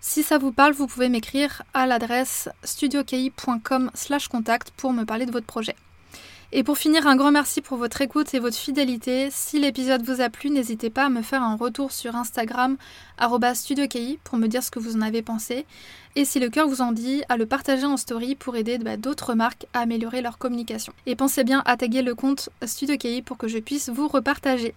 Si 0.00 0.22
ça 0.22 0.38
vous 0.38 0.52
parle, 0.52 0.74
vous 0.74 0.86
pouvez 0.86 1.08
m'écrire 1.08 1.64
à 1.74 1.86
l'adresse 1.86 2.48
studioki.com/contact 2.64 4.70
pour 4.76 4.92
me 4.92 5.02
parler 5.04 5.26
de 5.26 5.32
votre 5.32 5.46
projet. 5.46 5.74
Et 6.50 6.62
pour 6.62 6.78
finir, 6.78 7.06
un 7.06 7.14
grand 7.14 7.30
merci 7.30 7.60
pour 7.60 7.76
votre 7.76 8.00
écoute 8.00 8.32
et 8.32 8.38
votre 8.38 8.56
fidélité. 8.56 9.28
Si 9.30 9.58
l'épisode 9.58 10.02
vous 10.02 10.22
a 10.22 10.30
plu, 10.30 10.48
n'hésitez 10.48 10.88
pas 10.88 11.04
à 11.04 11.08
me 11.10 11.20
faire 11.20 11.42
un 11.42 11.56
retour 11.56 11.92
sur 11.92 12.16
Instagram 12.16 12.78
@studioki 13.54 14.18
pour 14.24 14.38
me 14.38 14.46
dire 14.46 14.62
ce 14.62 14.70
que 14.70 14.78
vous 14.78 14.96
en 14.96 15.02
avez 15.02 15.20
pensé. 15.20 15.66
Et 16.16 16.24
si 16.24 16.40
le 16.40 16.48
cœur 16.48 16.66
vous 16.66 16.80
en 16.80 16.92
dit, 16.92 17.22
à 17.28 17.36
le 17.36 17.44
partager 17.44 17.84
en 17.84 17.98
story 17.98 18.34
pour 18.34 18.56
aider 18.56 18.78
bah, 18.78 18.96
d'autres 18.96 19.34
marques 19.34 19.66
à 19.74 19.80
améliorer 19.80 20.22
leur 20.22 20.38
communication. 20.38 20.94
Et 21.04 21.16
pensez 21.16 21.44
bien 21.44 21.62
à 21.66 21.76
taguer 21.76 22.00
le 22.00 22.14
compte 22.14 22.48
StudioKI 22.64 23.20
pour 23.20 23.36
que 23.36 23.46
je 23.46 23.58
puisse 23.58 23.90
vous 23.90 24.08
repartager. 24.08 24.74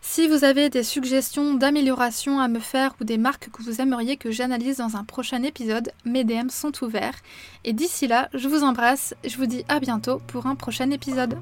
Si 0.00 0.28
vous 0.28 0.44
avez 0.44 0.70
des 0.70 0.82
suggestions 0.82 1.54
d'amélioration 1.54 2.40
à 2.40 2.48
me 2.48 2.60
faire 2.60 2.94
ou 3.00 3.04
des 3.04 3.18
marques 3.18 3.50
que 3.50 3.62
vous 3.62 3.80
aimeriez 3.80 4.16
que 4.16 4.30
j'analyse 4.30 4.78
dans 4.78 4.96
un 4.96 5.04
prochain 5.04 5.42
épisode, 5.42 5.92
mes 6.04 6.24
DM 6.24 6.48
sont 6.48 6.72
ouverts. 6.82 7.20
Et 7.64 7.72
d'ici 7.72 8.06
là, 8.06 8.28
je 8.34 8.48
vous 8.48 8.62
embrasse, 8.62 9.14
je 9.24 9.36
vous 9.36 9.46
dis 9.46 9.64
à 9.68 9.80
bientôt 9.80 10.20
pour 10.26 10.46
un 10.46 10.54
prochain 10.54 10.90
épisode. 10.90 11.36